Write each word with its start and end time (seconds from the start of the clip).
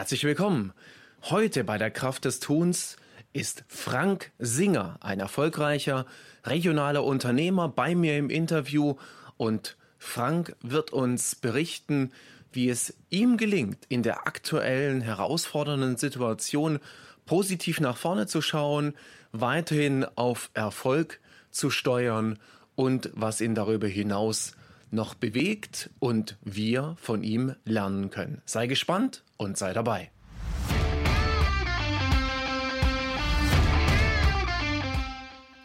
Herzlich 0.00 0.24
willkommen. 0.24 0.72
Heute 1.24 1.62
bei 1.62 1.76
der 1.76 1.90
Kraft 1.90 2.24
des 2.24 2.40
Tuns 2.40 2.96
ist 3.34 3.64
Frank 3.68 4.30
Singer, 4.38 4.96
ein 5.00 5.20
erfolgreicher 5.20 6.06
regionaler 6.42 7.04
Unternehmer, 7.04 7.68
bei 7.68 7.94
mir 7.94 8.16
im 8.16 8.30
Interview 8.30 8.94
und 9.36 9.76
Frank 9.98 10.56
wird 10.62 10.94
uns 10.94 11.34
berichten, 11.34 12.12
wie 12.50 12.70
es 12.70 12.94
ihm 13.10 13.36
gelingt, 13.36 13.84
in 13.90 14.02
der 14.02 14.26
aktuellen 14.26 15.02
herausfordernden 15.02 15.98
Situation 15.98 16.78
positiv 17.26 17.78
nach 17.78 17.98
vorne 17.98 18.26
zu 18.26 18.40
schauen, 18.40 18.94
weiterhin 19.32 20.06
auf 20.14 20.50
Erfolg 20.54 21.20
zu 21.50 21.68
steuern 21.68 22.38
und 22.74 23.10
was 23.12 23.42
ihn 23.42 23.54
darüber 23.54 23.86
hinaus 23.86 24.52
noch 24.90 25.14
bewegt 25.14 25.90
und 25.98 26.36
wir 26.42 26.96
von 27.00 27.22
ihm 27.22 27.54
lernen 27.64 28.10
können. 28.10 28.42
Sei 28.44 28.66
gespannt 28.66 29.24
und 29.36 29.56
sei 29.56 29.72
dabei. 29.72 30.10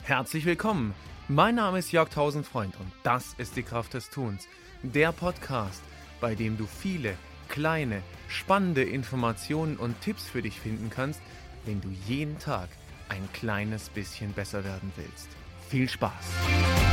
Herzlich 0.04 0.46
willkommen. 0.46 0.94
Mein 1.28 1.56
Name 1.56 1.80
ist 1.80 1.92
Jörg 1.92 2.10
Tausendfreund 2.10 2.76
und 2.80 2.92
das 3.02 3.34
ist 3.40 3.56
die 3.56 3.64
Kraft 3.64 3.96
des 3.96 4.12
Tuns, 4.12 4.48
der 4.84 5.12
Podcast, 5.12 5.82
bei 6.22 6.36
dem 6.36 6.58
du 6.58 6.68
viele 6.68 7.16
kleine, 7.50 8.04
spannende 8.28 8.84
Informationen 8.84 9.78
und 9.78 10.00
Tipps 10.02 10.28
für 10.28 10.44
dich 10.44 10.60
finden 10.60 10.92
kannst, 10.92 11.22
wenn 11.66 11.82
du 11.82 11.90
jeden 12.08 12.38
Tag 12.38 12.70
ein 13.10 13.28
kleines 13.34 13.90
bisschen 13.90 14.34
besser 14.34 14.64
werden 14.64 14.92
willst. 14.96 15.30
Viel 15.70 15.90
Spaß! 15.90 16.85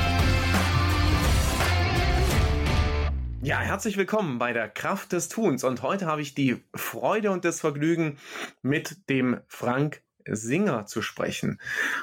Ja, 3.44 3.58
herzlich 3.58 3.96
willkommen 3.96 4.38
bei 4.38 4.52
der 4.52 4.68
Kraft 4.68 5.10
des 5.10 5.28
Tuns. 5.28 5.64
Und 5.64 5.82
heute 5.82 6.06
habe 6.06 6.22
ich 6.22 6.32
die 6.32 6.62
Freude 6.76 7.32
und 7.32 7.44
das 7.44 7.58
Vergnügen, 7.58 8.18
mit 8.62 9.10
dem 9.10 9.40
Frank 9.48 10.04
Singer 10.24 10.86
zu 10.86 11.02
sprechen. 11.02 11.60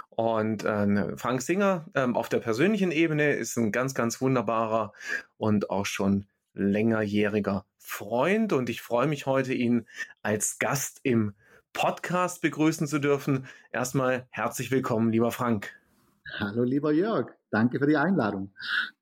Und 0.10 0.66
äh, 0.66 1.16
Frank 1.16 1.42
Singer 1.42 1.86
ähm, 1.96 2.18
auf 2.18 2.28
der 2.28 2.40
persönlichen 2.40 2.92
Ebene 2.92 3.32
ist 3.32 3.56
ein 3.56 3.72
ganz, 3.72 3.94
ganz 3.94 4.20
wunderbarer 4.20 4.92
und 5.38 5.70
auch 5.70 5.86
schon 5.86 6.26
längerjähriger 6.56 7.66
Freund. 7.78 8.52
Und 8.52 8.68
ich 8.68 8.82
freue 8.82 9.08
mich 9.08 9.26
heute, 9.26 9.54
ihn 9.54 9.88
als 10.22 10.60
Gast 10.60 11.00
im 11.04 11.36
Podcast 11.72 12.42
begrüßen 12.42 12.86
zu 12.86 13.00
dürfen. 13.00 13.48
Erstmal 13.72 14.28
herzlich 14.30 14.72
willkommen, 14.72 15.10
lieber 15.10 15.32
Frank. 15.32 15.74
Hallo, 16.38 16.64
lieber 16.64 16.92
Jörg. 16.92 17.32
Danke 17.50 17.80
für 17.80 17.88
die 17.88 17.96
Einladung. 17.96 18.52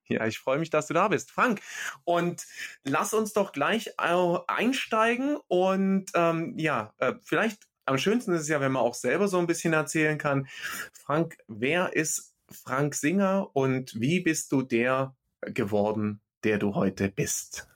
Ja, 0.10 0.26
ich 0.26 0.40
freue 0.40 0.60
mich, 0.60 0.70
dass 0.70 0.88
du 0.88 0.94
da 0.94 1.08
bist, 1.10 1.32
Frank. 1.32 1.62
Und 2.06 2.46
lass 2.84 3.14
uns 3.14 3.34
doch 3.34 3.52
gleich 3.52 4.00
einsteigen 4.00 5.38
und 5.48 6.06
ähm, 6.14 6.54
ja, 6.58 6.94
äh, 6.98 7.14
vielleicht 7.22 7.68
am 7.86 7.98
schönsten 7.98 8.34
ist 8.34 8.42
es 8.42 8.48
ja, 8.50 8.60
wenn 8.60 8.74
man 8.74 8.84
auch 8.84 8.94
selber 8.94 9.28
so 9.28 9.38
ein 9.38 9.48
bisschen 9.48 9.74
erzählen 9.74 10.18
kann. 10.18 10.48
Frank, 10.94 11.38
wer 11.48 11.96
ist 11.96 12.34
Frank 12.50 12.96
Singer 12.96 13.50
und 13.54 14.00
wie 14.00 14.20
bist 14.20 14.52
du 14.52 14.62
der 14.62 15.16
geworden, 15.42 16.22
der 16.44 16.58
du 16.58 16.76
heute 16.76 17.10
bist? 17.10 17.68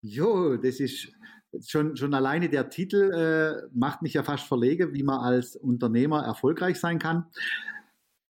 Jo, 0.00 0.56
das 0.56 0.80
ist 0.80 1.12
schon, 1.66 1.96
schon 1.96 2.14
alleine 2.14 2.48
der 2.48 2.70
Titel 2.70 3.12
äh, 3.12 3.68
macht 3.72 4.02
mich 4.02 4.14
ja 4.14 4.22
fast 4.22 4.44
verlegen, 4.44 4.92
wie 4.94 5.02
man 5.02 5.20
als 5.20 5.56
Unternehmer 5.56 6.24
erfolgreich 6.24 6.78
sein 6.78 6.98
kann. 6.98 7.26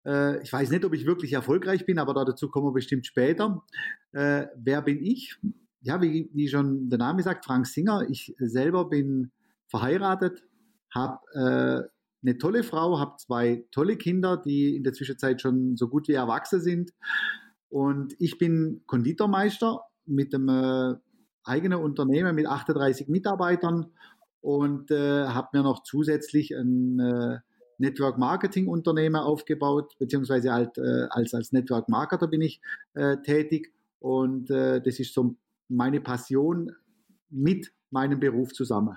Äh, 0.06 0.42
ich 0.42 0.52
weiß 0.52 0.70
nicht, 0.70 0.84
ob 0.84 0.94
ich 0.94 1.04
wirklich 1.04 1.32
erfolgreich 1.32 1.84
bin, 1.84 1.98
aber 1.98 2.14
dazu 2.24 2.48
kommen 2.48 2.68
wir 2.68 2.72
bestimmt 2.72 3.06
später. 3.06 3.62
Äh, 4.12 4.46
wer 4.56 4.82
bin 4.82 5.02
ich? 5.02 5.36
Ja, 5.80 6.00
wie, 6.00 6.30
wie 6.32 6.48
schon 6.48 6.88
der 6.88 6.98
Name 6.98 7.22
sagt, 7.22 7.44
Frank 7.44 7.66
Singer. 7.66 8.06
Ich 8.08 8.34
selber 8.38 8.88
bin 8.88 9.30
verheiratet, 9.68 10.44
habe 10.94 11.18
äh, 11.34 11.88
eine 12.22 12.38
tolle 12.38 12.62
Frau, 12.62 12.98
habe 12.98 13.16
zwei 13.18 13.64
tolle 13.72 13.96
Kinder, 13.96 14.36
die 14.36 14.76
in 14.76 14.84
der 14.84 14.92
Zwischenzeit 14.92 15.40
schon 15.40 15.76
so 15.76 15.88
gut 15.88 16.08
wie 16.08 16.12
erwachsen 16.12 16.60
sind. 16.60 16.92
Und 17.68 18.14
ich 18.18 18.38
bin 18.38 18.82
Konditormeister 18.86 19.80
mit 20.06 20.34
einem 20.34 20.48
äh, 20.48 20.94
eigenen 21.44 21.80
Unternehmen 21.80 22.34
mit 22.34 22.46
38 22.46 23.08
Mitarbeitern 23.08 23.92
und 24.40 24.90
äh, 24.90 25.26
habe 25.26 25.48
mir 25.52 25.62
noch 25.62 25.82
zusätzlich 25.82 26.52
ein 26.52 26.98
äh, 27.00 27.38
Network 27.78 28.18
Marketing 28.18 28.68
Unternehmen 28.68 29.16
aufgebaut, 29.16 29.94
beziehungsweise 29.98 30.52
halt, 30.52 30.78
äh, 30.78 31.06
als, 31.10 31.34
als 31.34 31.52
Network 31.52 31.88
Marketer 31.88 32.26
bin 32.28 32.40
ich 32.40 32.60
äh, 32.94 33.16
tätig. 33.18 33.72
Und 34.00 34.50
äh, 34.50 34.80
das 34.80 34.98
ist 34.98 35.14
so 35.14 35.34
meine 35.68 36.00
Passion 36.00 36.72
mit 37.30 37.72
meinem 37.90 38.20
Beruf 38.20 38.52
zusammen. 38.52 38.96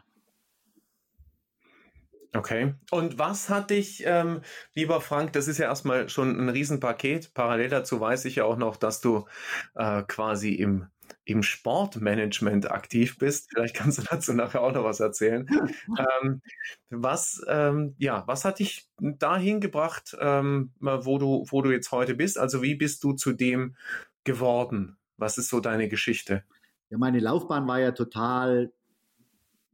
Okay. 2.35 2.75
Und 2.91 3.17
was 3.17 3.49
hat 3.49 3.71
dich, 3.71 4.03
ähm, 4.05 4.41
lieber 4.75 5.01
Frank, 5.01 5.33
das 5.33 5.47
ist 5.47 5.57
ja 5.57 5.65
erstmal 5.65 6.09
schon 6.09 6.39
ein 6.39 6.49
Riesenpaket. 6.49 7.33
Parallel 7.33 7.69
dazu 7.69 7.99
weiß 7.99 8.25
ich 8.25 8.35
ja 8.35 8.45
auch 8.45 8.57
noch, 8.57 8.77
dass 8.77 9.01
du 9.01 9.25
äh, 9.73 10.03
quasi 10.03 10.53
im 10.53 10.87
im 11.25 11.43
Sportmanagement 11.43 12.69
aktiv 12.71 13.17
bist. 13.17 13.49
Vielleicht 13.49 13.75
kannst 13.75 13.97
du 13.97 14.03
dazu 14.03 14.33
nachher 14.33 14.61
auch 14.61 14.71
noch 14.73 14.83
was 14.83 14.99
erzählen. 14.99 15.47
ähm, 16.23 16.41
was, 16.89 17.41
ähm, 17.47 17.95
ja, 17.97 18.23
was 18.27 18.45
hat 18.45 18.59
dich 18.59 18.89
dahin 18.99 19.61
gebracht, 19.61 20.15
ähm, 20.19 20.71
wo 20.79 21.17
du, 21.17 21.45
wo 21.49 21.61
du 21.61 21.71
jetzt 21.71 21.91
heute 21.91 22.15
bist? 22.15 22.37
Also 22.37 22.61
wie 22.61 22.75
bist 22.75 23.03
du 23.03 23.13
zu 23.13 23.33
dem 23.33 23.75
geworden? 24.23 24.97
Was 25.17 25.37
ist 25.37 25.49
so 25.49 25.59
deine 25.59 25.89
Geschichte? 25.89 26.43
Ja, 26.89 26.97
meine 26.97 27.19
Laufbahn 27.19 27.67
war 27.67 27.79
ja 27.79 27.91
total, 27.91 28.71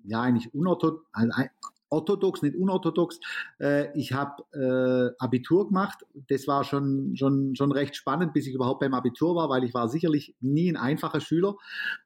ja, 0.03 0.21
eigentlich 0.21 0.53
unorthodox, 0.53 1.05
also 1.13 1.31
orthodox, 1.95 2.41
nicht 2.41 2.55
unorthodox. 2.55 3.19
Äh, 3.59 3.97
ich 3.97 4.13
habe 4.13 4.43
äh, 4.53 5.23
Abitur 5.23 5.67
gemacht. 5.67 6.05
Das 6.27 6.47
war 6.47 6.63
schon, 6.63 7.15
schon, 7.15 7.55
schon 7.55 7.71
recht 7.71 7.95
spannend, 7.95 8.33
bis 8.33 8.47
ich 8.47 8.53
überhaupt 8.53 8.81
beim 8.81 8.93
Abitur 8.93 9.35
war, 9.35 9.49
weil 9.49 9.63
ich 9.63 9.73
war 9.73 9.89
sicherlich 9.89 10.35
nie 10.41 10.71
ein 10.71 10.77
einfacher 10.77 11.21
Schüler. 11.21 11.55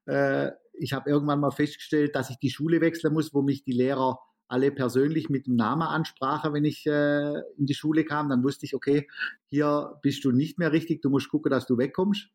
Äh, 0.06 0.52
ich 0.74 0.94
habe 0.94 1.10
irgendwann 1.10 1.40
mal 1.40 1.52
festgestellt, 1.52 2.16
dass 2.16 2.30
ich 2.30 2.38
die 2.38 2.50
Schule 2.50 2.82
wechseln 2.82 3.14
muss, 3.14 3.34
wo 3.34 3.42
mich 3.42 3.64
die 3.64 3.74
Lehrer 3.74 4.20
alle 4.50 4.72
persönlich 4.72 5.30
mit 5.30 5.48
dem 5.48 5.56
Namen 5.56 5.84
ansprachen, 5.84 6.54
wenn 6.54 6.66
ich 6.66 6.86
äh, 6.86 7.34
in 7.58 7.66
die 7.66 7.74
Schule 7.76 8.04
kam. 8.04 8.30
Dann 8.30 8.44
wusste 8.44 8.66
ich, 8.66 8.76
okay, 8.76 9.08
hier 9.46 9.98
bist 10.02 10.26
du 10.26 10.32
nicht 10.32 10.58
mehr 10.58 10.72
richtig, 10.72 11.02
du 11.02 11.10
musst 11.10 11.30
gucken, 11.30 11.52
dass 11.52 11.68
du 11.68 11.78
wegkommst. 11.78 12.30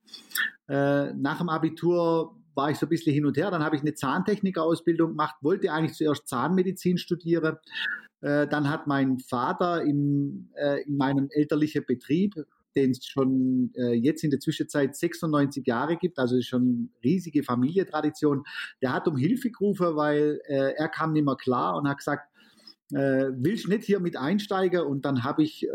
Äh, 0.69 1.13
nach 1.13 1.39
dem 1.39 1.49
Abitur 1.49 2.37
war 2.55 2.71
ich 2.71 2.79
so 2.79 2.87
ein 2.87 2.89
bisschen 2.89 3.13
hin 3.13 3.27
und 3.27 3.37
her. 3.37 3.51
Dann 3.51 3.65
habe 3.65 3.77
ich 3.77 3.83
eine 3.83 3.95
Zahntechnikerausbildung 3.95 5.11
gemacht, 5.11 5.35
wollte 5.41 5.73
eigentlich 5.73 5.97
zuerst 5.97 6.29
Zahnmedizin 6.29 6.99
studieren. 6.99 7.57
Äh, 8.21 8.47
dann 8.47 8.71
hat 8.71 8.87
mein 8.87 9.19
Vater 9.19 9.83
im, 9.83 10.51
äh, 10.55 10.83
in 10.85 10.97
meinem 10.97 11.29
elterlichen 11.31 11.85
Betrieb, 11.85 12.35
den 12.77 12.93
es 12.93 13.07
schon 13.07 13.73
äh, 13.77 13.93
jetzt 13.93 14.25
in 14.25 14.31
der 14.31 14.41
Zwischenzeit 14.41 14.97
96 14.97 15.67
Jahre 15.67 15.97
gibt, 15.97 16.19
also 16.19 16.41
schon 16.43 16.91
riesige 17.03 17.43
Familientradition, 17.43 18.45
der 18.83 18.93
hat 18.93 19.09
um 19.09 19.17
Hilfe 19.17 19.51
gerufen, 19.51 19.97
weil 19.97 20.41
äh, 20.47 20.75
er 20.77 20.89
kam 20.89 21.13
nicht 21.13 21.25
mehr 21.25 21.37
klar 21.37 21.77
und 21.77 21.89
hat 21.89 21.99
gesagt, 21.99 22.29
äh, 22.93 23.33
willst 23.37 23.69
nicht 23.69 23.85
hier 23.85 23.99
mit 23.99 24.17
einsteigen? 24.17 24.83
Und 24.83 25.05
dann 25.05 25.25
habe 25.25 25.43
ich 25.43 25.65
äh, 25.65 25.69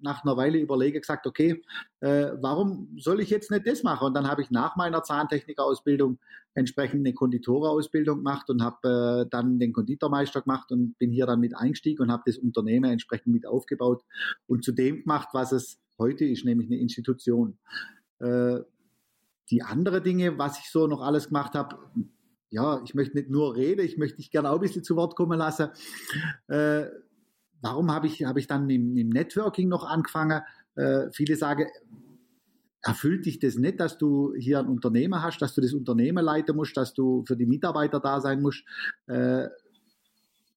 nach 0.00 0.24
einer 0.24 0.36
Weile 0.36 0.58
überlege 0.58 1.00
gesagt, 1.00 1.26
okay, 1.26 1.62
äh, 2.00 2.32
warum 2.40 2.96
soll 2.98 3.20
ich 3.20 3.30
jetzt 3.30 3.50
nicht 3.50 3.66
das 3.66 3.82
machen? 3.82 4.06
Und 4.06 4.14
dann 4.14 4.28
habe 4.28 4.42
ich 4.42 4.50
nach 4.50 4.76
meiner 4.76 5.02
Zahntechnikerausbildung 5.02 6.18
entsprechend 6.54 7.06
eine 7.06 7.14
Konditorausbildung 7.14 8.18
gemacht 8.18 8.50
und 8.50 8.62
habe 8.62 9.24
äh, 9.24 9.30
dann 9.30 9.58
den 9.58 9.72
Konditormeister 9.72 10.42
gemacht 10.42 10.72
und 10.72 10.98
bin 10.98 11.10
hier 11.10 11.26
dann 11.26 11.40
mit 11.40 11.56
eingestiegen 11.56 12.02
und 12.02 12.12
habe 12.12 12.24
das 12.26 12.36
Unternehmen 12.36 12.90
entsprechend 12.90 13.32
mit 13.32 13.46
aufgebaut 13.46 14.02
und 14.46 14.64
zu 14.64 14.72
dem 14.72 15.02
gemacht, 15.02 15.28
was 15.32 15.52
es 15.52 15.78
heute 16.00 16.24
ist, 16.24 16.44
nämlich 16.44 16.68
eine 16.68 16.80
Institution. 16.80 17.58
Äh, 18.18 18.58
die 19.50 19.62
andere 19.62 20.02
Dinge, 20.02 20.38
was 20.38 20.58
ich 20.58 20.70
so 20.70 20.86
noch 20.86 21.00
alles 21.00 21.28
gemacht 21.28 21.54
habe, 21.54 21.78
ja, 22.50 22.82
ich 22.84 22.94
möchte 22.94 23.16
nicht 23.16 23.30
nur 23.30 23.54
reden, 23.54 23.84
ich 23.84 23.96
möchte 23.96 24.16
dich 24.16 24.30
gerne 24.30 24.50
auch 24.50 24.56
ein 24.56 24.60
bisschen 24.60 24.82
zu 24.82 24.96
Wort 24.96 25.14
kommen 25.14 25.38
lassen. 25.38 25.68
Äh, 26.48 26.86
warum 27.60 27.92
habe 27.92 28.08
ich, 28.08 28.24
hab 28.24 28.36
ich 28.36 28.48
dann 28.48 28.66
mit, 28.66 28.76
dem 28.76 29.08
Networking 29.08 29.68
noch 29.68 29.84
angefangen? 29.84 30.42
Äh, 30.74 31.10
viele 31.12 31.36
sagen, 31.36 31.66
erfüllt 32.82 33.26
dich 33.26 33.38
das 33.38 33.56
nicht, 33.56 33.78
dass 33.78 33.98
du 33.98 34.34
hier 34.34 34.58
ein 34.58 34.66
Unternehmen 34.66 35.22
hast, 35.22 35.38
dass 35.38 35.54
du 35.54 35.60
das 35.60 35.72
Unternehmen 35.72 36.24
leiten 36.24 36.56
musst, 36.56 36.76
dass 36.76 36.94
du 36.94 37.24
für 37.26 37.36
die 37.36 37.46
Mitarbeiter 37.46 38.00
da 38.00 38.20
sein 38.20 38.40
musst. 38.40 38.64
Äh, 39.06 39.48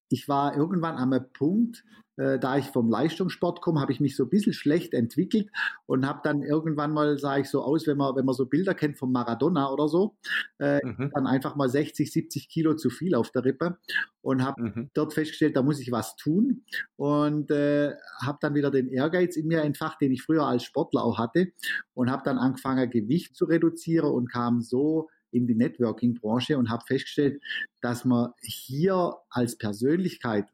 ich 0.08 0.28
war 0.28 0.56
irgendwann 0.56 0.96
am 0.96 1.32
Punkt, 1.32 1.84
äh, 2.16 2.38
da 2.38 2.58
ich 2.58 2.66
vom 2.66 2.90
Leistungssport 2.90 3.60
komme, 3.60 3.80
habe 3.80 3.92
ich 3.92 4.00
mich 4.00 4.16
so 4.16 4.24
ein 4.24 4.30
bisschen 4.30 4.52
schlecht 4.52 4.94
entwickelt 4.94 5.50
und 5.86 6.06
habe 6.06 6.20
dann 6.22 6.42
irgendwann 6.42 6.92
mal, 6.92 7.18
sah 7.18 7.38
ich 7.38 7.48
so 7.48 7.62
aus, 7.62 7.86
wenn 7.86 7.96
man, 7.96 8.14
wenn 8.16 8.24
man 8.24 8.34
so 8.34 8.46
Bilder 8.46 8.74
kennt 8.74 8.98
von 8.98 9.12
Maradona 9.12 9.70
oder 9.70 9.88
so, 9.88 10.16
äh, 10.58 10.84
mhm. 10.84 11.10
dann 11.14 11.26
einfach 11.26 11.56
mal 11.56 11.68
60, 11.68 12.10
70 12.10 12.48
Kilo 12.48 12.74
zu 12.74 12.90
viel 12.90 13.14
auf 13.14 13.30
der 13.30 13.44
Rippe 13.44 13.78
und 14.20 14.44
habe 14.44 14.62
mhm. 14.62 14.90
dort 14.94 15.12
festgestellt, 15.12 15.56
da 15.56 15.62
muss 15.62 15.80
ich 15.80 15.92
was 15.92 16.16
tun 16.16 16.64
und 16.96 17.50
äh, 17.50 17.94
habe 18.22 18.38
dann 18.40 18.54
wieder 18.54 18.70
den 18.70 18.88
Ehrgeiz 18.88 19.36
in 19.36 19.48
mir 19.48 19.62
entfacht, 19.62 20.00
den 20.00 20.12
ich 20.12 20.22
früher 20.22 20.46
als 20.46 20.64
Sportler 20.64 21.04
auch 21.04 21.18
hatte 21.18 21.48
und 21.94 22.10
habe 22.10 22.22
dann 22.24 22.38
angefangen, 22.38 22.90
Gewicht 22.90 23.36
zu 23.36 23.44
reduzieren 23.44 24.10
und 24.10 24.30
kam 24.30 24.60
so 24.60 25.08
in 25.34 25.46
die 25.46 25.54
Networking-Branche 25.54 26.56
und 26.56 26.70
habe 26.70 26.84
festgestellt, 26.86 27.42
dass 27.80 28.04
man 28.04 28.30
hier 28.40 29.16
als 29.28 29.58
Persönlichkeit 29.58 30.46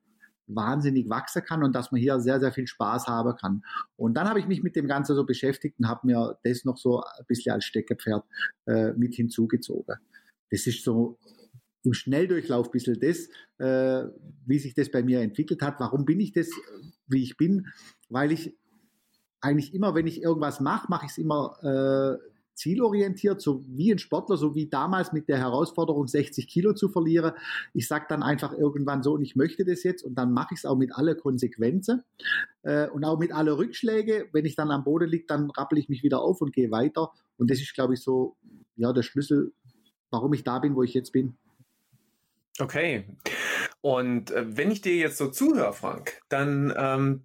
wahnsinnig 0.54 1.08
wachsen 1.08 1.42
kann 1.42 1.62
und 1.62 1.74
dass 1.74 1.92
man 1.92 2.00
hier 2.00 2.20
sehr, 2.20 2.40
sehr 2.40 2.52
viel 2.52 2.66
Spaß 2.66 3.06
haben 3.06 3.36
kann. 3.36 3.62
Und 3.96 4.14
dann 4.14 4.28
habe 4.28 4.40
ich 4.40 4.46
mich 4.46 4.62
mit 4.62 4.76
dem 4.76 4.86
Ganzen 4.86 5.14
so 5.14 5.24
beschäftigt 5.24 5.78
und 5.78 5.88
habe 5.88 6.06
mir 6.06 6.38
das 6.44 6.64
noch 6.64 6.76
so 6.76 7.00
ein 7.00 7.26
bisschen 7.26 7.52
als 7.52 7.64
Steckepferd 7.64 8.24
äh, 8.66 8.92
mit 8.92 9.14
hinzugezogen. 9.14 9.96
Das 10.50 10.66
ist 10.66 10.84
so 10.84 11.18
im 11.82 11.94
Schnelldurchlauf 11.94 12.68
ein 12.68 12.72
bisschen 12.72 13.00
das, 13.00 13.28
äh, 13.58 14.08
wie 14.46 14.58
sich 14.58 14.74
das 14.74 14.90
bei 14.90 15.02
mir 15.02 15.20
entwickelt 15.20 15.62
hat. 15.62 15.80
Warum 15.80 16.04
bin 16.04 16.20
ich 16.20 16.32
das, 16.32 16.50
wie 17.06 17.22
ich 17.22 17.36
bin? 17.36 17.66
Weil 18.08 18.32
ich 18.32 18.56
eigentlich 19.40 19.72
immer, 19.74 19.94
wenn 19.94 20.06
ich 20.06 20.22
irgendwas 20.22 20.60
mache, 20.60 20.86
mache 20.90 21.06
ich 21.06 21.12
es 21.12 21.18
immer 21.18 21.56
äh, 21.62 22.29
zielorientiert, 22.60 23.40
so 23.40 23.64
wie 23.66 23.90
ein 23.90 23.98
Sportler, 23.98 24.36
so 24.36 24.54
wie 24.54 24.68
damals 24.68 25.12
mit 25.12 25.28
der 25.28 25.38
Herausforderung, 25.38 26.06
60 26.06 26.46
Kilo 26.46 26.74
zu 26.74 26.88
verlieren. 26.88 27.32
Ich 27.72 27.88
sage 27.88 28.04
dann 28.08 28.22
einfach 28.22 28.52
irgendwann 28.52 29.02
so, 29.02 29.14
und 29.14 29.22
ich 29.22 29.34
möchte 29.34 29.64
das 29.64 29.82
jetzt, 29.82 30.02
und 30.04 30.14
dann 30.14 30.32
mache 30.32 30.54
ich 30.54 30.58
es 30.58 30.66
auch 30.66 30.76
mit 30.76 30.94
aller 30.94 31.14
Konsequenzen 31.14 32.02
äh, 32.62 32.88
und 32.88 33.04
auch 33.04 33.18
mit 33.18 33.32
aller 33.32 33.56
Rückschläge. 33.56 34.28
Wenn 34.32 34.44
ich 34.44 34.56
dann 34.56 34.70
am 34.70 34.84
Boden 34.84 35.08
liege, 35.08 35.24
dann 35.26 35.50
rappel 35.50 35.78
ich 35.78 35.88
mich 35.88 36.02
wieder 36.02 36.20
auf 36.20 36.40
und 36.40 36.52
gehe 36.52 36.70
weiter. 36.70 37.10
Und 37.38 37.50
das 37.50 37.60
ist, 37.60 37.74
glaube 37.74 37.94
ich, 37.94 38.00
so 38.00 38.36
ja 38.76 38.92
der 38.92 39.02
Schlüssel, 39.02 39.52
warum 40.10 40.34
ich 40.34 40.44
da 40.44 40.58
bin, 40.58 40.76
wo 40.76 40.82
ich 40.82 40.94
jetzt 40.94 41.12
bin. 41.12 41.34
Okay. 42.58 43.06
Und 43.82 44.30
äh, 44.30 44.56
wenn 44.56 44.70
ich 44.70 44.82
dir 44.82 44.94
jetzt 44.94 45.16
so 45.16 45.28
zuhöre, 45.28 45.72
Frank, 45.72 46.20
dann, 46.28 46.72
ähm, 46.76 47.24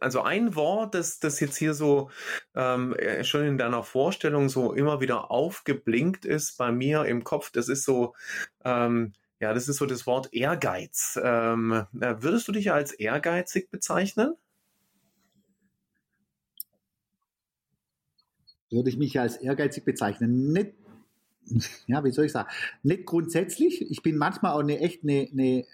also 0.00 0.22
ein 0.22 0.56
Wort, 0.56 0.94
das, 0.94 1.20
das 1.20 1.38
jetzt 1.38 1.56
hier 1.56 1.72
so 1.72 2.10
ähm, 2.56 2.94
äh, 2.94 3.22
schon 3.22 3.44
in 3.44 3.58
deiner 3.58 3.84
Vorstellung 3.84 4.48
so 4.48 4.72
immer 4.72 5.00
wieder 5.00 5.30
aufgeblinkt 5.30 6.24
ist 6.24 6.58
bei 6.58 6.72
mir 6.72 7.04
im 7.04 7.22
Kopf, 7.22 7.52
das 7.52 7.68
ist 7.68 7.84
so, 7.84 8.14
ähm, 8.64 9.12
ja, 9.40 9.54
das 9.54 9.68
ist 9.68 9.76
so 9.76 9.86
das 9.86 10.04
Wort 10.06 10.32
Ehrgeiz. 10.32 11.18
Ähm, 11.22 11.86
äh, 12.00 12.14
würdest 12.18 12.48
du 12.48 12.52
dich 12.52 12.72
als 12.72 12.92
ehrgeizig 12.92 13.70
bezeichnen? 13.70 14.34
Würde 18.70 18.90
ich 18.90 18.98
mich 18.98 19.18
als 19.20 19.36
ehrgeizig 19.36 19.84
bezeichnen? 19.84 20.52
Nicht 20.52 20.74
ja, 21.86 22.04
wie 22.04 22.10
soll 22.10 22.26
ich 22.26 22.32
sagen, 22.32 22.48
nicht 22.82 23.06
grundsätzlich. 23.06 23.82
Ich 23.90 24.02
bin 24.02 24.16
manchmal 24.16 24.52
auch 24.52 24.60
eine 24.60 24.80
echt 24.80 25.02
eine, 25.02 25.28
eine 25.32 25.64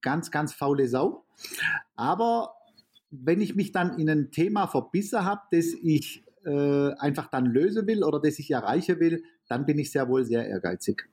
ganz, 0.00 0.30
ganz 0.30 0.52
faule 0.52 0.88
Sau. 0.88 1.24
Aber 1.96 2.54
wenn 3.10 3.40
ich 3.40 3.54
mich 3.54 3.72
dann 3.72 3.98
in 3.98 4.08
ein 4.08 4.30
Thema 4.30 4.66
verbissen 4.66 5.24
habe, 5.24 5.42
das 5.50 5.66
ich 5.66 6.24
äh, 6.44 6.92
einfach 6.94 7.28
dann 7.28 7.46
lösen 7.46 7.86
will 7.86 8.04
oder 8.04 8.20
das 8.20 8.38
ich 8.38 8.50
erreichen 8.50 8.98
will, 9.00 9.22
dann 9.48 9.66
bin 9.66 9.78
ich 9.78 9.92
sehr 9.92 10.08
wohl 10.08 10.24
sehr 10.24 10.46
ehrgeizig. 10.48 11.08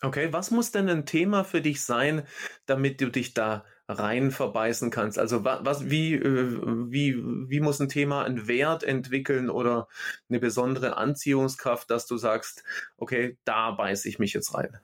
Okay, 0.00 0.32
was 0.32 0.52
muss 0.52 0.70
denn 0.70 0.88
ein 0.88 1.06
Thema 1.06 1.42
für 1.42 1.60
dich 1.60 1.82
sein, 1.82 2.22
damit 2.66 3.00
du 3.00 3.10
dich 3.10 3.34
da 3.34 3.64
rein 3.88 4.30
verbeißen 4.30 4.90
kannst? 4.90 5.18
Also 5.18 5.44
was, 5.44 5.90
wie, 5.90 6.14
äh, 6.14 6.60
wie, 6.90 7.16
wie 7.16 7.60
muss 7.60 7.80
ein 7.80 7.88
Thema 7.88 8.24
einen 8.24 8.46
Wert 8.46 8.84
entwickeln 8.84 9.48
oder 9.48 9.88
eine 10.28 10.38
besondere 10.38 10.96
Anziehungskraft, 10.96 11.90
dass 11.90 12.06
du 12.06 12.18
sagst, 12.18 12.62
okay, 12.98 13.38
da 13.44 13.70
beiße 13.70 14.08
ich 14.08 14.18
mich 14.18 14.34
jetzt 14.34 14.54
rein? 14.54 14.76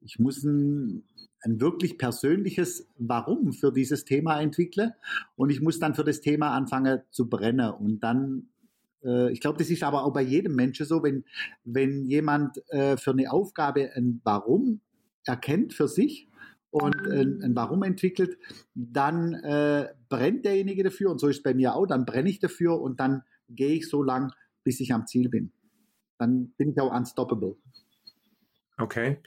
Ich 0.00 0.18
muss 0.18 0.42
ein, 0.44 1.04
ein 1.42 1.60
wirklich 1.60 1.98
persönliches 1.98 2.88
Warum 2.96 3.52
für 3.52 3.72
dieses 3.72 4.04
Thema 4.04 4.40
entwickeln 4.40 4.92
und 5.36 5.50
ich 5.50 5.60
muss 5.60 5.78
dann 5.78 5.94
für 5.94 6.04
das 6.04 6.20
Thema 6.20 6.56
anfangen 6.56 7.02
zu 7.10 7.28
brennen 7.28 7.70
und 7.70 8.00
dann 8.00 8.48
äh, 9.04 9.30
ich 9.30 9.40
glaube, 9.40 9.58
das 9.58 9.68
ist 9.68 9.82
aber 9.82 10.04
auch 10.04 10.12
bei 10.12 10.22
jedem 10.22 10.54
Menschen 10.54 10.86
so, 10.86 11.02
wenn, 11.02 11.24
wenn 11.64 12.06
jemand 12.06 12.58
äh, 12.70 12.96
für 12.96 13.10
eine 13.10 13.30
Aufgabe 13.30 13.92
ein 13.94 14.20
Warum 14.24 14.80
erkennt 15.24 15.74
für 15.74 15.88
sich 15.88 16.28
und 16.70 16.96
ein, 17.06 17.42
ein 17.42 17.56
Warum 17.56 17.82
entwickelt, 17.82 18.38
dann 18.74 19.34
äh, 19.34 19.88
brennt 20.08 20.44
derjenige 20.44 20.84
dafür 20.84 21.10
und 21.10 21.20
so 21.20 21.28
ist 21.28 21.38
es 21.38 21.42
bei 21.42 21.54
mir 21.54 21.74
auch, 21.74 21.86
dann 21.86 22.04
brenne 22.04 22.28
ich 22.28 22.38
dafür 22.38 22.80
und 22.80 23.00
dann 23.00 23.22
gehe 23.48 23.74
ich 23.74 23.88
so 23.88 24.02
lang, 24.02 24.32
bis 24.64 24.80
ich 24.80 24.92
am 24.92 25.06
Ziel 25.06 25.28
bin. 25.28 25.52
Dann 26.18 26.52
bin 26.56 26.70
ich 26.70 26.80
auch 26.80 26.92
unstoppable. 26.92 27.56
Okay. 28.78 29.18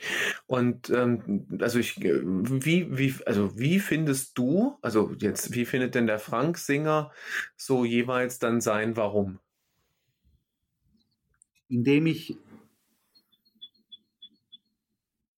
Und 0.45 0.91
ähm, 0.91 1.47
also 1.59 1.80
ich, 1.80 2.00
wie, 2.00 2.97
wie, 2.97 3.15
also 3.25 3.57
wie 3.57 3.80
findest 3.80 4.38
du, 4.38 4.77
also 4.81 5.12
jetzt, 5.18 5.56
wie 5.56 5.65
findet 5.65 5.95
denn 5.95 6.06
der 6.06 6.19
Frank 6.19 6.57
Singer 6.57 7.12
so 7.56 7.83
jeweils 7.83 8.38
dann 8.38 8.62
sein 8.62 8.95
Warum? 8.95 9.39
Indem 11.68 12.06
ich 12.06 12.38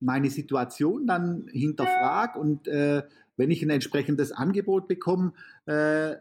meine 0.01 0.30
Situation 0.30 1.07
dann 1.07 1.48
hinterfrage 1.51 2.38
und 2.39 2.68
äh, 2.68 3.03
wenn 3.38 3.51
ich 3.51 3.62
ein 3.63 3.69
entsprechendes 3.69 4.31
Angebot 4.31 4.88
bekomme, 4.88 5.33
äh, 5.65 6.15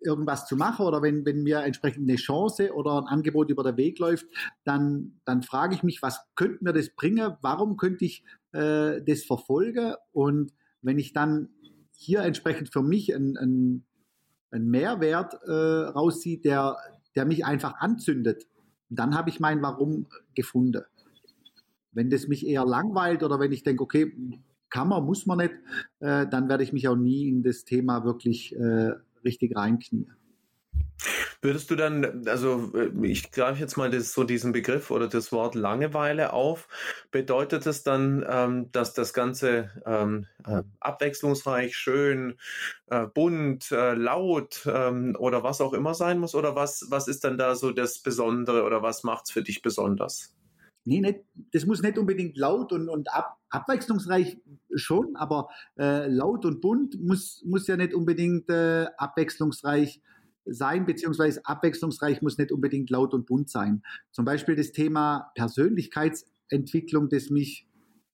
irgendwas 0.00 0.46
zu 0.46 0.56
machen 0.56 0.86
oder 0.86 1.02
wenn, 1.02 1.24
wenn 1.24 1.42
mir 1.42 1.60
entsprechend 1.60 2.08
eine 2.08 2.16
Chance 2.16 2.72
oder 2.72 2.98
ein 2.98 3.06
Angebot 3.06 3.50
über 3.50 3.62
den 3.62 3.76
Weg 3.76 3.98
läuft, 3.98 4.26
dann, 4.64 5.20
dann 5.24 5.42
frage 5.42 5.74
ich 5.74 5.82
mich, 5.82 6.02
was 6.02 6.20
könnte 6.34 6.64
mir 6.64 6.72
das 6.72 6.90
bringen? 6.90 7.36
Warum 7.40 7.76
könnte 7.76 8.04
ich 8.04 8.24
äh, 8.52 9.00
das 9.02 9.22
verfolgen? 9.22 9.94
Und 10.10 10.52
wenn 10.80 10.98
ich 10.98 11.12
dann 11.12 11.50
hier 11.92 12.22
entsprechend 12.22 12.72
für 12.72 12.82
mich 12.82 13.14
einen 13.14 13.84
ein 14.52 14.66
Mehrwert 14.68 15.34
äh, 15.46 15.50
rausziehe, 15.50 16.38
der, 16.38 16.76
der 17.16 17.24
mich 17.24 17.44
einfach 17.44 17.80
anzündet, 17.80 18.46
dann 18.90 19.14
habe 19.14 19.30
ich 19.30 19.40
mein 19.40 19.62
Warum 19.62 20.06
gefunden. 20.34 20.84
Wenn 21.92 22.10
das 22.10 22.28
mich 22.28 22.46
eher 22.46 22.64
langweilt 22.64 23.22
oder 23.22 23.38
wenn 23.38 23.52
ich 23.52 23.62
denke, 23.62 23.82
okay, 23.82 24.12
kann 24.70 24.88
man, 24.88 25.04
muss 25.04 25.26
man 25.26 25.38
nicht, 25.38 25.52
äh, 26.00 26.26
dann 26.26 26.48
werde 26.48 26.64
ich 26.64 26.72
mich 26.72 26.88
auch 26.88 26.96
nie 26.96 27.28
in 27.28 27.42
das 27.42 27.64
Thema 27.64 28.04
wirklich 28.04 28.56
äh, 28.56 28.92
richtig 29.24 29.54
reinknien. 29.54 30.12
Würdest 31.44 31.70
du 31.70 31.76
dann, 31.76 32.26
also 32.28 32.70
äh, 32.74 32.90
ich 33.04 33.32
greife 33.32 33.58
jetzt 33.58 33.76
mal 33.76 33.90
das, 33.90 34.12
so 34.12 34.22
diesen 34.22 34.52
Begriff 34.52 34.92
oder 34.92 35.08
das 35.08 35.32
Wort 35.32 35.56
Langeweile 35.56 36.32
auf, 36.32 36.68
bedeutet 37.10 37.66
es 37.66 37.82
dann, 37.82 38.24
ähm, 38.28 38.70
dass 38.70 38.94
das 38.94 39.12
Ganze 39.12 39.70
ähm, 39.84 40.26
äh, 40.46 40.62
abwechslungsreich, 40.78 41.76
schön, 41.76 42.38
äh, 42.86 43.06
bunt, 43.06 43.72
äh, 43.72 43.94
laut 43.94 44.68
ähm, 44.72 45.16
oder 45.18 45.42
was 45.42 45.60
auch 45.60 45.72
immer 45.72 45.94
sein 45.94 46.20
muss? 46.20 46.36
Oder 46.36 46.54
was, 46.54 46.86
was 46.90 47.08
ist 47.08 47.24
dann 47.24 47.36
da 47.36 47.56
so 47.56 47.72
das 47.72 47.98
Besondere 47.98 48.62
oder 48.62 48.82
was 48.82 49.02
macht 49.02 49.24
es 49.26 49.32
für 49.32 49.42
dich 49.42 49.62
besonders? 49.62 50.36
Nee, 50.84 51.00
nicht, 51.00 51.20
das 51.52 51.64
muss 51.64 51.82
nicht 51.82 51.96
unbedingt 51.96 52.36
laut 52.36 52.72
und, 52.72 52.88
und 52.88 53.12
ab, 53.12 53.38
abwechslungsreich 53.50 54.38
schon, 54.74 55.14
aber 55.14 55.48
äh, 55.78 56.08
laut 56.08 56.44
und 56.44 56.60
bunt 56.60 57.00
muss, 57.00 57.42
muss 57.44 57.68
ja 57.68 57.76
nicht 57.76 57.94
unbedingt 57.94 58.50
äh, 58.50 58.86
abwechslungsreich 58.96 60.00
sein, 60.44 60.86
beziehungsweise 60.86 61.46
abwechslungsreich 61.46 62.20
muss 62.20 62.38
nicht 62.38 62.50
unbedingt 62.50 62.90
laut 62.90 63.14
und 63.14 63.26
bunt 63.26 63.48
sein. 63.48 63.82
Zum 64.10 64.24
Beispiel 64.24 64.56
das 64.56 64.72
Thema 64.72 65.30
Persönlichkeitsentwicklung, 65.36 67.08
das 67.08 67.30
mich 67.30 67.68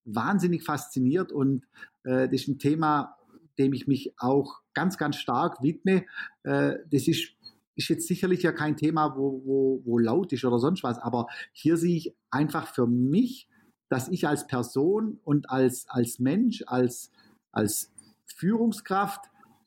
wahnsinnig 0.04 0.62
fasziniert 0.64 1.32
und 1.32 1.64
äh, 2.04 2.28
das 2.28 2.42
ist 2.42 2.48
ein 2.48 2.58
Thema, 2.58 3.16
dem 3.58 3.72
ich 3.72 3.86
mich 3.86 4.14
auch 4.18 4.60
ganz, 4.74 4.98
ganz 4.98 5.16
stark 5.16 5.62
widme. 5.62 6.04
Äh, 6.44 6.76
das 6.90 7.08
ist 7.08 7.34
ist 7.78 7.88
jetzt 7.88 8.08
sicherlich 8.08 8.42
ja 8.42 8.52
kein 8.52 8.76
Thema, 8.76 9.16
wo, 9.16 9.40
wo, 9.44 9.82
wo 9.84 9.98
laut 9.98 10.32
ist 10.32 10.44
oder 10.44 10.58
sonst 10.58 10.82
was, 10.82 10.98
aber 10.98 11.28
hier 11.52 11.76
sehe 11.76 11.96
ich 11.96 12.14
einfach 12.30 12.66
für 12.66 12.86
mich, 12.86 13.48
dass 13.88 14.08
ich 14.08 14.26
als 14.26 14.46
Person 14.46 15.20
und 15.24 15.48
als, 15.48 15.88
als 15.88 16.18
Mensch, 16.18 16.64
als, 16.66 17.10
als 17.52 17.90
Führungskraft, 18.26 19.24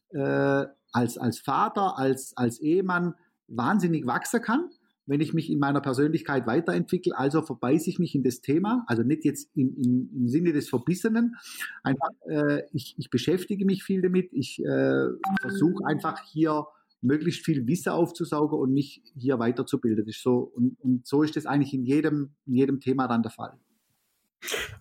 äh, 0.10 0.66
als, 0.92 1.18
als 1.18 1.40
Vater, 1.40 1.98
als, 1.98 2.36
als 2.36 2.60
Ehemann 2.60 3.16
wahnsinnig 3.48 4.06
wachsen 4.06 4.42
kann, 4.42 4.70
wenn 5.06 5.22
ich 5.22 5.34
mich 5.34 5.50
in 5.50 5.58
meiner 5.58 5.82
Persönlichkeit 5.82 6.46
weiterentwickle. 6.46 7.18
Also 7.18 7.42
verbeiße 7.42 7.90
ich 7.90 7.98
mich 7.98 8.14
in 8.14 8.24
das 8.24 8.42
Thema, 8.42 8.84
also 8.88 9.04
nicht 9.04 9.24
jetzt 9.24 9.50
in, 9.56 9.74
in, 9.78 10.10
im 10.14 10.28
Sinne 10.28 10.52
des 10.52 10.70
Verbissenen. 10.70 11.38
Einfach, 11.82 12.10
äh, 12.28 12.64
ich, 12.74 12.96
ich 12.98 13.10
beschäftige 13.10 13.66
mich 13.66 13.84
viel 13.84 14.02
damit. 14.02 14.34
Ich 14.34 14.64
äh, 14.64 15.08
versuche 15.40 15.86
einfach 15.86 16.22
hier 16.26 16.68
möglichst 17.02 17.46
viel 17.46 17.68
Wissen 17.68 17.90
aufzusaugen 17.90 18.60
und 18.60 18.74
mich 18.74 19.02
hier 19.16 19.40
weiterzubilden. 19.40 20.06
Das 20.06 20.16
ist 20.16 20.24
so, 20.24 20.52
und, 20.56 20.80
und 20.80 21.06
so 21.06 21.24
ist 21.24 21.36
das 21.36 21.46
eigentlich 21.46 21.74
in 21.74 21.84
jedem, 21.84 22.36
in 22.46 22.54
jedem 22.54 22.80
Thema 22.80 23.08
dann 23.08 23.24
der 23.24 23.32
Fall. 23.32 23.60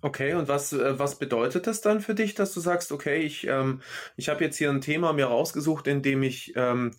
Okay, 0.01 0.35
und 0.35 0.49
was, 0.49 0.73
äh, 0.73 0.99
was 0.99 1.19
bedeutet 1.19 1.67
das 1.67 1.81
dann 1.81 2.01
für 2.01 2.15
dich, 2.15 2.35
dass 2.35 2.55
du 2.55 2.61
sagst, 2.61 2.93
okay, 2.93 3.21
ich, 3.21 3.47
ähm, 3.47 3.83
ich 4.17 4.29
habe 4.29 4.43
jetzt 4.43 4.57
hier 4.57 4.71
ein 4.71 4.81
Thema 4.81 5.13
mir 5.13 5.27
rausgesucht, 5.27 5.87
in 5.87 6.03
dem 6.03 6.23
ich, 6.23 6.55
ähm, 6.57 6.93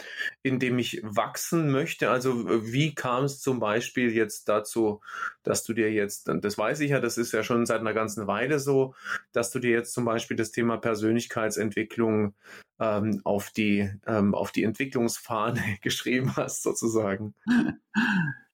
in 0.44 0.60
dem 0.60 0.78
ich 0.78 1.02
wachsen 1.04 1.72
möchte? 1.72 2.10
Also 2.12 2.46
wie 2.72 2.94
kam 2.94 3.24
es 3.26 3.40
zum 3.40 3.60
Beispiel 3.60 4.12
jetzt 4.12 4.48
dazu, 4.48 5.02
dass 5.44 5.64
du 5.64 5.74
dir 5.74 5.92
jetzt, 5.92 6.30
das 6.42 6.58
weiß 6.58 6.80
ich 6.82 6.92
ja, 6.92 7.00
das 7.00 7.18
ist 7.18 7.32
ja 7.32 7.44
schon 7.44 7.66
seit 7.66 7.80
einer 7.80 7.94
ganzen 7.94 8.28
Weile 8.28 8.60
so, 8.60 8.94
dass 9.32 9.52
du 9.52 9.60
dir 9.60 9.72
jetzt 9.72 9.94
zum 9.94 10.06
Beispiel 10.06 10.38
das 10.38 10.52
Thema 10.52 10.78
Persönlichkeitsentwicklung 10.78 12.36
ähm, 12.80 13.22
auf, 13.24 13.50
die, 13.50 13.92
ähm, 14.06 14.36
auf 14.36 14.52
die 14.52 14.64
Entwicklungsfahne 14.64 15.62
geschrieben 15.82 16.36
hast, 16.36 16.62
sozusagen? 16.62 17.34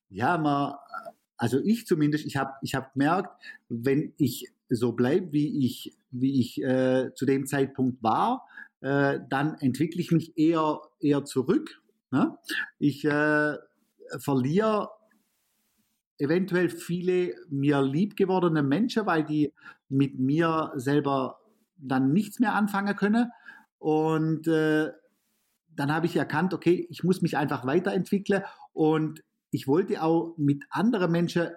Ja, 0.10 0.38
man 0.38 0.76
also 1.38 1.60
ich 1.64 1.86
zumindest, 1.86 2.26
ich 2.26 2.36
habe 2.36 2.54
ich 2.62 2.76
hab 2.76 2.94
gemerkt, 2.94 3.30
wenn 3.70 4.14
ich 4.18 4.52
so 4.70 4.92
bleibe, 4.92 5.32
wie 5.32 5.66
ich, 5.66 5.98
wie 6.12 6.40
ich 6.40 6.62
äh, 6.62 7.14
zu 7.14 7.26
dem 7.26 7.46
Zeitpunkt 7.46 8.02
war, 8.04 8.46
äh, 8.82 9.20
dann 9.30 9.56
entwickle 9.60 10.02
ich 10.02 10.12
mich 10.12 10.38
eher, 10.38 10.82
eher 11.00 11.24
zurück. 11.24 11.82
Ne? 12.12 12.38
Ich 12.80 13.06
äh, 13.06 13.56
verliere 14.20 14.90
eventuell 16.18 16.70
viele 16.70 17.36
mir 17.50 17.82
liebgewordene 17.82 18.64
Menschen, 18.64 19.06
weil 19.06 19.24
die 19.24 19.54
mit 19.90 20.20
mir 20.20 20.72
selber 20.76 21.40
dann 21.78 22.12
nichts 22.12 22.40
mehr 22.40 22.56
anfangen 22.56 22.96
können. 22.96 23.32
Und 23.78 24.48
äh, 24.48 24.92
dann 25.76 25.94
habe 25.94 26.08
ich 26.08 26.16
erkannt, 26.16 26.54
okay, 26.54 26.88
ich 26.90 27.04
muss 27.04 27.22
mich 27.22 27.38
einfach 27.38 27.66
weiterentwickeln 27.66 28.44
und 28.74 29.24
ich 29.52 29.68
wollte 29.68 30.02
auch 30.04 30.36
mit 30.38 30.64
anderen 30.70 31.12
Menschen 31.12 31.50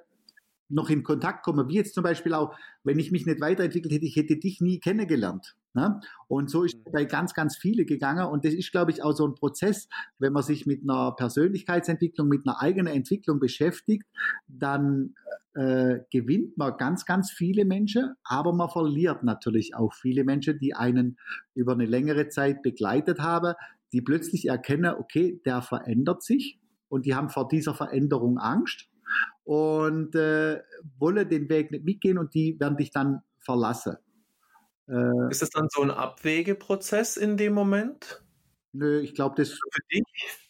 noch 0.71 0.89
in 0.89 1.03
Kontakt 1.03 1.45
kommen, 1.45 1.69
wie 1.69 1.75
jetzt 1.75 1.95
zum 1.95 2.05
Beispiel 2.05 2.33
auch, 2.33 2.57
wenn 2.85 2.99
ich 2.99 3.11
mich 3.11 3.27
nicht 3.27 3.41
weiterentwickelt 3.41 3.93
hätte, 3.93 4.07
ich 4.07 4.17
hätte 4.17 4.37
dich 4.37 4.61
nie 4.61 4.79
kennengelernt. 4.79 5.57
Ne? 5.75 6.01
Und 6.29 6.51
so 6.51 6.63
ist 6.65 6.77
es 6.77 6.85
mhm. 6.85 6.93
bei 6.93 7.05
ganz, 7.05 7.35
ganz 7.35 7.57
viele 7.57 7.85
gegangen. 7.85 8.27
Und 8.27 8.45
das 8.45 8.55
ist, 8.55 8.71
glaube 8.71 8.93
ich, 8.93 9.03
auch 9.03 9.13
so 9.13 9.27
ein 9.27 9.35
Prozess, 9.35 9.89
wenn 10.19 10.33
man 10.33 10.43
sich 10.43 10.67
mit 10.67 10.83
einer 10.83 11.13
Persönlichkeitsentwicklung, 11.13 12.29
mit 12.29 12.47
einer 12.47 12.61
eigenen 12.61 12.95
Entwicklung 12.95 13.41
beschäftigt, 13.41 14.07
dann 14.47 15.15
äh, 15.55 15.99
gewinnt 16.13 16.57
man 16.57 16.77
ganz, 16.77 17.05
ganz 17.05 17.33
viele 17.33 17.65
Menschen, 17.65 18.15
aber 18.23 18.53
man 18.53 18.69
verliert 18.69 19.25
natürlich 19.25 19.75
auch 19.75 19.93
viele 19.93 20.23
Menschen, 20.23 20.59
die 20.61 20.75
einen 20.75 21.19
über 21.55 21.73
eine 21.73 21.87
längere 21.87 22.29
Zeit 22.29 22.63
begleitet 22.63 23.19
haben, 23.19 23.55
die 23.93 24.01
plötzlich 24.01 24.47
erkennen, 24.47 24.95
okay, 24.97 25.41
der 25.45 25.63
verändert 25.63 26.23
sich 26.23 26.60
und 26.91 27.07
die 27.07 27.15
haben 27.15 27.31
vor 27.31 27.49
dieser 27.49 27.75
Veränderung 27.75 28.39
Angst 28.39 28.89
und 29.45 30.15
äh, 30.15 30.61
wollen 30.99 31.29
den 31.29 31.49
Weg 31.49 31.71
nicht 31.71 31.85
mitgehen 31.85 32.19
und 32.19 32.35
die 32.35 32.59
werden 32.61 32.77
dich 32.77 32.91
dann 32.91 33.23
verlassen. 33.39 33.97
Äh, 34.89 35.31
ist 35.31 35.43
es 35.43 35.51
dann 35.51 35.69
so 35.71 35.83
ein 35.83 35.91
Abwegeprozess 35.91 37.17
in 37.17 37.37
dem 37.37 37.55
Moment? 37.55 38.23
Nö, 38.73 39.01
ich 39.01 39.15
glaube, 39.15 39.37
das 39.37 39.51
für 39.51 39.83
dich? 39.91 40.05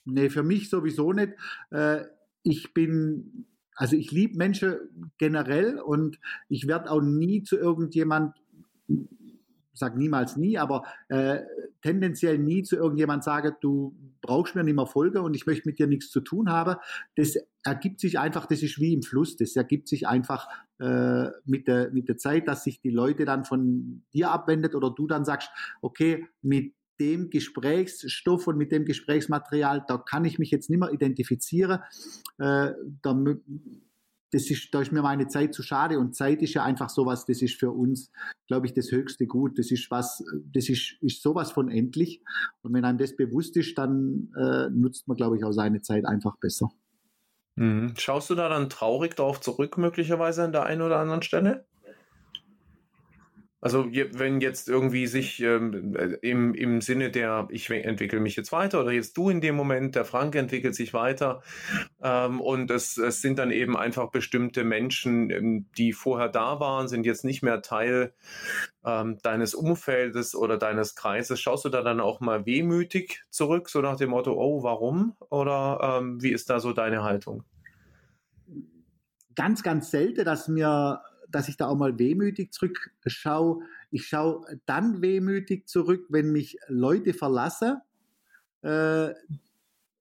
Nee, 0.05 0.31
für 0.31 0.43
mich 0.43 0.69
sowieso 0.69 1.13
nicht. 1.13 1.35
Äh, 1.71 2.05
ich 2.43 2.75
bin, 2.75 3.47
also 3.75 3.97
ich 3.97 4.11
liebe 4.11 4.37
Menschen 4.37 5.13
generell 5.19 5.79
und 5.79 6.19
ich 6.49 6.67
werde 6.67 6.91
auch 6.91 7.03
nie 7.03 7.43
zu 7.43 7.57
irgendjemand 7.57 8.35
sage 9.73 9.99
niemals 9.99 10.37
nie, 10.37 10.59
aber 10.59 10.85
äh, 11.09 11.41
tendenziell 11.83 12.39
nie 12.39 12.63
zu 12.63 12.77
irgendjemand 12.77 13.25
sagen, 13.25 13.57
du 13.61 13.97
brauchst 14.21 14.55
mir 14.55 14.65
nicht 14.65 14.77
mehr 14.77 14.87
Folge 14.87 15.23
und 15.23 15.35
ich 15.35 15.47
möchte 15.47 15.69
mit 15.69 15.79
dir 15.79 15.87
nichts 15.87 16.11
zu 16.11 16.21
tun 16.21 16.51
haben. 16.51 16.77
Das 17.17 17.37
ergibt 17.65 18.01
sich 18.01 18.19
einfach, 18.19 18.47
das 18.47 18.63
ist 18.63 18.79
wie 18.79 18.95
im 18.95 19.03
Fluss, 19.03 19.37
das 19.37 19.57
ergibt 19.57 19.89
sich 19.89 20.07
einfach 20.07 20.49
äh, 20.79 21.29
mit, 21.45 21.69
der, 21.69 21.91
mit 21.91 22.09
der 22.09 22.17
Zeit, 22.17 22.49
dass 22.49 22.65
sich 22.65 22.81
die 22.81 22.91
Leute 22.91 23.25
dann 23.25 23.45
von 23.45 24.05
dir 24.13 24.31
abwendet 24.31 24.75
oder 24.75 24.91
du 24.91 25.07
dann 25.07 25.25
sagst, 25.25 25.51
okay, 25.83 26.27
mit 26.43 26.75
dem 27.01 27.31
Gesprächsstoff 27.31 28.47
und 28.47 28.59
mit 28.59 28.73
dem 28.73 28.85
Gesprächsmaterial, 28.85 29.85
da 29.89 29.97
kann 29.97 30.25
ich 30.25 30.39
mich 30.39 30.51
jetzt 30.51 30.69
nicht 30.69 30.81
mehr 30.81 30.93
identifizieren. 30.93 31.81
Äh, 32.39 32.73
da 33.03 33.15
das 34.33 34.51
ist, 34.51 34.73
da 34.73 34.81
ist 34.81 34.93
mir 34.93 35.03
meine 35.03 35.29
Zeit 35.29 35.55
zu 35.55 35.63
schade 35.63 35.99
und 35.99 36.15
Zeit 36.15 36.43
ist 36.43 36.55
ja 36.55 36.65
einfach 36.65 36.89
sowas, 36.89 37.25
das 37.25 37.43
ist 37.43 37.59
für 37.59 37.71
uns, 37.71 38.11
glaube 38.47 38.67
ich, 38.67 38.75
das 38.75 38.91
höchste 38.91 39.27
Gut. 39.27 39.59
Das 39.59 39.71
ist 39.71 39.91
was, 39.91 40.25
das 40.53 40.69
ist, 40.69 40.97
ist 41.01 41.23
sowas 41.23 41.53
von 41.53 41.71
endlich. 41.71 42.23
Und 42.63 42.73
wenn 42.73 42.85
einem 42.85 42.99
das 42.99 43.17
bewusst 43.17 43.57
ist, 43.57 43.77
dann 43.77 44.33
äh, 44.37 44.69
nutzt 44.71 45.09
man, 45.09 45.17
glaube 45.17 45.37
ich, 45.37 45.45
auch 45.45 45.53
seine 45.53 45.83
Zeit 45.83 46.05
einfach 46.07 46.37
besser. 46.37 46.71
Mhm. 47.57 47.95
Schaust 47.97 48.31
du 48.31 48.35
da 48.35 48.49
dann 48.49 48.71
traurig 48.71 49.17
darauf 49.17 49.41
zurück, 49.41 49.77
möglicherweise 49.79 50.45
an 50.45 50.53
der 50.53 50.65
einen 50.65 50.83
oder 50.83 50.99
anderen 50.99 51.23
Stelle? 51.23 51.67
Also 53.61 53.87
wenn 53.93 54.41
jetzt 54.41 54.69
irgendwie 54.69 55.07
sich 55.07 55.41
ähm, 55.41 55.95
äh, 55.95 56.17
im, 56.23 56.55
im 56.55 56.81
Sinne 56.81 57.11
der, 57.11 57.47
ich 57.51 57.69
entwickle 57.69 58.19
mich 58.19 58.37
jetzt 58.37 58.53
weiter 58.53 58.81
oder 58.81 58.91
jetzt 58.91 59.17
du 59.19 59.29
in 59.29 59.43
dem 59.43 59.55
Moment, 59.55 59.95
der 59.95 60.07
Frank 60.07 60.35
entwickelt 60.35 60.75
sich 60.75 60.95
weiter 60.95 61.43
ähm, 62.03 62.41
und 62.41 62.71
es, 62.71 62.97
es 62.97 63.21
sind 63.21 63.39
dann 63.39 63.51
eben 63.51 63.77
einfach 63.77 64.11
bestimmte 64.11 64.65
Menschen, 64.65 65.31
ähm, 65.31 65.67
die 65.77 65.93
vorher 65.93 66.29
da 66.29 66.59
waren, 66.59 66.89
sind 66.89 67.05
jetzt 67.05 67.25
nicht 67.25 67.43
mehr 67.43 67.61
Teil 67.61 68.15
ähm, 68.85 69.19
deines 69.23 69.55
Umfeldes 69.55 70.35
oder 70.35 70.57
deines 70.57 70.95
Kreises. 70.95 71.39
Schaust 71.39 71.67
du 71.67 71.69
da 71.69 71.83
dann 71.83 72.01
auch 72.01 72.21
mal 72.21 72.47
wehmütig 72.47 73.25
zurück, 73.29 73.69
so 73.69 73.83
nach 73.83 73.97
dem 73.97 74.11
Motto, 74.11 74.33
oh, 74.33 74.63
warum? 74.63 75.17
Oder 75.29 75.99
ähm, 76.01 76.23
wie 76.23 76.33
ist 76.33 76.49
da 76.49 76.61
so 76.61 76.73
deine 76.73 77.03
Haltung? 77.03 77.45
Ganz, 79.37 79.63
ganz 79.63 79.91
selten, 79.91 80.25
dass 80.25 80.49
mir 80.49 81.03
dass 81.31 81.49
ich 81.49 81.57
da 81.57 81.67
auch 81.69 81.77
mal 81.77 81.99
wehmütig 81.99 82.53
zurückschaue. 82.53 83.63
Ich 83.91 84.07
schaue 84.07 84.61
dann 84.67 85.03
wehmütig 85.03 85.67
zurück, 85.69 86.07
wenn 86.09 86.33
mich 86.33 86.57
Leute 86.69 87.15
verlassen, 87.15 87.79
äh, 88.63 89.15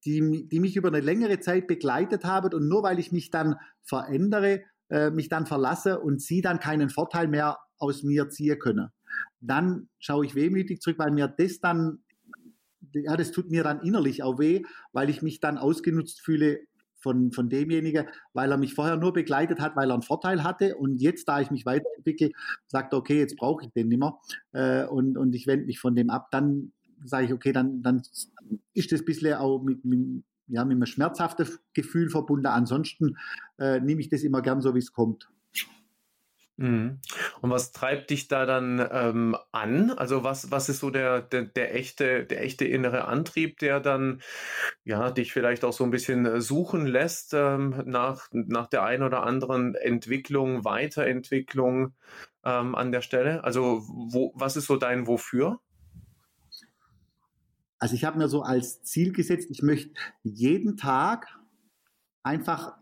die, 0.06 0.48
die 0.48 0.60
mich 0.60 0.76
über 0.76 0.88
eine 0.90 1.02
längere 1.02 1.40
Zeit 1.40 1.68
begleitet 1.68 2.24
haben 2.24 2.54
und 2.54 2.68
nur 2.68 2.84
weil 2.84 3.00
ich 3.00 3.12
mich 3.12 3.32
dann 3.32 3.56
verändere, 3.84 4.64
äh, 4.90 5.12
mich 5.12 5.30
dann 5.30 5.46
verlasse 5.46 6.00
und 6.00 6.22
sie 6.22 6.42
dann 6.42 6.60
keinen 6.60 6.90
Vorteil 6.90 7.28
mehr 7.28 7.58
aus 7.78 8.04
mir 8.04 8.30
ziehen 8.30 8.60
können. 8.60 8.90
Dann 9.42 9.90
schaue 10.00 10.26
ich 10.26 10.36
wehmütig 10.36 10.82
zurück, 10.82 11.00
weil 11.00 11.12
mir 11.12 11.28
das 11.28 11.60
dann, 11.60 12.00
ja, 12.94 13.16
das 13.18 13.32
tut 13.32 13.50
mir 13.50 13.64
dann 13.64 13.82
innerlich 13.82 14.24
auch 14.24 14.40
weh, 14.40 14.64
weil 14.94 15.10
ich 15.10 15.22
mich 15.22 15.40
dann 15.40 15.58
ausgenutzt 15.58 16.22
fühle 16.22 16.62
von, 17.00 17.32
von 17.32 17.50
demjenigen, 17.50 18.08
weil 18.34 18.52
er 18.52 18.58
mich 18.58 18.74
vorher 18.74 18.98
nur 18.98 19.14
begleitet 19.14 19.60
hat, 19.60 19.76
weil 19.76 19.92
er 19.92 19.94
einen 19.94 20.04
Vorteil 20.04 20.44
hatte 20.44 20.76
und 20.76 20.98
jetzt, 20.98 21.28
da 21.28 21.42
ich 21.42 21.52
mich 21.52 21.66
weiterentwickle, 21.66 22.32
sagt 22.68 22.94
er, 22.94 23.00
okay, 23.00 23.20
jetzt 23.20 23.38
brauche 23.38 23.66
ich 23.66 23.72
den 23.72 23.88
nicht 23.88 24.00
mehr 24.00 24.18
äh, 24.52 24.86
und, 24.86 25.18
und 25.18 25.34
ich 25.34 25.48
wende 25.48 25.66
mich 25.66 25.80
von 25.80 25.96
dem 25.96 26.10
ab, 26.10 26.30
dann 26.32 26.72
sage 27.04 27.26
ich, 27.26 27.34
okay, 27.34 27.54
dann, 27.54 27.82
dann 27.82 28.02
ist 28.74 28.92
das 28.92 29.02
ein 29.02 29.06
bisschen 29.06 29.34
auch 29.36 29.62
mit, 29.62 29.86
mit, 29.86 30.24
ja, 30.48 30.66
mit 30.66 30.76
einem 30.76 30.86
schmerzhaften 30.86 31.48
Gefühl 31.74 32.10
verbunden. 32.10 32.48
Ansonsten 32.48 33.18
äh, 33.58 33.80
nehme 33.80 34.02
ich 34.02 34.10
das 34.10 34.24
immer 34.24 34.42
gern 34.42 34.62
so, 34.62 34.76
wie 34.76 34.80
es 34.80 34.92
kommt. 34.92 35.30
Mhm. 36.60 37.00
Und 37.40 37.52
was 37.52 37.72
treibt 37.72 38.10
dich 38.10 38.28
da 38.28 38.46
dann 38.46 38.86
ähm, 38.92 39.38
an? 39.54 39.92
Also 39.92 40.26
was, 40.26 40.52
was 40.52 40.68
ist 40.68 40.80
so 40.80 40.90
der, 40.90 41.22
der, 41.22 41.44
der, 41.44 41.74
echte, 41.74 42.26
der 42.26 42.44
echte 42.44 42.66
innere 42.66 43.06
Antrieb, 43.06 43.60
der 43.60 43.80
dann 43.80 44.22
ja, 44.84 45.10
dich 45.10 45.32
vielleicht 45.32 45.64
auch 45.64 45.72
so 45.72 45.86
ein 45.86 45.90
bisschen 45.90 46.26
äh, 46.26 46.42
suchen 46.42 46.86
lässt 46.86 47.34
ähm, 47.34 47.82
nach, 47.86 48.28
nach 48.34 48.68
der 48.68 48.84
einen 48.84 49.04
oder 49.04 49.24
anderen 49.24 49.74
Entwicklung, 49.76 50.66
Weiterentwicklung 50.66 51.94
ähm, 52.44 52.76
an 52.76 52.92
der 52.92 53.02
Stelle? 53.02 53.46
Also 53.46 53.82
wo, 53.88 54.34
was 54.36 54.58
ist 54.58 54.66
so 54.66 54.76
dein 54.76 55.08
Wofür? 55.08 55.62
Also 57.78 57.96
ich 57.96 58.04
habe 58.04 58.18
mir 58.18 58.28
so 58.28 58.42
als 58.42 58.84
Ziel 58.84 59.14
gesetzt, 59.14 59.48
ich 59.50 59.62
möchte 59.62 59.94
jeden 60.24 60.76
Tag 60.76 61.40
einfach 62.22 62.76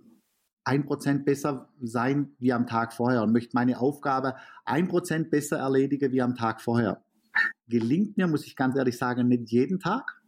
ein 0.67 0.85
Prozent 0.85 1.23
besser 1.23 1.69
sein 1.81 2.35
wie 2.39 2.51
am 2.51 2.67
Tag 2.67 2.91
vorher 2.91 3.23
und 3.23 3.31
möchte 3.31 3.55
meine 3.55 3.79
Aufgabe 3.79 4.35
ein 4.65 4.89
Prozent 4.89 5.29
besser 5.29 5.59
erledigen 5.59 6.11
wie 6.11 6.21
am 6.21 6.35
Tag 6.35 6.61
vorher. 6.61 7.01
Gelingt 7.69 8.17
mir, 8.17 8.27
muss 8.27 8.45
ich 8.45 8.57
ganz 8.57 8.75
ehrlich 8.75 8.97
sagen, 8.97 9.29
nicht 9.29 9.49
jeden 9.49 9.79
Tag. 9.79 10.21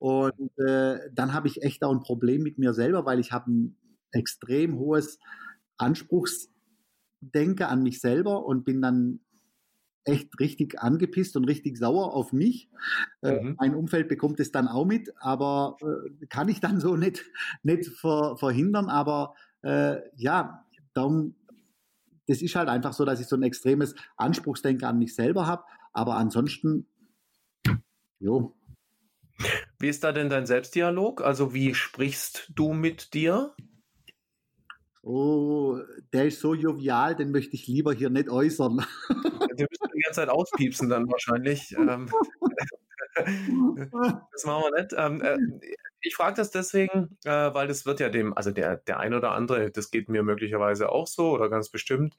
Und 0.00 0.50
äh, 0.58 0.98
dann 1.12 1.32
habe 1.32 1.46
ich 1.46 1.62
echt 1.62 1.84
auch 1.84 1.92
ein 1.92 2.00
Problem 2.00 2.42
mit 2.42 2.58
mir 2.58 2.74
selber, 2.74 3.06
weil 3.06 3.20
ich 3.20 3.30
habe 3.30 3.52
ein 3.52 3.76
extrem 4.10 4.80
hohes 4.80 5.20
Anspruchsdenken 5.76 7.66
an 7.66 7.84
mich 7.84 8.00
selber 8.00 8.44
und 8.46 8.64
bin 8.64 8.82
dann 8.82 9.20
echt 10.02 10.40
richtig 10.40 10.80
angepisst 10.80 11.36
und 11.36 11.44
richtig 11.44 11.78
sauer 11.78 12.14
auf 12.14 12.32
mich. 12.32 12.68
Äh, 13.22 13.40
mhm. 13.40 13.54
mein 13.60 13.76
Umfeld 13.76 14.08
bekommt 14.08 14.40
es 14.40 14.50
dann 14.50 14.66
auch 14.66 14.86
mit, 14.86 15.12
aber 15.20 15.76
äh, 15.82 16.26
kann 16.26 16.48
ich 16.48 16.58
dann 16.58 16.80
so 16.80 16.96
nicht, 16.96 17.24
nicht 17.62 17.86
ver, 17.90 18.36
verhindern. 18.36 18.88
Aber 18.88 19.34
äh, 19.64 20.02
ja, 20.16 20.64
darum, 20.92 21.34
das 22.26 22.42
ist 22.42 22.54
halt 22.54 22.68
einfach 22.68 22.92
so, 22.92 23.04
dass 23.04 23.20
ich 23.20 23.26
so 23.26 23.36
ein 23.36 23.42
extremes 23.42 23.94
Anspruchsdenken 24.16 24.86
an 24.86 24.98
mich 24.98 25.14
selber 25.14 25.46
habe. 25.46 25.64
Aber 25.92 26.16
ansonsten, 26.16 26.86
jo. 28.18 28.54
Wie 29.78 29.88
ist 29.88 30.04
da 30.04 30.12
denn 30.12 30.30
dein 30.30 30.46
Selbstdialog? 30.46 31.22
Also 31.22 31.54
wie 31.54 31.74
sprichst 31.74 32.52
du 32.54 32.72
mit 32.72 33.14
dir? 33.14 33.54
Oh, 35.02 35.80
der 36.12 36.26
ist 36.26 36.40
so 36.40 36.54
jovial, 36.54 37.14
den 37.14 37.30
möchte 37.30 37.56
ich 37.56 37.66
lieber 37.66 37.92
hier 37.92 38.08
nicht 38.10 38.30
äußern. 38.30 38.86
Den 39.58 39.68
müssen 39.70 39.92
die 39.94 40.00
ganze 40.00 40.20
Zeit 40.20 40.30
auspiepsen 40.30 40.88
dann 40.88 41.06
wahrscheinlich. 41.06 41.72
Ähm, 41.78 42.10
das 44.32 44.44
machen 44.44 44.64
wir 44.64 44.80
nicht. 44.80 44.94
Ich 46.06 46.16
frage 46.16 46.36
das 46.36 46.50
deswegen, 46.50 47.16
äh, 47.24 47.30
weil 47.30 47.66
das 47.66 47.86
wird 47.86 47.98
ja 47.98 48.10
dem, 48.10 48.36
also 48.36 48.50
der, 48.50 48.76
der 48.76 49.00
ein 49.00 49.14
oder 49.14 49.32
andere, 49.32 49.70
das 49.70 49.90
geht 49.90 50.10
mir 50.10 50.22
möglicherweise 50.22 50.90
auch 50.90 51.06
so 51.06 51.30
oder 51.30 51.48
ganz 51.48 51.70
bestimmt. 51.70 52.18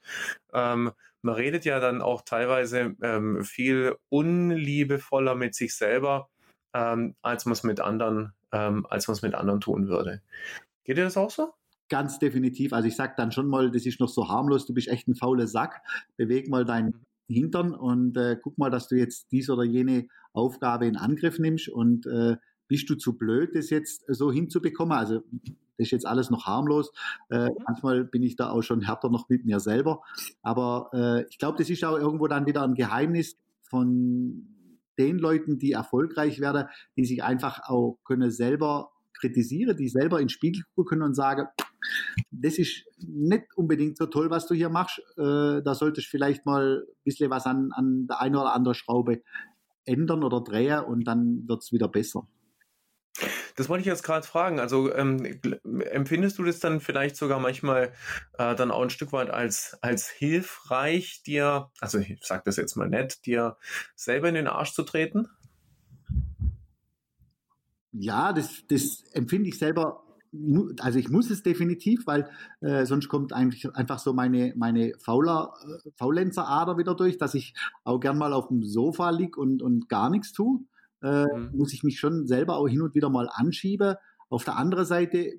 Ähm, 0.52 0.90
man 1.22 1.34
redet 1.36 1.64
ja 1.64 1.78
dann 1.78 2.02
auch 2.02 2.22
teilweise 2.22 2.96
ähm, 3.00 3.44
viel 3.44 3.94
unliebevoller 4.08 5.36
mit 5.36 5.54
sich 5.54 5.76
selber, 5.76 6.28
ähm, 6.74 7.14
als 7.22 7.46
man 7.46 7.52
es 7.52 7.62
mit 7.62 7.78
anderen, 7.78 8.32
ähm, 8.50 8.86
als 8.90 9.06
man 9.06 9.14
es 9.14 9.22
mit 9.22 9.36
anderen 9.36 9.60
tun 9.60 9.86
würde. 9.86 10.20
Geht 10.82 10.98
dir 10.98 11.04
das 11.04 11.16
auch 11.16 11.30
so? 11.30 11.52
Ganz 11.88 12.18
definitiv. 12.18 12.72
Also 12.72 12.88
ich 12.88 12.96
sage 12.96 13.14
dann 13.16 13.30
schon 13.30 13.46
mal, 13.46 13.70
das 13.70 13.86
ist 13.86 14.00
noch 14.00 14.08
so 14.08 14.28
harmlos, 14.28 14.66
du 14.66 14.74
bist 14.74 14.88
echt 14.88 15.06
ein 15.06 15.14
fauler 15.14 15.46
Sack. 15.46 15.80
Beweg 16.16 16.48
mal 16.48 16.64
deinen 16.64 17.04
mhm. 17.28 17.34
Hintern 17.34 17.72
und 17.72 18.16
äh, 18.16 18.36
guck 18.42 18.58
mal, 18.58 18.70
dass 18.70 18.88
du 18.88 18.96
jetzt 18.96 19.30
dies 19.30 19.48
oder 19.48 19.62
jene 19.62 20.08
Aufgabe 20.32 20.86
in 20.86 20.96
Angriff 20.96 21.38
nimmst 21.38 21.68
und 21.68 22.06
äh, 22.06 22.36
bist 22.68 22.88
du 22.90 22.94
zu 22.94 23.16
blöd, 23.16 23.50
das 23.54 23.70
jetzt 23.70 24.04
so 24.08 24.32
hinzubekommen? 24.32 24.96
Also 24.96 25.22
das 25.78 25.86
ist 25.86 25.90
jetzt 25.90 26.06
alles 26.06 26.30
noch 26.30 26.46
harmlos. 26.46 26.92
Äh, 27.30 27.50
mhm. 27.50 27.56
manchmal 27.66 28.04
bin 28.04 28.22
ich 28.22 28.36
da 28.36 28.50
auch 28.50 28.62
schon 28.62 28.80
härter 28.80 29.10
noch 29.10 29.28
mit 29.28 29.44
mir 29.44 29.60
selber. 29.60 30.02
Aber 30.42 30.90
äh, 30.92 31.26
ich 31.28 31.38
glaube, 31.38 31.58
das 31.58 31.70
ist 31.70 31.84
auch 31.84 31.98
irgendwo 31.98 32.26
dann 32.26 32.46
wieder 32.46 32.62
ein 32.62 32.74
Geheimnis 32.74 33.36
von 33.62 34.46
den 34.98 35.18
Leuten, 35.18 35.58
die 35.58 35.72
erfolgreich 35.72 36.40
werden, 36.40 36.66
die 36.96 37.04
sich 37.04 37.22
einfach 37.22 37.60
auch 37.68 37.98
können 38.04 38.30
selber 38.30 38.92
kritisieren, 39.12 39.76
die 39.76 39.88
selber 39.88 40.20
ins 40.20 40.32
Spiegel 40.32 40.62
gucken 40.74 40.90
können 40.90 41.02
und 41.02 41.14
sagen, 41.14 41.46
das 42.30 42.58
ist 42.58 42.84
nicht 42.98 43.44
unbedingt 43.56 43.96
so 43.96 44.06
toll, 44.06 44.30
was 44.30 44.46
du 44.46 44.54
hier 44.54 44.68
machst. 44.68 44.98
Äh, 45.16 45.62
da 45.62 45.74
solltest 45.74 46.08
du 46.08 46.10
vielleicht 46.10 46.46
mal 46.46 46.84
ein 46.86 47.02
bisschen 47.04 47.30
was 47.30 47.46
an, 47.46 47.70
an 47.72 48.06
der 48.06 48.20
einen 48.20 48.36
oder 48.36 48.54
anderen 48.54 48.74
Schraube 48.74 49.22
ändern 49.84 50.24
oder 50.24 50.40
drehen 50.40 50.84
und 50.84 51.04
dann 51.04 51.44
wird 51.46 51.62
es 51.62 51.72
wieder 51.72 51.88
besser. 51.88 52.26
Das 53.56 53.70
wollte 53.70 53.80
ich 53.80 53.86
jetzt 53.86 54.02
gerade 54.02 54.26
fragen. 54.26 54.60
Also 54.60 54.94
ähm, 54.94 55.24
empfindest 55.90 56.38
du 56.38 56.44
das 56.44 56.60
dann 56.60 56.80
vielleicht 56.80 57.16
sogar 57.16 57.40
manchmal 57.40 57.92
äh, 58.38 58.54
dann 58.54 58.70
auch 58.70 58.82
ein 58.82 58.90
Stück 58.90 59.12
weit 59.12 59.30
als, 59.30 59.78
als 59.80 60.08
hilfreich, 60.08 61.22
dir, 61.24 61.70
also 61.80 61.98
ich 61.98 62.18
sag 62.22 62.44
das 62.44 62.56
jetzt 62.56 62.76
mal 62.76 62.88
nett, 62.88 63.24
dir 63.24 63.56
selber 63.94 64.28
in 64.28 64.34
den 64.34 64.46
Arsch 64.46 64.72
zu 64.72 64.82
treten? 64.82 65.28
Ja, 67.92 68.34
das, 68.34 68.64
das 68.68 69.04
empfinde 69.12 69.48
ich 69.48 69.58
selber 69.58 70.02
also 70.80 70.98
ich 70.98 71.08
muss 71.08 71.30
es 71.30 71.42
definitiv, 71.42 72.06
weil 72.06 72.28
äh, 72.60 72.84
sonst 72.84 73.08
kommt 73.08 73.32
eigentlich 73.32 73.74
einfach 73.74 73.98
so 73.98 74.12
meine, 74.12 74.52
meine 74.56 74.92
Fauler, 74.98 75.54
äh, 75.62 75.90
Faulenzerader 75.96 76.76
wieder 76.76 76.94
durch, 76.94 77.16
dass 77.16 77.32
ich 77.32 77.54
auch 77.84 78.00
gern 78.00 78.18
mal 78.18 78.34
auf 78.34 78.48
dem 78.48 78.62
Sofa 78.62 79.10
lieg 79.10 79.38
und, 79.38 79.62
und 79.62 79.88
gar 79.88 80.10
nichts 80.10 80.32
tue 80.32 80.60
äh, 81.02 81.24
mhm. 81.24 81.50
muss 81.52 81.72
ich 81.72 81.82
mich 81.82 81.98
schon 81.98 82.26
selber 82.26 82.56
auch 82.56 82.68
hin 82.68 82.82
und 82.82 82.94
wieder 82.94 83.10
mal 83.10 83.28
anschieben. 83.32 83.96
Auf 84.28 84.44
der 84.44 84.56
anderen 84.56 84.84
Seite 84.84 85.34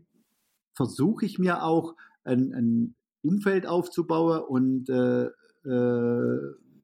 versuche 0.73 1.25
ich 1.25 1.39
mir 1.39 1.63
auch 1.63 1.95
ein, 2.23 2.53
ein 2.53 2.95
Umfeld 3.21 3.65
aufzubauen 3.65 4.41
und 4.41 4.89
äh, 4.89 5.29
äh, 5.65 6.39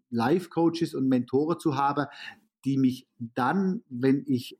Life-Coaches 0.10 0.94
und 0.94 1.08
Mentoren 1.08 1.60
zu 1.60 1.76
haben, 1.76 2.06
die 2.66 2.78
mich 2.78 3.08
dann, 3.18 3.84
wenn 3.90 4.24
ich 4.28 4.60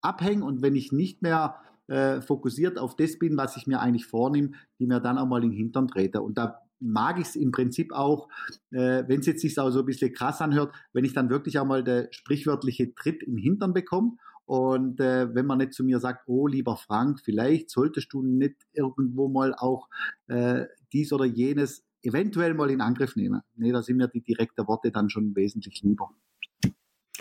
abhänge 0.00 0.44
und 0.44 0.62
wenn 0.62 0.74
ich 0.74 0.92
nicht 0.92 1.22
mehr 1.22 1.56
äh, 1.88 2.20
fokussiert 2.20 2.78
auf 2.78 2.96
das 2.96 3.18
bin, 3.18 3.36
was 3.36 3.56
ich 3.56 3.66
mir 3.66 3.80
eigentlich 3.80 4.06
vornehme, 4.06 4.52
die 4.78 4.86
mir 4.86 5.00
dann 5.00 5.18
auch 5.18 5.26
mal 5.26 5.42
in 5.42 5.50
den 5.50 5.56
Hintern 5.56 5.88
trete. 5.88 6.22
Und 6.22 6.38
da 6.38 6.60
mag 6.80 7.18
ich 7.18 7.28
es 7.28 7.36
im 7.36 7.52
Prinzip 7.52 7.92
auch, 7.92 8.28
äh, 8.70 9.04
wenn 9.06 9.20
es 9.20 9.26
jetzt 9.26 9.42
sich 9.42 9.58
auch 9.58 9.70
so 9.70 9.80
ein 9.80 9.86
bisschen 9.86 10.12
krass 10.12 10.40
anhört, 10.40 10.74
wenn 10.92 11.04
ich 11.04 11.12
dann 11.12 11.30
wirklich 11.30 11.58
auch 11.58 11.66
mal 11.66 11.84
der 11.84 12.08
sprichwörtliche 12.10 12.94
Tritt 12.94 13.22
im 13.22 13.36
Hintern 13.36 13.72
bekomme. 13.72 14.16
Und 14.46 14.98
äh, 14.98 15.32
wenn 15.32 15.46
man 15.46 15.58
nicht 15.58 15.74
zu 15.74 15.84
mir 15.84 16.00
sagt, 16.00 16.24
oh 16.26 16.48
lieber 16.48 16.76
Frank, 16.76 17.20
vielleicht 17.20 17.70
solltest 17.70 18.12
du 18.12 18.22
nicht 18.22 18.56
irgendwo 18.72 19.28
mal 19.28 19.54
auch 19.54 19.88
äh, 20.26 20.64
dies 20.92 21.12
oder 21.12 21.24
jenes 21.24 21.84
eventuell 22.02 22.54
mal 22.54 22.70
in 22.70 22.80
Angriff 22.80 23.14
nehmen. 23.14 23.42
Nee, 23.54 23.72
da 23.72 23.82
sind 23.82 23.98
mir 23.98 24.08
die 24.08 24.22
direkten 24.22 24.66
Worte 24.66 24.90
dann 24.90 25.10
schon 25.10 25.36
wesentlich 25.36 25.82
lieber. 25.82 26.10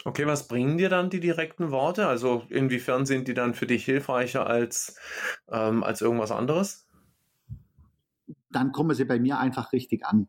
Okay, 0.05 0.25
was 0.25 0.47
bringen 0.47 0.77
dir 0.77 0.89
dann 0.89 1.09
die 1.09 1.19
direkten 1.19 1.71
Worte? 1.71 2.07
Also 2.07 2.43
inwiefern 2.49 3.05
sind 3.05 3.27
die 3.27 3.33
dann 3.33 3.53
für 3.53 3.67
dich 3.67 3.83
hilfreicher 3.85 4.47
als, 4.47 4.97
ähm, 5.51 5.83
als 5.83 6.01
irgendwas 6.01 6.31
anderes? 6.31 6.88
Dann 8.51 8.71
kommen 8.71 8.95
sie 8.95 9.05
bei 9.05 9.19
mir 9.19 9.39
einfach 9.39 9.73
richtig 9.73 10.05
an. 10.05 10.27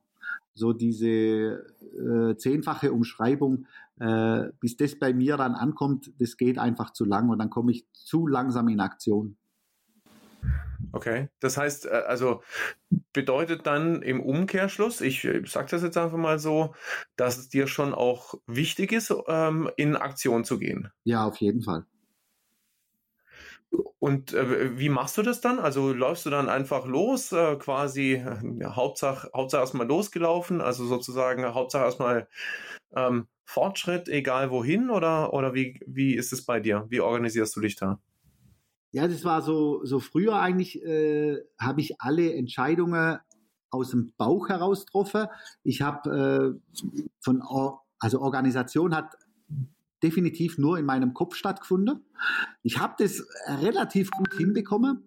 So 0.54 0.72
diese 0.72 1.06
äh, 1.06 2.36
zehnfache 2.36 2.92
Umschreibung, 2.92 3.66
äh, 3.98 4.48
bis 4.60 4.76
das 4.76 4.98
bei 4.98 5.12
mir 5.14 5.36
dann 5.36 5.54
ankommt, 5.54 6.12
das 6.18 6.36
geht 6.36 6.58
einfach 6.58 6.92
zu 6.92 7.04
lang 7.04 7.28
und 7.30 7.38
dann 7.38 7.50
komme 7.50 7.72
ich 7.72 7.86
zu 7.92 8.26
langsam 8.26 8.68
in 8.68 8.80
Aktion. 8.80 9.36
Okay, 10.92 11.28
das 11.40 11.56
heißt, 11.56 11.86
äh, 11.86 12.02
also 12.06 12.42
bedeutet 13.12 13.66
dann 13.66 14.02
im 14.02 14.20
Umkehrschluss, 14.20 15.00
ich 15.00 15.24
äh, 15.24 15.42
sage 15.46 15.68
das 15.70 15.82
jetzt 15.82 15.96
einfach 15.96 16.18
mal 16.18 16.38
so, 16.38 16.74
dass 17.16 17.38
es 17.38 17.48
dir 17.48 17.66
schon 17.66 17.94
auch 17.94 18.34
wichtig 18.46 18.92
ist, 18.92 19.14
ähm, 19.28 19.70
in 19.76 19.96
Aktion 19.96 20.44
zu 20.44 20.58
gehen. 20.58 20.90
Ja, 21.04 21.24
auf 21.24 21.36
jeden 21.36 21.62
Fall. 21.62 21.84
Und 23.98 24.32
äh, 24.32 24.78
wie 24.78 24.88
machst 24.88 25.16
du 25.18 25.22
das 25.22 25.40
dann? 25.40 25.58
Also 25.58 25.92
läufst 25.92 26.26
du 26.26 26.30
dann 26.30 26.48
einfach 26.48 26.86
los, 26.86 27.32
äh, 27.32 27.56
quasi, 27.56 28.24
ja, 28.58 28.74
Hauptsache, 28.74 29.30
Hauptsache 29.34 29.60
erstmal 29.60 29.86
losgelaufen, 29.86 30.60
also 30.60 30.86
sozusagen 30.86 31.44
Hauptsache 31.54 31.84
erstmal 31.84 32.28
ähm, 32.96 33.28
Fortschritt, 33.44 34.08
egal 34.08 34.50
wohin, 34.50 34.90
oder, 34.90 35.32
oder 35.32 35.54
wie, 35.54 35.80
wie 35.86 36.14
ist 36.14 36.32
es 36.32 36.44
bei 36.44 36.60
dir? 36.60 36.86
Wie 36.88 37.00
organisierst 37.00 37.54
du 37.56 37.60
dich 37.60 37.76
da? 37.76 38.00
Ja, 38.92 39.06
das 39.06 39.24
war 39.24 39.42
so, 39.42 39.84
so 39.84 40.00
früher 40.00 40.40
eigentlich, 40.40 40.82
äh, 40.82 41.38
habe 41.58 41.80
ich 41.80 42.00
alle 42.00 42.34
Entscheidungen 42.34 43.18
aus 43.70 43.90
dem 43.90 44.12
Bauch 44.16 44.48
heraus 44.48 44.86
getroffen. 44.86 45.26
Ich 45.62 45.82
habe 45.82 46.58
äh, 46.74 46.92
von, 47.20 47.42
also 48.00 48.20
Organisation 48.20 48.96
hat 48.96 49.14
definitiv 50.02 50.58
nur 50.58 50.78
in 50.78 50.86
meinem 50.86 51.14
Kopf 51.14 51.34
stattgefunden. 51.34 52.04
Ich 52.62 52.78
habe 52.78 52.94
das 52.98 53.26
relativ 53.46 54.10
gut 54.10 54.34
hinbekommen, 54.34 55.04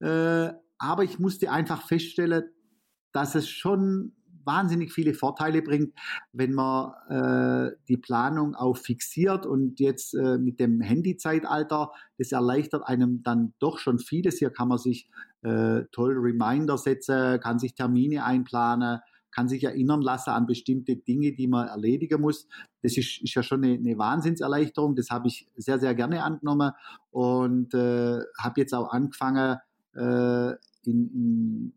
äh, 0.00 0.50
aber 0.78 1.04
ich 1.04 1.18
musste 1.18 1.50
einfach 1.50 1.82
feststellen, 1.86 2.44
dass 3.12 3.34
es 3.34 3.48
schon 3.48 4.12
wahnsinnig 4.44 4.92
viele 4.92 5.14
Vorteile 5.14 5.62
bringt, 5.62 5.94
wenn 6.32 6.52
man 6.52 6.92
äh, 7.08 7.76
die 7.88 7.96
Planung 7.96 8.54
auch 8.54 8.76
fixiert 8.76 9.46
und 9.46 9.80
jetzt 9.80 10.14
äh, 10.14 10.38
mit 10.38 10.60
dem 10.60 10.80
Handy-Zeitalter, 10.80 11.92
das 12.18 12.32
erleichtert 12.32 12.86
einem 12.86 13.22
dann 13.22 13.54
doch 13.58 13.78
schon 13.78 13.98
vieles. 13.98 14.38
Hier 14.38 14.50
kann 14.50 14.68
man 14.68 14.78
sich 14.78 15.08
äh, 15.42 15.82
toll 15.92 16.14
Reminder 16.18 16.78
setzen, 16.78 17.40
kann 17.40 17.58
sich 17.58 17.74
Termine 17.74 18.24
einplanen, 18.24 19.00
kann 19.34 19.48
sich 19.48 19.64
erinnern 19.64 20.00
lassen 20.00 20.30
an 20.30 20.46
bestimmte 20.46 20.96
Dinge, 20.96 21.32
die 21.32 21.48
man 21.48 21.68
erledigen 21.68 22.20
muss. 22.20 22.46
Das 22.82 22.96
ist, 22.96 23.22
ist 23.22 23.34
ja 23.34 23.42
schon 23.42 23.64
eine, 23.64 23.74
eine 23.74 23.98
Wahnsinnserleichterung. 23.98 24.94
Das 24.94 25.10
habe 25.10 25.28
ich 25.28 25.48
sehr, 25.56 25.78
sehr 25.78 25.94
gerne 25.94 26.22
angenommen 26.22 26.72
und 27.10 27.74
äh, 27.74 28.20
habe 28.38 28.60
jetzt 28.60 28.74
auch 28.74 28.92
angefangen, 28.92 29.58
äh, 29.94 30.50
in, 30.84 31.10
in 31.12 31.72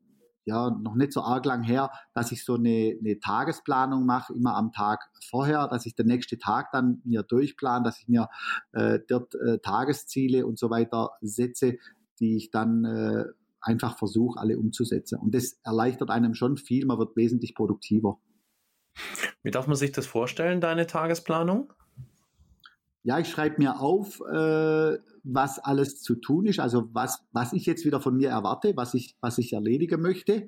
ja, 0.47 0.69
noch 0.69 0.95
nicht 0.95 1.11
so 1.11 1.21
arg 1.21 1.45
lang 1.45 1.61
her, 1.63 1.91
dass 2.13 2.31
ich 2.31 2.45
so 2.45 2.55
eine, 2.55 2.95
eine 2.97 3.19
Tagesplanung 3.19 4.05
mache, 4.05 4.33
immer 4.33 4.55
am 4.55 4.71
Tag 4.71 5.09
vorher, 5.29 5.67
dass 5.67 5.85
ich 5.85 5.93
den 5.93 6.07
nächsten 6.07 6.39
Tag 6.39 6.71
dann 6.71 7.01
mir 7.03 7.23
durchplan, 7.23 7.83
dass 7.83 7.99
ich 7.99 8.07
mir 8.07 8.29
äh, 8.71 8.99
dort 9.09 9.35
äh, 9.35 9.59
Tagesziele 9.59 10.47
und 10.47 10.57
so 10.57 10.69
weiter 10.69 11.11
setze, 11.19 11.75
die 12.21 12.37
ich 12.37 12.49
dann 12.49 12.85
äh, 12.85 13.25
einfach 13.61 13.97
versuche, 13.97 14.39
alle 14.39 14.57
umzusetzen. 14.57 15.19
Und 15.19 15.33
das 15.33 15.59
erleichtert 15.63 16.09
einem 16.09 16.33
schon 16.33 16.57
viel, 16.57 16.85
man 16.85 16.99
wird 16.99 17.15
wesentlich 17.15 17.55
produktiver. 17.55 18.19
Wie 19.43 19.51
darf 19.51 19.67
man 19.67 19.75
sich 19.75 19.91
das 19.91 20.07
vorstellen, 20.07 20.61
deine 20.61 20.87
Tagesplanung? 20.87 21.73
Ja, 23.03 23.19
ich 23.19 23.29
schreibe 23.29 23.59
mir 23.59 23.79
auf, 23.79 24.19
äh, 24.19 24.97
was 25.23 25.59
alles 25.59 26.01
zu 26.01 26.15
tun 26.15 26.45
ist, 26.45 26.59
also 26.59 26.89
was, 26.93 27.23
was 27.31 27.53
ich 27.53 27.65
jetzt 27.65 27.85
wieder 27.85 28.01
von 28.01 28.17
mir 28.17 28.29
erwarte, 28.29 28.75
was 28.75 28.93
ich, 28.93 29.15
was 29.21 29.37
ich 29.37 29.53
erledigen 29.53 30.01
möchte 30.01 30.47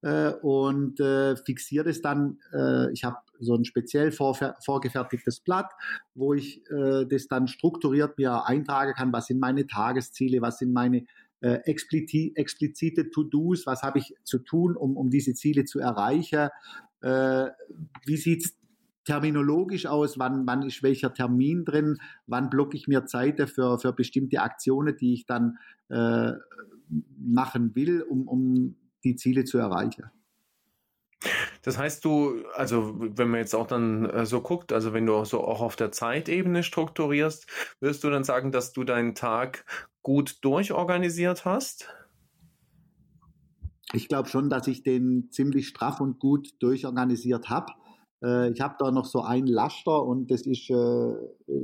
äh, 0.00 0.32
und 0.40 1.00
äh, 1.00 1.36
fixiere 1.36 1.84
das 1.84 2.00
dann. 2.00 2.38
Äh, 2.52 2.92
ich 2.92 3.04
habe 3.04 3.18
so 3.40 3.54
ein 3.54 3.64
speziell 3.64 4.10
vorgefertigtes 4.10 5.40
Blatt, 5.40 5.70
wo 6.14 6.34
ich 6.34 6.62
äh, 6.70 7.04
das 7.06 7.28
dann 7.28 7.46
strukturiert 7.46 8.16
mir 8.18 8.46
eintragen 8.46 8.94
kann, 8.94 9.12
was 9.12 9.26
sind 9.26 9.38
meine 9.38 9.66
Tagesziele, 9.66 10.40
was 10.40 10.58
sind 10.58 10.72
meine 10.72 11.04
äh, 11.40 11.60
explizite 11.64 13.10
To-Dos, 13.10 13.66
was 13.66 13.82
habe 13.82 13.98
ich 13.98 14.14
zu 14.24 14.38
tun, 14.38 14.76
um, 14.76 14.96
um 14.96 15.10
diese 15.10 15.34
Ziele 15.34 15.64
zu 15.64 15.78
erreichen, 15.78 16.48
äh, 17.00 17.46
wie 18.04 18.16
sieht 18.16 18.44
es 18.44 18.58
terminologisch 19.04 19.86
aus, 19.86 20.18
wann, 20.18 20.46
wann 20.46 20.62
ist 20.62 20.82
welcher 20.82 21.14
Termin 21.14 21.64
drin, 21.64 21.98
wann 22.26 22.50
blocke 22.50 22.76
ich 22.76 22.88
mir 22.88 23.06
Zeit 23.06 23.40
für, 23.48 23.78
für 23.78 23.92
bestimmte 23.92 24.42
Aktionen, 24.42 24.96
die 24.96 25.14
ich 25.14 25.24
dann 25.24 25.58
äh, 25.88 26.32
machen 27.18 27.74
will, 27.74 28.02
um, 28.02 28.28
um 28.28 28.76
die 29.04 29.16
Ziele 29.16 29.44
zu 29.44 29.58
erreichen. 29.58 30.10
Das 31.68 31.76
heißt, 31.76 32.02
du, 32.02 32.46
also 32.54 32.94
wenn 32.98 33.28
man 33.28 33.40
jetzt 33.40 33.54
auch 33.54 33.66
dann 33.66 34.06
äh, 34.06 34.24
so 34.24 34.40
guckt, 34.40 34.72
also 34.72 34.94
wenn 34.94 35.04
du 35.04 35.22
so 35.26 35.44
auch 35.44 35.60
auf 35.60 35.76
der 35.76 35.92
Zeitebene 35.92 36.62
strukturierst, 36.62 37.46
wirst 37.80 38.02
du 38.02 38.08
dann 38.08 38.24
sagen, 38.24 38.52
dass 38.52 38.72
du 38.72 38.84
deinen 38.84 39.14
Tag 39.14 39.66
gut 40.02 40.38
durchorganisiert 40.40 41.44
hast? 41.44 41.90
Ich 43.92 44.08
glaube 44.08 44.30
schon, 44.30 44.48
dass 44.48 44.66
ich 44.66 44.82
den 44.82 45.28
ziemlich 45.30 45.68
straff 45.68 46.00
und 46.00 46.18
gut 46.18 46.54
durchorganisiert 46.60 47.50
habe. 47.50 47.70
Äh, 48.24 48.50
ich 48.50 48.62
habe 48.62 48.76
da 48.78 48.90
noch 48.90 49.04
so 49.04 49.20
ein 49.20 49.46
Laster 49.46 50.02
und 50.06 50.30
das 50.30 50.46
ist 50.46 50.70
äh, 50.70 51.14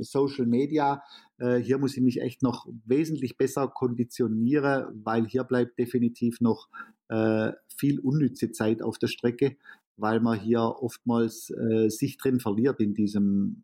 Social 0.01 0.45
Media. 0.45 1.01
Äh, 1.39 1.55
hier 1.55 1.79
muss 1.79 1.97
ich 1.97 2.03
mich 2.03 2.21
echt 2.21 2.43
noch 2.43 2.67
wesentlich 2.85 3.37
besser 3.37 3.67
konditionieren, 3.69 5.01
weil 5.03 5.25
hier 5.25 5.45
bleibt 5.45 5.79
definitiv 5.79 6.41
noch 6.41 6.67
äh, 7.07 7.53
viel 7.75 7.99
unnütze 7.99 8.51
Zeit 8.51 8.83
auf 8.83 8.99
der 8.99 9.07
Strecke, 9.07 9.57
weil 9.97 10.19
man 10.19 10.39
hier 10.39 10.61
oftmals 10.61 11.49
äh, 11.51 11.89
sich 11.89 12.17
drin 12.17 12.39
verliert 12.39 12.79
in 12.79 12.93
diesem 12.93 13.63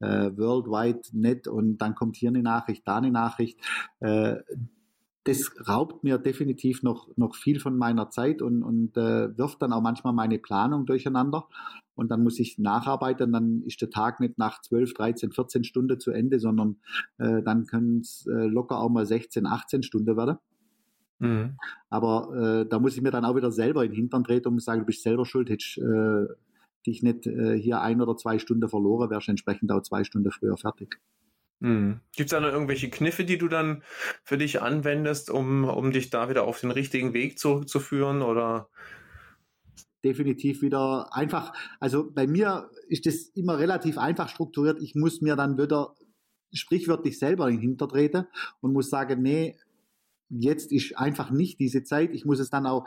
äh, 0.00 0.30
Worldwide 0.36 1.00
Net 1.12 1.48
und 1.48 1.78
dann 1.78 1.94
kommt 1.94 2.16
hier 2.16 2.28
eine 2.28 2.42
Nachricht, 2.42 2.86
da 2.86 2.98
eine 2.98 3.10
Nachricht. 3.10 3.58
Äh, 4.00 4.36
das 5.24 5.52
raubt 5.66 6.04
mir 6.04 6.18
definitiv 6.18 6.82
noch, 6.82 7.08
noch 7.16 7.34
viel 7.34 7.58
von 7.58 7.78
meiner 7.78 8.10
Zeit 8.10 8.42
und, 8.42 8.62
und 8.62 8.96
äh, 8.98 9.36
wirft 9.36 9.62
dann 9.62 9.72
auch 9.72 9.80
manchmal 9.80 10.12
meine 10.12 10.38
Planung 10.38 10.84
durcheinander. 10.84 11.48
Und 11.94 12.10
dann 12.10 12.22
muss 12.22 12.38
ich 12.38 12.58
nacharbeiten, 12.58 13.32
dann 13.32 13.62
ist 13.62 13.80
der 13.80 13.88
Tag 13.88 14.20
nicht 14.20 14.36
nach 14.36 14.60
12, 14.60 14.92
13, 14.92 15.32
14 15.32 15.64
Stunden 15.64 15.98
zu 15.98 16.10
Ende, 16.10 16.40
sondern 16.40 16.76
äh, 17.18 17.42
dann 17.42 17.66
können 17.66 18.00
es 18.00 18.26
äh, 18.26 18.46
locker 18.46 18.78
auch 18.78 18.90
mal 18.90 19.06
16, 19.06 19.46
18 19.46 19.82
Stunden 19.82 20.14
werden. 20.16 20.36
Mhm. 21.18 21.56
Aber 21.88 22.34
äh, 22.36 22.68
da 22.68 22.78
muss 22.78 22.96
ich 22.96 23.02
mir 23.02 23.10
dann 23.10 23.24
auch 23.24 23.36
wieder 23.36 23.50
selber 23.50 23.84
in 23.84 23.90
den 23.90 23.96
Hintern 23.96 24.24
treten 24.24 24.48
und 24.48 24.62
sagen, 24.62 24.80
du 24.80 24.86
bist 24.86 25.02
selber 25.02 25.24
schuld, 25.24 25.50
hättest 25.50 25.78
äh, 25.78 26.26
dich 26.86 27.02
nicht 27.02 27.26
äh, 27.26 27.58
hier 27.58 27.80
ein 27.80 28.00
oder 28.00 28.16
zwei 28.16 28.38
Stunden 28.38 28.68
verloren, 28.68 29.10
wärst 29.10 29.28
entsprechend 29.28 29.70
auch 29.72 29.82
zwei 29.82 30.04
Stunden 30.04 30.30
früher 30.30 30.56
fertig. 30.56 31.00
Mhm. 31.60 32.00
Gibt 32.14 32.30
es 32.30 32.36
da 32.36 32.40
noch 32.40 32.52
irgendwelche 32.52 32.90
Kniffe, 32.90 33.24
die 33.24 33.38
du 33.38 33.48
dann 33.48 33.82
für 34.22 34.36
dich 34.36 34.60
anwendest, 34.60 35.30
um, 35.30 35.64
um 35.64 35.92
dich 35.92 36.10
da 36.10 36.28
wieder 36.28 36.44
auf 36.44 36.60
den 36.60 36.70
richtigen 36.70 37.14
Weg 37.14 37.38
zurückzuführen? 37.38 38.22
Oder? 38.22 38.68
Definitiv 40.04 40.60
wieder 40.60 41.08
einfach. 41.14 41.54
Also 41.80 42.10
bei 42.10 42.26
mir 42.26 42.70
ist 42.88 43.06
das 43.06 43.28
immer 43.34 43.58
relativ 43.58 43.96
einfach 43.96 44.28
strukturiert. 44.28 44.82
Ich 44.82 44.94
muss 44.94 45.22
mir 45.22 45.36
dann 45.36 45.56
wieder 45.56 45.94
sprichwörtlich 46.52 47.18
selber 47.18 47.48
in 47.48 47.56
den 47.56 47.62
Hintertreten 47.62 48.26
und 48.60 48.72
muss 48.72 48.90
sagen, 48.90 49.22
nee, 49.22 49.56
jetzt 50.38 50.72
ist 50.72 50.98
einfach 50.98 51.30
nicht 51.30 51.60
diese 51.60 51.84
Zeit. 51.84 52.10
Ich 52.12 52.24
muss 52.24 52.40
es 52.40 52.50
dann 52.50 52.66
auch 52.66 52.86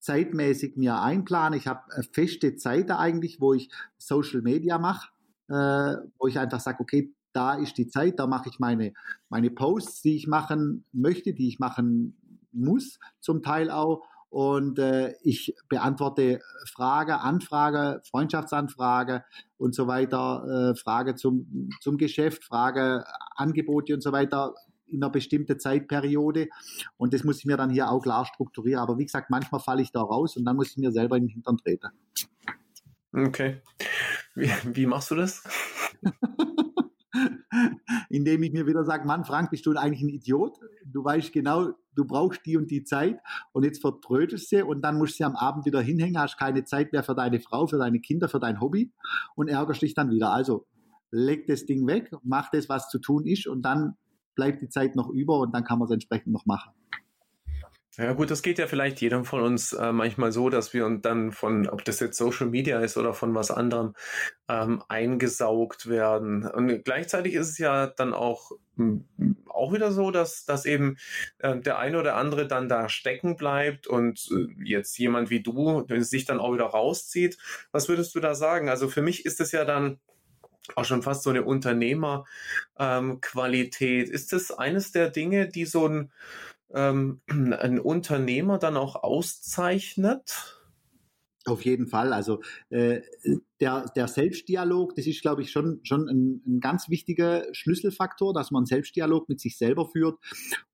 zeitmäßig 0.00 0.76
mir 0.76 1.00
einplanen. 1.00 1.58
Ich 1.58 1.66
habe 1.66 1.82
feste 2.12 2.56
Zeiten 2.56 2.92
eigentlich, 2.92 3.40
wo 3.40 3.54
ich 3.54 3.70
Social 3.98 4.42
Media 4.42 4.78
mache, 4.78 5.08
äh, 5.48 5.96
wo 6.18 6.26
ich 6.26 6.38
einfach 6.38 6.60
sage, 6.60 6.80
okay, 6.80 7.12
da 7.32 7.54
ist 7.54 7.76
die 7.76 7.88
Zeit, 7.88 8.18
da 8.18 8.26
mache 8.26 8.48
ich 8.48 8.58
meine, 8.58 8.92
meine 9.28 9.50
Posts, 9.50 10.02
die 10.02 10.16
ich 10.16 10.26
machen 10.26 10.84
möchte, 10.92 11.34
die 11.34 11.48
ich 11.48 11.58
machen 11.58 12.16
muss, 12.52 12.98
zum 13.20 13.42
Teil 13.42 13.70
auch. 13.70 14.02
Und 14.28 14.78
äh, 14.78 15.14
ich 15.22 15.54
beantworte 15.68 16.40
Frage, 16.66 17.20
Anfrage, 17.20 18.02
Freundschaftsanfrage 18.10 19.24
und 19.56 19.74
so 19.74 19.86
weiter, 19.86 20.72
äh, 20.72 20.78
Frage 20.78 21.14
zum, 21.14 21.70
zum 21.80 21.96
Geschäft, 21.96 22.44
Frage, 22.44 23.04
Angebote 23.36 23.94
und 23.94 24.02
so 24.02 24.12
weiter 24.12 24.54
in 24.88 25.02
einer 25.02 25.10
bestimmten 25.10 25.58
Zeitperiode. 25.58 26.48
Und 26.96 27.14
das 27.14 27.24
muss 27.24 27.38
ich 27.38 27.44
mir 27.44 27.56
dann 27.56 27.70
hier 27.70 27.90
auch 27.90 28.02
klar 28.02 28.24
strukturieren. 28.24 28.80
Aber 28.80 28.98
wie 28.98 29.04
gesagt, 29.04 29.30
manchmal 29.30 29.60
falle 29.60 29.82
ich 29.82 29.92
da 29.92 30.00
raus 30.00 30.36
und 30.36 30.44
dann 30.44 30.56
muss 30.56 30.70
ich 30.70 30.76
mir 30.76 30.92
selber 30.92 31.16
in 31.16 31.24
den 31.24 31.30
Hintern 31.30 31.58
treten. 31.58 31.88
Okay. 33.12 33.62
Wie, 34.34 34.50
wie 34.64 34.86
machst 34.86 35.10
du 35.10 35.14
das? 35.14 35.42
indem 38.08 38.42
ich 38.42 38.52
mir 38.52 38.66
wieder 38.66 38.84
sage, 38.84 39.06
Mann, 39.06 39.24
Frank, 39.24 39.50
bist 39.50 39.66
du 39.66 39.72
eigentlich 39.72 40.02
ein 40.02 40.08
Idiot? 40.08 40.58
Du 40.84 41.04
weißt 41.04 41.32
genau, 41.32 41.72
du 41.94 42.04
brauchst 42.04 42.44
die 42.46 42.56
und 42.56 42.70
die 42.70 42.84
Zeit 42.84 43.18
und 43.52 43.64
jetzt 43.64 43.80
vertrötest 43.80 44.48
sie 44.48 44.62
und 44.62 44.82
dann 44.82 44.98
musst 44.98 45.14
du 45.14 45.16
sie 45.18 45.24
am 45.24 45.36
Abend 45.36 45.66
wieder 45.66 45.80
hinhängen, 45.80 46.20
hast 46.20 46.38
keine 46.38 46.64
Zeit 46.64 46.92
mehr 46.92 47.02
für 47.02 47.14
deine 47.14 47.40
Frau, 47.40 47.66
für 47.66 47.78
deine 47.78 48.00
Kinder, 48.00 48.28
für 48.28 48.40
dein 48.40 48.60
Hobby 48.60 48.92
und 49.34 49.48
ärgerst 49.48 49.82
dich 49.82 49.94
dann 49.94 50.10
wieder. 50.10 50.32
Also 50.32 50.66
leg 51.10 51.46
das 51.46 51.66
Ding 51.66 51.86
weg, 51.86 52.10
mach 52.22 52.50
das, 52.50 52.68
was 52.68 52.88
zu 52.88 52.98
tun 52.98 53.26
ist 53.26 53.46
und 53.46 53.62
dann 53.62 53.96
bleibt 54.36 54.62
die 54.62 54.68
Zeit 54.68 54.94
noch 54.94 55.10
über 55.10 55.40
und 55.40 55.52
dann 55.52 55.64
kann 55.64 55.80
man 55.80 55.86
es 55.86 55.92
entsprechend 55.92 56.32
noch 56.32 56.46
machen. 56.46 56.70
Ja 57.98 58.12
gut, 58.12 58.30
das 58.30 58.42
geht 58.42 58.58
ja 58.58 58.66
vielleicht 58.66 59.00
jedem 59.00 59.24
von 59.24 59.40
uns 59.42 59.72
äh, 59.72 59.90
manchmal 59.90 60.30
so, 60.30 60.50
dass 60.50 60.74
wir 60.74 60.84
uns 60.84 61.00
dann 61.00 61.32
von, 61.32 61.66
ob 61.66 61.82
das 61.82 61.98
jetzt 62.00 62.18
Social 62.18 62.46
Media 62.46 62.78
ist 62.80 62.98
oder 62.98 63.14
von 63.14 63.34
was 63.34 63.50
anderem, 63.50 63.94
ähm, 64.48 64.82
eingesaugt 64.88 65.88
werden. 65.88 66.46
Und 66.46 66.84
gleichzeitig 66.84 67.32
ist 67.32 67.48
es 67.48 67.58
ja 67.58 67.86
dann 67.86 68.12
auch, 68.12 68.52
hm, 68.76 69.06
auch 69.46 69.72
wieder 69.72 69.92
so, 69.92 70.10
dass, 70.10 70.44
dass 70.44 70.66
eben 70.66 70.98
äh, 71.38 71.58
der 71.58 71.78
eine 71.78 71.98
oder 71.98 72.16
andere 72.16 72.46
dann 72.46 72.68
da 72.68 72.90
stecken 72.90 73.36
bleibt 73.36 73.86
und 73.86 74.28
äh, 74.30 74.62
jetzt 74.62 74.98
jemand 74.98 75.30
wie 75.30 75.42
du 75.42 75.86
sich 76.00 76.26
dann 76.26 76.38
auch 76.38 76.52
wieder 76.52 76.66
rauszieht. 76.66 77.38
Was 77.72 77.88
würdest 77.88 78.14
du 78.14 78.20
da 78.20 78.34
sagen? 78.34 78.68
Also 78.68 78.88
für 78.88 79.00
mich 79.00 79.24
ist 79.24 79.40
es 79.40 79.52
ja 79.52 79.64
dann, 79.64 80.00
auch 80.74 80.84
schon 80.84 81.02
fast 81.02 81.22
so 81.22 81.30
eine 81.30 81.44
Unternehmerqualität. 81.44 84.08
Ist 84.08 84.32
das 84.32 84.50
eines 84.50 84.90
der 84.92 85.10
Dinge, 85.10 85.48
die 85.48 85.64
so 85.64 85.86
ein 85.86 86.10
ähm, 86.74 87.20
ein 87.28 87.78
Unternehmer 87.78 88.58
dann 88.58 88.76
auch 88.76 89.02
auszeichnet? 89.02 90.52
Auf 91.44 91.64
jeden 91.64 91.86
Fall. 91.86 92.12
Also 92.12 92.42
äh, 92.70 93.02
der, 93.60 93.88
der 93.94 94.08
Selbstdialog, 94.08 94.96
das 94.96 95.06
ist, 95.06 95.22
glaube 95.22 95.42
ich, 95.42 95.52
schon, 95.52 95.78
schon 95.84 96.08
ein, 96.08 96.42
ein, 96.44 96.60
ganz 96.60 96.88
wichtiger 96.88 97.44
Schlüsselfaktor, 97.52 98.34
dass 98.34 98.50
man 98.50 98.60
einen 98.60 98.66
Selbstdialog 98.66 99.28
mit 99.28 99.38
sich 99.38 99.56
selber 99.56 99.86
führt 99.86 100.18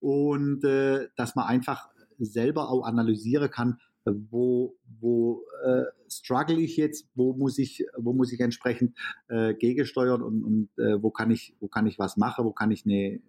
und 0.00 0.64
äh, 0.64 1.09
dass 1.14 1.35
man 1.35 1.46
einfach 1.46 1.90
selber 2.18 2.70
auch 2.70 2.87
analysieren 2.87 3.50
kann, 3.50 3.81
wo, 4.04 4.76
wo 5.00 5.44
äh, 5.64 5.84
struggle 6.08 6.60
ich 6.60 6.76
jetzt, 6.76 7.08
wo 7.14 7.34
muss 7.34 7.58
ich, 7.58 7.86
wo 7.96 8.12
muss 8.12 8.32
ich 8.32 8.40
entsprechend 8.40 8.96
äh, 9.28 9.54
gegensteuern 9.54 10.22
und, 10.22 10.44
und 10.44 10.68
äh, 10.78 11.02
wo 11.02 11.10
kann 11.10 11.30
ich, 11.30 11.54
wo 11.60 11.68
kann 11.68 11.86
ich 11.86 11.98
was 11.98 12.16
machen, 12.16 12.44
wo 12.44 12.52
kann 12.52 12.70
ich 12.70 12.84
eine 12.84 13.20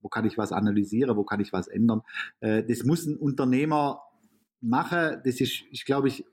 wo 0.00 0.08
kann 0.08 0.26
ich 0.26 0.36
was 0.36 0.52
analysieren, 0.52 1.16
wo 1.16 1.24
kann 1.24 1.40
ich 1.40 1.52
was 1.52 1.68
ändern. 1.68 2.02
Äh, 2.40 2.64
das 2.64 2.84
muss 2.84 3.06
ein 3.06 3.16
Unternehmer 3.16 4.02
machen. 4.60 5.20
Das 5.24 5.40
ist, 5.40 5.62
ich 5.70 5.84
glaube 5.84 6.08
ich, 6.08 6.24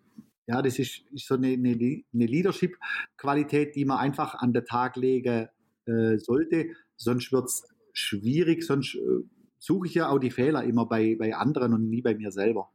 ja, 0.47 0.61
das 0.61 0.79
ist, 0.79 1.03
ist 1.11 1.27
so 1.27 1.35
eine, 1.35 1.49
eine, 1.49 1.71
eine 1.71 2.25
Leadership-Qualität, 2.25 3.75
die 3.75 3.85
man 3.85 3.99
einfach 3.99 4.35
an 4.35 4.51
den 4.51 4.65
Tag 4.65 4.95
legen 4.95 5.47
äh, 5.85 6.17
sollte. 6.17 6.71
Sonst 6.95 7.31
wird 7.31 7.45
es 7.45 7.67
schwierig, 7.93 8.63
sonst 8.63 8.95
äh, 8.95 9.23
suche 9.59 9.87
ich 9.87 9.93
ja 9.93 10.09
auch 10.09 10.19
die 10.19 10.31
Fehler 10.31 10.63
immer 10.63 10.87
bei, 10.87 11.15
bei 11.19 11.35
anderen 11.35 11.73
und 11.73 11.89
nie 11.89 12.01
bei 12.01 12.15
mir 12.15 12.31
selber. 12.31 12.71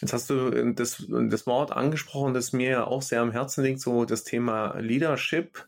Jetzt 0.00 0.12
hast 0.12 0.30
du 0.30 0.48
äh, 0.48 0.74
das, 0.74 1.04
das 1.08 1.46
Wort 1.46 1.72
angesprochen, 1.72 2.34
das 2.34 2.52
mir 2.52 2.86
auch 2.86 3.02
sehr 3.02 3.20
am 3.20 3.32
Herzen 3.32 3.64
liegt, 3.64 3.80
so 3.80 4.04
das 4.04 4.24
Thema 4.24 4.78
Leadership. 4.78 5.66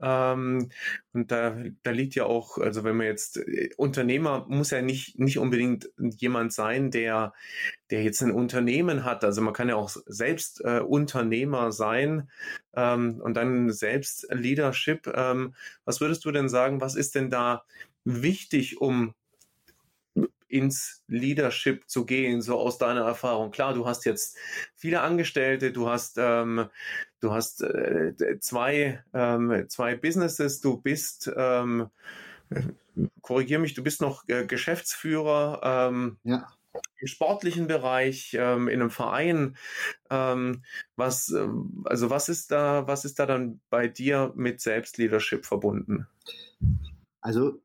Ähm, 0.00 0.70
und 1.12 1.30
da, 1.30 1.56
da 1.82 1.90
liegt 1.90 2.14
ja 2.14 2.24
auch, 2.24 2.58
also 2.58 2.84
wenn 2.84 2.96
man 2.96 3.06
jetzt 3.06 3.38
äh, 3.38 3.70
Unternehmer 3.76 4.46
muss 4.48 4.70
ja 4.70 4.82
nicht, 4.82 5.18
nicht 5.18 5.38
unbedingt 5.38 5.90
jemand 5.98 6.52
sein, 6.52 6.90
der, 6.90 7.32
der 7.90 8.02
jetzt 8.02 8.22
ein 8.22 8.32
Unternehmen 8.32 9.04
hat. 9.04 9.24
Also 9.24 9.40
man 9.40 9.54
kann 9.54 9.68
ja 9.68 9.76
auch 9.76 9.90
selbst 10.06 10.60
äh, 10.64 10.80
Unternehmer 10.80 11.72
sein 11.72 12.30
ähm, 12.74 13.20
und 13.22 13.34
dann 13.34 13.70
selbst 13.72 14.26
Leadership. 14.30 15.12
Ähm, 15.14 15.54
was 15.84 16.00
würdest 16.00 16.24
du 16.24 16.30
denn 16.30 16.48
sagen, 16.48 16.80
was 16.80 16.94
ist 16.94 17.14
denn 17.14 17.30
da 17.30 17.64
wichtig, 18.04 18.80
um 18.80 19.14
ins 20.54 21.02
Leadership 21.08 21.88
zu 21.88 22.06
gehen, 22.06 22.40
so 22.40 22.58
aus 22.60 22.78
deiner 22.78 23.02
Erfahrung? 23.02 23.50
Klar, 23.50 23.74
du 23.74 23.86
hast 23.86 24.04
jetzt 24.04 24.36
viele 24.76 25.00
Angestellte, 25.00 25.72
du 25.72 25.88
hast, 25.88 26.16
ähm, 26.16 26.68
du 27.18 27.32
hast 27.32 27.60
äh, 27.62 28.38
zwei, 28.38 29.02
ähm, 29.12 29.66
zwei 29.68 29.96
Businesses, 29.96 30.60
du 30.60 30.76
bist, 30.76 31.28
ähm, 31.36 31.90
korrigier 33.20 33.58
mich, 33.58 33.74
du 33.74 33.82
bist 33.82 34.00
noch 34.00 34.22
äh, 34.28 34.46
Geschäftsführer. 34.46 35.60
Ähm, 35.64 36.18
ja 36.22 36.46
im 36.98 37.06
sportlichen 37.06 37.68
Bereich, 37.68 38.36
ähm, 38.36 38.66
in 38.66 38.80
einem 38.80 38.90
Verein. 38.90 39.56
Ähm, 40.10 40.64
was, 40.96 41.28
ähm, 41.28 41.84
also 41.84 42.10
was 42.10 42.28
ist 42.28 42.50
da, 42.50 42.88
was 42.88 43.04
ist 43.04 43.20
da 43.20 43.26
dann 43.26 43.60
bei 43.70 43.86
dir 43.86 44.32
mit 44.34 44.60
Selbstleadership 44.60 45.46
verbunden? 45.46 46.08
Also 47.20 47.60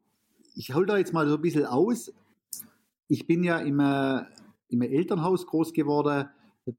ich 0.53 0.75
hole 0.75 0.85
da 0.85 0.97
jetzt 0.97 1.13
mal 1.13 1.27
so 1.27 1.35
ein 1.35 1.41
bisschen 1.41 1.65
aus 1.65 2.13
ich 3.09 3.27
bin 3.27 3.43
ja 3.43 3.57
im, 3.57 3.79
äh, 3.79 4.21
im 4.69 4.81
Elternhaus 4.81 5.45
groß 5.45 5.73
geworden. 5.73 6.29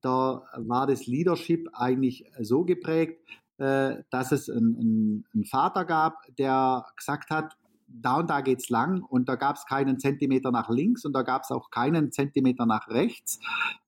Da 0.00 0.44
war 0.56 0.86
das 0.86 1.06
Leadership 1.06 1.68
eigentlich 1.74 2.24
so 2.38 2.64
geprägt, 2.64 3.20
äh, 3.58 3.96
dass 4.10 4.32
es 4.32 4.48
einen, 4.48 5.26
einen 5.34 5.44
Vater 5.44 5.84
gab, 5.84 6.14
der 6.38 6.86
gesagt 6.96 7.30
hat, 7.30 7.56
da 7.88 8.18
und 8.18 8.30
da 8.30 8.40
geht's 8.40 8.70
lang 8.70 9.02
und 9.02 9.28
da 9.28 9.34
gab 9.34 9.56
es 9.56 9.66
keinen 9.66 9.98
Zentimeter 9.98 10.52
nach 10.52 10.70
links 10.70 11.04
und 11.04 11.12
da 11.12 11.22
gab 11.22 11.42
es 11.42 11.50
auch 11.50 11.70
keinen 11.70 12.12
Zentimeter 12.12 12.64
nach 12.64 12.88
rechts. 12.88 13.40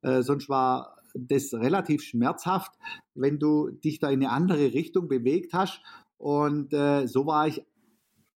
Äh, 0.03 0.23
sonst 0.23 0.49
war 0.49 0.97
das 1.15 1.55
relativ 1.55 2.03
schmerzhaft, 2.03 2.73
wenn 3.15 3.39
du 3.39 3.71
dich 3.71 4.01
da 4.01 4.09
in 4.11 4.25
eine 4.25 4.31
andere 4.31 4.75
Richtung 4.75 5.07
bewegt 5.09 5.53
hast. 5.53 5.81
Und 6.19 6.73
äh, 6.73 7.07
so 7.07 7.27
war 7.27 7.47
ich 7.47 7.65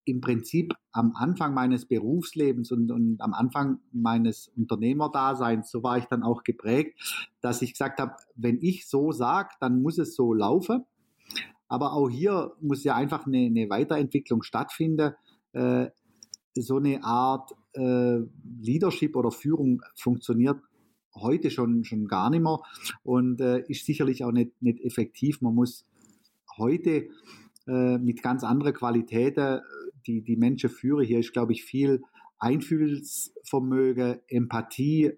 im 0.05 0.21
Prinzip 0.21 0.75
am 0.93 1.13
Anfang 1.15 1.55
meines 1.55 1.87
Berufslebens 1.87 2.71
und, 2.71 2.91
und 2.91 3.21
am 3.21 3.35
Anfang 3.35 3.81
meines 3.93 4.49
Unternehmerdaseins, 4.57 5.71
so 5.71 5.83
war 5.83 5.99
ich 5.99 6.05
dann 6.05 6.23
auch 6.23 6.43
geprägt, 6.45 7.01
dass 7.41 7.63
ich 7.63 7.73
gesagt 7.73 8.01
habe, 8.01 8.15
wenn 8.37 8.59
ich 8.61 8.87
so 8.87 9.13
sage, 9.13 9.51
dann 9.61 9.83
muss 9.83 9.99
es 9.99 10.15
so 10.15 10.35
laufen. 10.35 10.85
aber 11.69 11.93
auch 11.95 12.09
hier 12.09 12.53
muss 12.61 12.85
ja 12.85 12.95
einfach 12.95 13.27
eine, 13.27 13.47
eine 13.47 13.69
Weiterentwicklung 13.71 14.43
stattfinden. 14.43 15.15
Äh, 15.53 15.89
so 16.57 16.77
eine 16.77 17.03
Art 17.03 17.53
äh, 17.73 18.21
Leadership 18.61 19.17
oder 19.17 19.31
Führung 19.33 19.83
funktioniert 19.97 20.59
heute 21.17 21.51
schon, 21.51 21.85
schon 21.85 22.07
gar 22.07 22.31
nicht 22.31 22.43
mehr 22.43 22.61
und 23.03 23.41
äh, 23.41 23.65
ist 23.69 23.87
sicherlich 23.87 24.25
auch 24.25 24.33
nicht, 24.33 24.51
nicht 24.61 24.81
effektiv. 24.81 25.41
Man 25.41 25.55
muss 25.55 25.87
heute 26.59 27.09
äh, 27.67 27.99
mit 27.99 28.23
ganz 28.23 28.45
anderen 28.45 28.75
Qualitäten 28.75 29.61
die, 30.07 30.23
die 30.23 30.37
Menschen 30.37 30.71
führen. 30.71 31.05
Hier 31.05 31.19
ist, 31.19 31.33
glaube 31.33 31.53
ich, 31.53 31.65
viel 31.65 32.03
Einfühlsvermögen, 32.39 34.21
Empathie, 34.29 35.13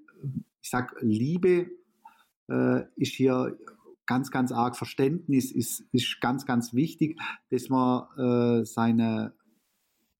ich 0.63 0.71
sag 0.71 0.97
Liebe 1.01 1.71
äh, 2.49 2.83
ist 2.97 3.15
hier 3.15 3.59
ganz, 4.07 4.31
ganz 4.31 4.53
arg 4.53 4.77
Verständnis 4.77 5.51
ist, 5.51 5.85
ist 5.93 6.21
ganz, 6.21 6.47
ganz 6.47 6.73
wichtig, 6.73 7.19
dass 7.51 7.69
man 7.69 8.07
äh, 8.17 8.65
seine 8.65 9.35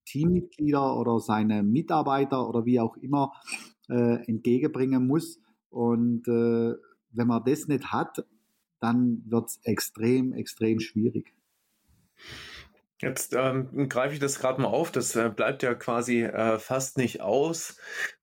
Teammitglieder 0.07 0.97
oder 0.97 1.21
seine 1.21 1.63
Mitarbeiter 1.63 2.49
oder 2.49 2.65
wie 2.65 2.81
auch 2.81 2.97
immer 2.97 3.33
äh, 3.89 4.25
entgegenbringen 4.27 5.07
muss. 5.07 5.41
Und 5.71 6.27
äh, 6.29 6.75
wenn 7.11 7.27
man 7.27 7.45
das 7.45 7.69
nicht 7.69 7.93
hat, 7.93 8.25
dann 8.81 9.23
wird 9.27 9.47
es 9.47 9.61
extrem, 9.65 10.33
extrem 10.33 10.81
schwierig. 10.81 11.35
Jetzt 13.03 13.35
ähm, 13.35 13.91
greife 13.91 14.15
ich 14.15 14.21
das 14.21 14.39
gerade 14.39 14.61
mal 14.63 14.69
auf. 14.69 14.91
Das 14.91 15.15
äh, 15.17 15.29
bleibt 15.29 15.63
ja 15.63 15.75
quasi 15.75 16.23
äh, 16.23 16.59
fast 16.59 16.97
nicht 16.97 17.21
aus. 17.21 17.77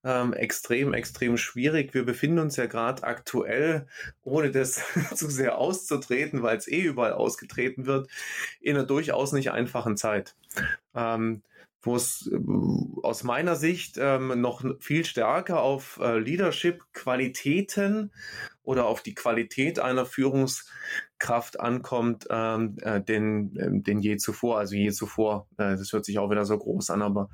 Ähm, 0.04 0.34
extrem, 0.34 0.94
extrem 0.94 1.38
schwierig. 1.38 1.94
Wir 1.94 2.04
befinden 2.06 2.40
uns 2.40 2.56
ja 2.56 2.66
gerade 2.66 3.04
aktuell, 3.04 3.86
ohne 4.24 4.50
das 4.50 4.82
zu 5.14 5.30
sehr 5.30 5.60
auszutreten, 5.60 6.42
weil 6.42 6.58
es 6.58 6.68
eh 6.68 6.82
überall 6.82 7.14
ausgetreten 7.14 7.86
wird, 7.86 8.10
in 8.62 8.76
einer 8.76 8.86
durchaus 8.86 9.32
nicht 9.32 9.52
einfachen 9.52 9.96
Zeit. 9.96 10.36
Ähm, 10.96 11.44
wo 11.84 11.96
es 11.96 12.32
äh, 12.32 12.40
aus 13.04 13.24
meiner 13.24 13.56
Sicht 13.56 13.98
ähm, 14.00 14.42
noch 14.42 14.64
viel 14.80 15.06
stärker 15.06 15.62
auf 15.62 16.00
äh, 16.02 16.18
Leadership-Qualitäten 16.18 18.12
oder 18.64 18.86
auf 18.86 19.02
die 19.02 19.14
Qualität 19.14 19.80
einer 19.80 20.06
Führungskraft 20.06 21.60
ankommt, 21.60 22.28
ähm, 22.30 22.78
äh, 22.82 23.02
denn, 23.02 23.56
äh, 23.58 23.70
denn 23.72 24.00
je 24.00 24.18
zuvor. 24.18 24.58
Also 24.58 24.76
je 24.76 24.92
zuvor, 24.92 25.48
äh, 25.58 25.76
das 25.76 25.92
hört 25.94 26.06
sich 26.06 26.20
auch 26.20 26.30
wieder 26.30 26.46
so 26.46 26.58
groß 26.58 26.90
an, 26.90 27.02
aber 27.02 27.30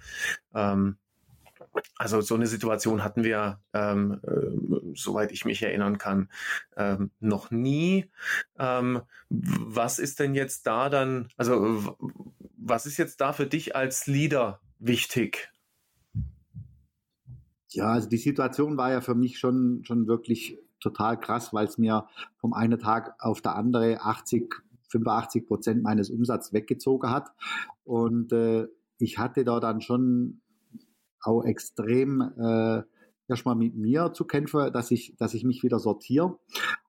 ähm, 0.54 0.98
also 1.98 2.22
so 2.22 2.36
eine 2.36 2.48
Situation 2.48 3.04
hatten 3.04 3.24
wir, 3.24 3.62
ähm, 3.74 4.20
äh, 4.24 4.96
soweit 4.96 5.32
ich 5.32 5.46
mich 5.46 5.62
erinnern 5.62 5.98
kann, 5.98 6.30
ähm, 6.76 7.12
noch 7.20 7.52
nie. 7.52 8.10
Ähm, 8.58 9.02
was 9.30 10.00
ist 10.00 10.20
denn 10.20 10.34
jetzt 10.34 10.66
da 10.68 10.90
dann, 10.90 11.30
also 11.38 11.96
was 12.58 12.86
ist 12.86 12.98
jetzt 12.98 13.22
da 13.22 13.34
für 13.34 13.46
dich 13.46 13.76
als 13.76 14.08
Leader 14.08 14.62
wichtig? 14.80 15.52
Ja, 17.72 17.92
also 17.94 18.10
die 18.10 18.18
Situation 18.18 18.78
war 18.78 18.92
ja 18.92 19.02
für 19.02 19.16
mich 19.16 19.38
schon, 19.38 19.84
schon 19.84 20.08
wirklich 20.08 20.58
total 20.80 21.20
krass, 21.20 21.54
weil 21.54 21.68
es 21.68 21.78
mir 21.78 22.08
vom 22.38 22.54
einen 22.54 22.80
Tag 22.80 23.16
auf 23.20 23.42
der 23.42 23.56
andere 23.56 24.02
80, 24.02 24.54
85 24.90 25.48
Prozent 25.48 25.84
meines 25.84 26.10
Umsatzes 26.10 26.54
weggezogen 26.54 27.10
hat. 27.10 27.30
Und 27.84 28.32
äh, 28.32 28.68
ich 28.98 29.18
hatte 29.18 29.44
da 29.44 29.60
dann 29.60 29.82
schon 29.82 30.42
auch 31.22 31.44
extrem 31.44 32.22
äh, 32.22 32.84
erstmal 33.28 33.56
mit 33.56 33.76
mir 33.76 34.12
zu 34.14 34.26
kämpfen, 34.26 34.72
dass 34.74 34.92
ich, 34.92 35.16
dass 35.18 35.34
ich 35.34 35.44
mich 35.44 35.64
wieder 35.64 35.80
sortiere. 35.80 36.40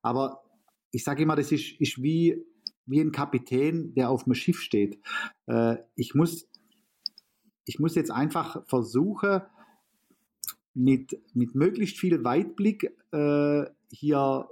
Aber 0.02 0.42
ich 0.90 1.04
sage 1.04 1.22
immer, 1.22 1.36
das 1.36 1.52
ist, 1.52 1.80
ist 1.80 2.02
wie, 2.02 2.44
wie 2.86 3.00
ein 3.00 3.12
Kapitän, 3.12 3.94
der 3.94 4.10
auf 4.10 4.24
dem 4.24 4.34
Schiff 4.34 4.60
steht. 4.60 5.00
Äh, 5.46 5.76
ich, 5.94 6.14
muss, 6.14 6.48
ich 7.64 7.78
muss 7.78 7.94
jetzt 7.94 8.10
einfach 8.10 8.66
versuchen, 8.66 9.42
mit, 10.80 11.20
mit 11.34 11.54
möglichst 11.54 11.98
viel 11.98 12.24
Weitblick 12.24 12.90
äh, 13.12 13.64
hier 13.90 14.48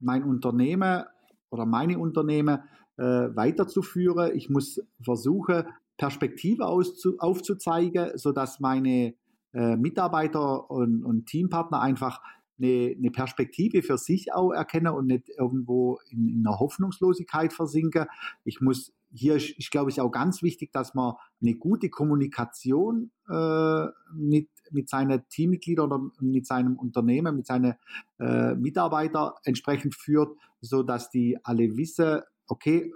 mein 0.00 0.24
Unternehmen 0.24 1.04
oder 1.50 1.66
meine 1.66 1.98
Unternehmen 1.98 2.60
äh, 2.96 3.02
weiterzuführen. 3.02 4.32
Ich 4.34 4.48
muss 4.48 4.80
versuchen, 5.00 5.64
Perspektive 5.98 6.66
aufzuzeigen, 6.66 8.16
sodass 8.16 8.60
meine 8.60 9.14
äh, 9.52 9.76
Mitarbeiter 9.76 10.70
und, 10.70 11.04
und, 11.04 11.26
Teampartner 11.26 11.80
einfach 11.80 12.20
eine, 12.58 12.94
eine, 12.96 13.10
Perspektive 13.10 13.82
für 13.82 13.98
sich 13.98 14.32
auch 14.32 14.52
erkennen 14.52 14.94
und 14.94 15.06
nicht 15.06 15.28
irgendwo 15.38 16.00
in, 16.08 16.28
in 16.28 16.46
einer 16.46 16.58
Hoffnungslosigkeit 16.58 17.52
versinken. 17.52 18.06
Ich 18.44 18.60
muss 18.60 18.92
hier 19.12 19.36
ist, 19.36 19.50
ist, 19.58 19.70
glaube 19.70 19.90
ich, 19.90 20.00
auch 20.00 20.10
ganz 20.10 20.42
wichtig, 20.42 20.72
dass 20.72 20.94
man 20.94 21.14
eine 21.40 21.54
gute 21.54 21.90
Kommunikation 21.90 23.10
äh, 23.28 23.86
mit, 24.14 24.48
mit 24.72 24.88
seinen 24.88 25.22
Teammitgliedern 25.28 25.86
oder 25.90 26.10
mit 26.20 26.46
seinem 26.46 26.76
Unternehmen, 26.76 27.36
mit 27.36 27.46
seinen 27.46 27.74
äh, 28.18 28.54
Mitarbeitern 28.54 29.32
entsprechend 29.44 29.94
führt, 29.94 30.36
so 30.60 30.82
dass 30.82 31.10
die 31.10 31.38
alle 31.44 31.76
wissen, 31.76 32.20
okay, 32.48 32.92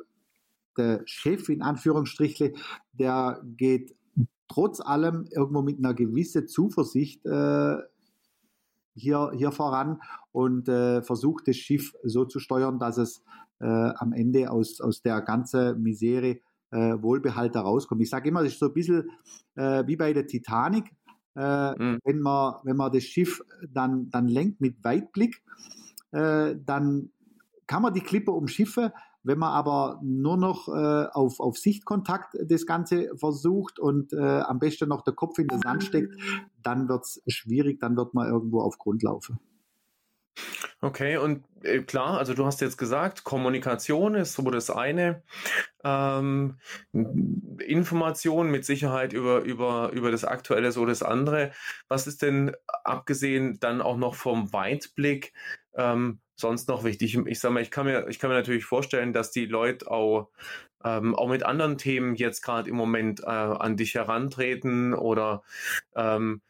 der 0.77 1.03
Chef 1.07 1.49
in 1.49 1.63
Anführungsstrichen, 1.63 2.53
der 2.93 3.41
geht 3.45 3.97
trotz 4.49 4.81
allem 4.81 5.27
irgendwo 5.31 5.63
mit 5.63 5.79
einer 5.79 5.95
gewissen 5.95 6.47
Zuversicht 6.49 7.25
äh, 7.27 7.77
hier, 8.95 9.33
hier 9.37 9.53
voran 9.53 10.01
und 10.33 10.69
äh, 10.69 11.03
versucht 11.03 11.49
das 11.49 11.57
Schiff 11.57 11.95
so 12.03 12.25
zu 12.25 12.39
steuern, 12.39 12.79
dass 12.79 12.99
es 12.99 13.23
äh, 13.61 13.67
am 13.67 14.13
Ende 14.13 14.51
aus, 14.51 14.81
aus 14.81 15.03
der 15.03 15.21
ganzen 15.23 15.83
Misere 15.83 16.41
äh, 16.71 17.03
Wohlbehalter 17.03 17.61
rauskommt. 17.61 18.03
Ich 18.03 18.11
sage 18.11 18.29
immer, 18.29 18.43
das 18.43 18.53
ist 18.53 18.59
so 18.59 18.67
ein 18.67 18.75
bisschen 18.75 19.11
äh, 19.55 19.87
wie 19.87 19.97
bei 19.97 20.13
der 20.13 20.27
Titanic. 20.27 20.91
Äh, 21.37 21.83
mhm. 21.83 21.99
wenn, 22.05 22.21
man, 22.21 22.55
wenn 22.65 22.77
man 22.77 22.93
das 22.93 23.05
Schiff 23.05 23.43
dann, 23.69 24.09
dann 24.11 24.27
lenkt 24.27 24.61
mit 24.61 24.83
Weitblick, 24.83 25.43
äh, 26.13 26.57
dann 26.65 27.11
kann 27.67 27.83
man 27.83 27.95
die 27.95 28.01
Klippe 28.01 28.31
umschiffen. 28.33 28.91
Wenn 29.23 29.41
man 29.41 29.51
aber 29.51 30.01
nur 30.05 30.37
noch 30.37 30.69
äh, 30.69 31.07
auf, 31.13 31.41
auf 31.41 31.59
Sichtkontakt 31.59 32.37
das 32.49 32.65
Ganze 32.65 33.11
versucht 33.17 33.81
und 33.81 34.13
äh, 34.13 34.41
am 34.41 34.61
besten 34.61 34.89
noch 34.89 35.03
der 35.03 35.15
Kopf 35.15 35.39
in 35.39 35.49
den 35.49 35.61
Sand 35.61 35.83
steckt, 35.83 36.15
dann 36.63 36.89
wird 36.89 37.03
es 37.03 37.21
schwierig, 37.27 37.81
dann 37.81 37.97
wird 37.97 38.15
man 38.15 38.29
irgendwo 38.29 38.61
auf 38.61 38.79
Grund 38.79 39.03
laufen. 39.03 39.41
Okay, 40.87 41.17
und 41.17 41.43
äh, 41.65 41.81
klar, 41.81 42.17
also 42.17 42.33
du 42.33 42.47
hast 42.47 42.61
jetzt 42.61 42.77
gesagt, 42.79 43.25
Kommunikation 43.25 44.15
ist 44.15 44.35
so 44.35 44.49
das 44.53 44.71
eine. 44.71 45.25
Ähm, 45.83 46.59
Information 47.67 48.53
mit 48.53 48.65
Sicherheit 48.65 49.13
über, 49.13 49.41
über, 49.41 49.91
über 49.93 50.13
das 50.13 50.25
Aktuelle 50.25 50.71
so 50.71 50.87
das 50.87 51.03
andere. 51.03 51.51
Was 51.89 52.07
ist 52.07 52.23
denn 52.23 52.53
abgesehen 52.85 53.59
dann 53.59 53.83
auch 53.83 53.97
noch 53.97 54.15
vom 54.15 54.53
Weitblick 54.53 55.33
ähm, 55.75 56.21
sonst 56.37 56.69
noch 56.69 56.85
wichtig? 56.85 57.19
Ich 57.27 57.41
sag 57.41 57.51
mal, 57.51 57.63
ich 57.63 57.73
kann 57.73 57.87
mir, 57.87 58.07
ich 58.07 58.21
kann 58.21 58.31
mir 58.31 58.37
natürlich 58.37 58.65
vorstellen, 58.65 59.13
dass 59.13 59.33
die 59.33 59.47
Leute 59.47 59.91
auch, 59.91 60.29
ähm, 60.85 61.17
auch 61.17 61.29
mit 61.29 61.43
anderen 61.43 61.79
Themen 61.79 62.15
jetzt 62.15 62.43
gerade 62.43 62.71
im 62.71 62.77
Moment 62.77 63.25
äh, 63.25 63.27
an 63.27 63.77
dich 63.77 63.97
herantreten 63.97 64.95
oder 64.95 65.43
ähm, 65.97 66.43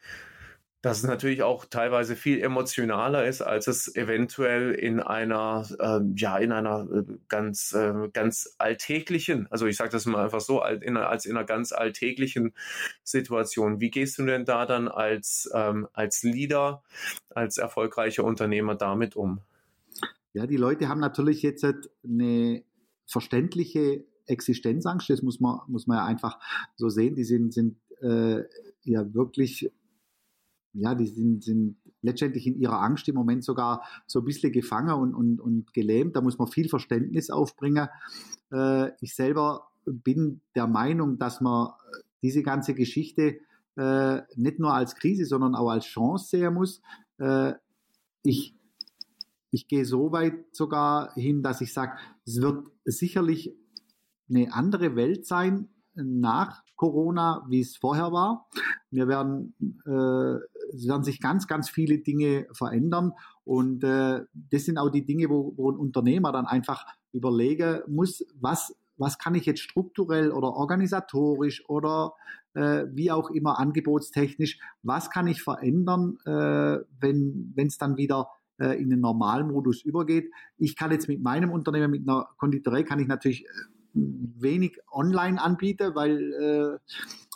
dass 0.81 0.99
es 0.99 1.03
natürlich 1.05 1.41
auch 1.41 1.65
teilweise 1.65 2.15
viel 2.15 2.39
emotionaler 2.39 3.25
ist, 3.25 3.41
als 3.41 3.67
es 3.67 3.93
eventuell 3.95 4.71
in 4.73 4.99
einer, 4.99 5.67
äh, 5.79 5.99
ja, 6.15 6.37
in 6.37 6.51
einer 6.51 6.87
äh, 6.91 7.03
ganz, 7.27 7.73
äh, 7.73 8.09
ganz 8.13 8.55
alltäglichen, 8.59 9.47
also 9.51 9.65
ich 9.65 9.75
sage 9.75 9.89
das 9.89 10.05
mal 10.05 10.23
einfach 10.23 10.41
so, 10.41 10.61
als 10.61 10.83
in, 10.83 10.95
einer 10.95 11.45
ganz 11.45 11.71
alltäglichen 11.71 12.53
Situation. 13.03 13.81
Wie 13.81 13.89
gehst 13.89 14.19
du 14.19 14.25
denn 14.25 14.45
da 14.45 14.65
dann 14.65 14.87
als, 14.87 15.49
ähm, 15.53 15.87
als 15.93 16.21
Leader, 16.21 16.83
als 17.29 17.57
erfolgreicher 17.57 18.23
Unternehmer 18.23 18.75
damit 18.75 19.15
um? 19.15 19.41
Ja, 20.33 20.45
die 20.45 20.57
Leute 20.57 20.89
haben 20.89 20.99
natürlich 20.99 21.41
jetzt 21.41 21.65
eine 22.03 22.63
verständliche 23.07 24.05
Existenzangst, 24.27 25.09
das 25.09 25.23
muss 25.23 25.39
man, 25.39 25.59
muss 25.67 25.87
man 25.87 25.97
ja 25.97 26.05
einfach 26.05 26.37
so 26.75 26.89
sehen. 26.89 27.15
Die 27.15 27.23
sind, 27.23 27.53
sind 27.53 27.77
äh, 28.01 28.43
ja 28.83 29.13
wirklich 29.13 29.71
ja, 30.79 30.95
die 30.95 31.07
sind, 31.07 31.43
sind 31.43 31.77
letztendlich 32.01 32.47
in 32.47 32.59
ihrer 32.59 32.81
Angst 32.81 33.07
im 33.09 33.15
Moment 33.15 33.43
sogar 33.43 33.83
so 34.05 34.19
ein 34.19 34.25
bisschen 34.25 34.51
gefangen 34.51 34.93
und, 34.93 35.13
und, 35.13 35.39
und 35.39 35.73
gelähmt. 35.73 36.15
Da 36.15 36.21
muss 36.21 36.37
man 36.37 36.47
viel 36.47 36.69
Verständnis 36.69 37.29
aufbringen. 37.29 37.87
Äh, 38.51 38.91
ich 39.01 39.15
selber 39.15 39.69
bin 39.85 40.41
der 40.55 40.67
Meinung, 40.67 41.17
dass 41.17 41.41
man 41.41 41.69
diese 42.21 42.43
ganze 42.43 42.73
Geschichte 42.73 43.39
äh, 43.75 44.21
nicht 44.35 44.59
nur 44.59 44.73
als 44.73 44.95
Krise, 44.95 45.25
sondern 45.25 45.55
auch 45.55 45.69
als 45.69 45.85
Chance 45.85 46.29
sehen 46.29 46.53
muss. 46.53 46.81
Äh, 47.19 47.53
ich, 48.23 48.55
ich 49.51 49.67
gehe 49.67 49.85
so 49.85 50.11
weit 50.11 50.45
sogar 50.51 51.13
hin, 51.13 51.41
dass 51.41 51.61
ich 51.61 51.73
sage, 51.73 51.97
es 52.25 52.41
wird 52.41 52.67
sicherlich 52.85 53.55
eine 54.29 54.53
andere 54.53 54.95
Welt 54.95 55.25
sein 55.25 55.69
nach 55.93 56.63
Corona, 56.75 57.45
wie 57.49 57.61
es 57.61 57.75
vorher 57.75 58.11
war. 58.11 58.47
Wir 58.91 59.07
werden, 59.07 59.53
äh, 59.85 60.37
werden 60.73 61.03
sich 61.03 61.21
ganz, 61.21 61.47
ganz 61.47 61.69
viele 61.69 61.99
Dinge 61.99 62.47
verändern 62.51 63.13
und 63.43 63.83
äh, 63.83 64.21
das 64.33 64.65
sind 64.65 64.77
auch 64.77 64.89
die 64.89 65.05
Dinge, 65.05 65.29
wo, 65.29 65.53
wo 65.55 65.71
ein 65.71 65.77
Unternehmer 65.77 66.31
dann 66.31 66.45
einfach 66.45 66.85
überlegen 67.11 67.81
muss, 67.87 68.25
was 68.39 68.75
was 68.97 69.17
kann 69.19 69.35
ich 69.35 69.45
jetzt 69.45 69.61
strukturell 69.61 70.31
oder 70.31 70.53
organisatorisch 70.53 71.63
oder 71.69 72.13
äh, 72.53 72.85
wie 72.91 73.11
auch 73.11 73.29
immer 73.29 73.59
angebotstechnisch, 73.59 74.59
was 74.81 75.09
kann 75.09 75.27
ich 75.27 75.41
verändern, 75.41 76.17
äh, 76.25 76.79
wenn 76.99 77.53
es 77.55 77.77
dann 77.77 77.97
wieder 77.97 78.29
äh, 78.59 78.81
in 78.81 78.89
den 78.89 78.99
normalen 78.99 79.47
Modus 79.47 79.83
übergeht. 79.83 80.31
Ich 80.57 80.75
kann 80.75 80.91
jetzt 80.91 81.07
mit 81.07 81.21
meinem 81.21 81.51
Unternehmen, 81.51 81.91
mit 81.91 82.07
einer 82.07 82.27
Konditorei, 82.37 82.83
kann 82.83 82.99
ich 82.99 83.07
natürlich 83.07 83.45
äh, 83.45 83.49
wenig 83.93 84.77
online 84.91 85.41
anbieten, 85.41 85.93
weil 85.95 86.33
äh, 86.33 86.93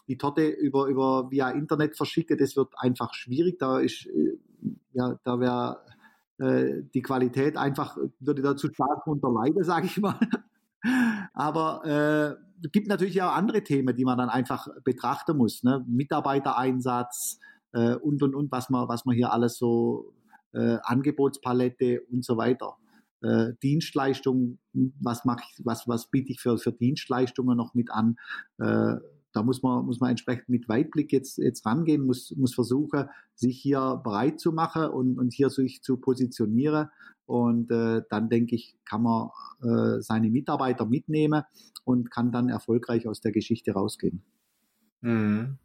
die 0.08 0.18
Torte 0.18 0.48
über, 0.48 0.88
über 0.88 1.32
via 1.32 1.50
Internet 1.50 1.96
verschicke, 1.96 2.38
das 2.38 2.56
wird 2.56 2.70
einfach 2.78 3.14
schwierig. 3.14 3.60
Da 3.60 3.80
ist, 3.80 4.08
äh, 4.08 4.38
ja, 4.94 5.20
da 5.24 5.40
wäre 5.40 5.82
äh, 6.38 6.84
die 6.94 7.02
Qualität 7.02 7.58
einfach, 7.58 7.98
würde 8.20 8.42
dazu 8.42 8.68
stark 8.74 9.06
unterleiden, 9.08 9.64
sage 9.64 9.86
ich 9.86 9.98
mal. 10.00 10.20
Aber 11.34 12.38
äh, 12.62 12.68
gibt 12.72 12.88
natürlich 12.88 13.22
auch 13.22 13.34
andere 13.34 13.64
Themen, 13.64 13.96
die 13.96 14.06
man 14.06 14.18
dann 14.18 14.30
einfach 14.30 14.68
betrachten 14.84 15.38
muss. 15.38 15.64
Ne? 15.64 15.86
Mitarbeitereinsatz 15.88 17.40
äh, 17.74 17.96
und 17.96 18.22
und 18.24 18.36
und, 18.36 18.52
was 18.52 18.70
man, 18.70 18.88
was 18.88 19.06
man 19.06 19.16
hier 19.16 19.32
alles 19.32 19.58
so 19.58 20.14
äh, 20.54 20.78
Angebotspalette 20.84 22.02
und 22.12 22.26
so 22.26 22.38
weiter. 22.38 22.78
Äh, 23.22 23.54
Dienstleistungen, 23.62 24.60
was 24.74 25.26
mache 25.26 25.44
ich, 25.44 25.66
was, 25.66 25.88
was 25.88 26.10
biete 26.10 26.32
ich 26.32 26.42
für, 26.42 26.58
für 26.58 26.72
Dienstleistungen 26.72 27.56
noch 27.56 27.74
mit 27.76 27.92
an? 27.92 28.18
Äh, 28.58 28.96
da 29.34 29.44
muss 29.44 29.64
man, 29.64 29.86
muss 29.86 30.00
man 30.00 30.12
entsprechend 30.12 30.50
mit 30.50 30.68
Weitblick 30.68 31.12
jetzt, 31.12 31.38
jetzt 31.38 31.66
rangehen, 31.66 32.06
muss, 32.06 32.34
muss 32.36 32.54
versuchen, 32.54 33.10
sich 33.36 33.60
hier 33.62 34.02
bereit 34.04 34.40
zu 34.40 34.52
machen 34.52 34.86
und, 34.86 35.18
und 35.18 35.34
hier 35.34 35.50
sich 35.50 35.82
zu 35.82 35.98
positionieren. 35.98 36.90
Und 37.26 37.72
äh, 37.72 38.02
dann 38.10 38.30
denke 38.30 38.56
ich, 38.56 38.76
kann 38.84 39.04
man 39.04 39.30
äh, 39.62 40.02
seine 40.02 40.30
Mitarbeiter 40.30 40.86
mitnehmen 40.86 41.44
und 41.86 42.12
kann 42.12 42.32
dann 42.32 42.50
erfolgreich 42.50 43.08
aus 43.08 43.22
der 43.22 43.32
Geschichte 43.32 43.72
rausgehen. 43.72 44.22
Mhm. 45.02 45.58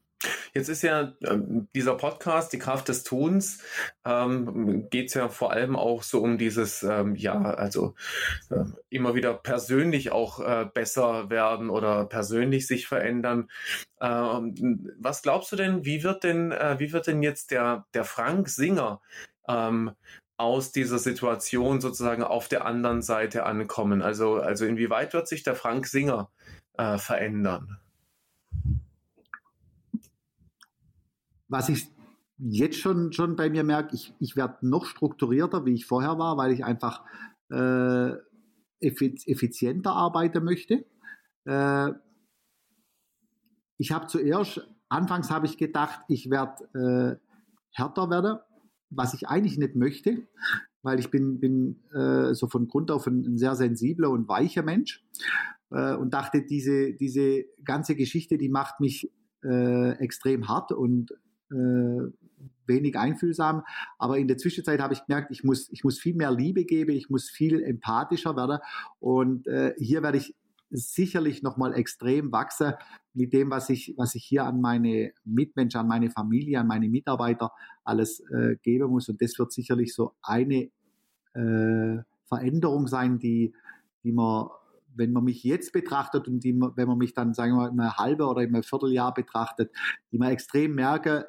Jetzt 0.56 0.70
ist 0.70 0.80
ja 0.80 1.12
äh, 1.20 1.38
dieser 1.74 1.96
Podcast, 1.98 2.50
die 2.50 2.58
Kraft 2.58 2.88
des 2.88 3.04
Tuns, 3.04 3.62
ähm, 4.06 4.88
geht 4.88 5.08
es 5.08 5.14
ja 5.14 5.28
vor 5.28 5.52
allem 5.52 5.76
auch 5.76 6.02
so 6.02 6.22
um 6.22 6.38
dieses, 6.38 6.82
ähm, 6.82 7.14
ja, 7.14 7.38
also 7.42 7.94
äh, 8.48 8.64
immer 8.88 9.14
wieder 9.14 9.34
persönlich 9.34 10.12
auch 10.12 10.40
äh, 10.40 10.66
besser 10.72 11.28
werden 11.28 11.68
oder 11.68 12.06
persönlich 12.06 12.66
sich 12.66 12.86
verändern. 12.86 13.50
Ähm, 14.00 14.94
was 14.98 15.20
glaubst 15.20 15.52
du 15.52 15.56
denn, 15.56 15.84
wie 15.84 16.02
wird 16.02 16.24
denn, 16.24 16.52
äh, 16.52 16.76
wie 16.78 16.90
wird 16.90 17.06
denn 17.06 17.22
jetzt 17.22 17.50
der, 17.50 17.84
der 17.92 18.04
Frank 18.04 18.48
Singer 18.48 19.02
ähm, 19.46 19.90
aus 20.38 20.72
dieser 20.72 20.98
Situation 20.98 21.82
sozusagen 21.82 22.22
auf 22.22 22.48
der 22.48 22.64
anderen 22.64 23.02
Seite 23.02 23.44
ankommen? 23.44 24.00
Also, 24.00 24.36
also 24.36 24.64
inwieweit 24.64 25.12
wird 25.12 25.28
sich 25.28 25.42
der 25.42 25.54
Frank 25.54 25.86
Singer 25.86 26.30
äh, 26.78 26.96
verändern? 26.96 27.78
Was 31.48 31.68
ich 31.68 31.88
jetzt 32.38 32.78
schon, 32.78 33.12
schon 33.12 33.36
bei 33.36 33.48
mir 33.50 33.64
merke, 33.64 33.94
ich, 33.94 34.14
ich 34.18 34.36
werde 34.36 34.66
noch 34.66 34.86
strukturierter, 34.86 35.64
wie 35.64 35.74
ich 35.74 35.86
vorher 35.86 36.18
war, 36.18 36.36
weil 36.36 36.52
ich 36.52 36.64
einfach 36.64 37.04
äh, 37.50 38.12
effizienter 38.80 39.92
arbeiten 39.92 40.44
möchte. 40.44 40.84
Äh, 41.44 41.92
ich 43.78 43.92
habe 43.92 44.06
zuerst, 44.06 44.66
anfangs 44.88 45.30
habe 45.30 45.46
ich 45.46 45.56
gedacht, 45.58 46.00
ich 46.08 46.30
werde 46.30 47.18
äh, 47.20 47.26
härter 47.72 48.10
werden, 48.10 48.38
was 48.90 49.14
ich 49.14 49.28
eigentlich 49.28 49.58
nicht 49.58 49.76
möchte, 49.76 50.26
weil 50.82 50.98
ich 50.98 51.10
bin, 51.10 51.40
bin 51.40 51.82
äh, 51.92 52.34
so 52.34 52.48
von 52.48 52.68
Grund 52.68 52.90
auf 52.90 53.06
ein, 53.06 53.24
ein 53.24 53.38
sehr 53.38 53.54
sensibler 53.56 54.10
und 54.10 54.28
weicher 54.28 54.62
Mensch 54.62 55.04
äh, 55.70 55.94
und 55.94 56.14
dachte, 56.14 56.42
diese, 56.42 56.94
diese 56.94 57.44
ganze 57.64 57.96
Geschichte, 57.96 58.38
die 58.38 58.48
macht 58.48 58.80
mich 58.80 59.12
äh, 59.42 59.92
extrem 59.98 60.48
hart 60.48 60.72
und 60.72 61.12
äh, 61.50 62.10
wenig 62.66 62.98
einfühlsam. 62.98 63.62
Aber 63.98 64.18
in 64.18 64.28
der 64.28 64.38
Zwischenzeit 64.38 64.80
habe 64.80 64.94
ich 64.94 65.04
gemerkt, 65.06 65.30
ich 65.30 65.44
muss, 65.44 65.68
ich 65.70 65.84
muss 65.84 65.98
viel 65.98 66.14
mehr 66.14 66.32
Liebe 66.32 66.64
geben, 66.64 66.92
ich 66.92 67.10
muss 67.10 67.30
viel 67.30 67.62
empathischer 67.62 68.36
werden. 68.36 68.58
Und 68.98 69.46
äh, 69.46 69.74
hier 69.78 70.02
werde 70.02 70.18
ich 70.18 70.34
sicherlich 70.70 71.42
nochmal 71.42 71.74
extrem 71.74 72.32
wachsen 72.32 72.74
mit 73.14 73.32
dem, 73.32 73.50
was 73.50 73.70
ich, 73.70 73.94
was 73.96 74.14
ich 74.14 74.24
hier 74.24 74.44
an 74.44 74.60
meine 74.60 75.12
Mitmenschen, 75.24 75.80
an 75.80 75.88
meine 75.88 76.10
Familie, 76.10 76.60
an 76.60 76.66
meine 76.66 76.88
Mitarbeiter 76.88 77.52
alles 77.84 78.20
äh, 78.30 78.56
geben 78.62 78.90
muss. 78.90 79.08
Und 79.08 79.22
das 79.22 79.38
wird 79.38 79.52
sicherlich 79.52 79.94
so 79.94 80.14
eine 80.22 80.70
äh, 81.34 82.02
Veränderung 82.24 82.88
sein, 82.88 83.18
die, 83.18 83.54
die 84.02 84.12
man 84.12 84.48
wenn 84.96 85.12
man 85.12 85.24
mich 85.24 85.44
jetzt 85.44 85.72
betrachtet 85.72 86.26
und 86.26 86.40
die, 86.40 86.58
wenn 86.58 86.88
man 86.88 86.98
mich 86.98 87.12
dann, 87.12 87.34
sagen 87.34 87.52
wir 87.52 87.70
mal, 87.70 87.86
im 87.86 87.96
halben 87.96 88.22
oder 88.22 88.42
im 88.42 88.62
Vierteljahr 88.62 89.12
betrachtet, 89.12 89.70
die 90.10 90.18
man 90.18 90.30
extrem 90.30 90.74
merke, 90.74 91.26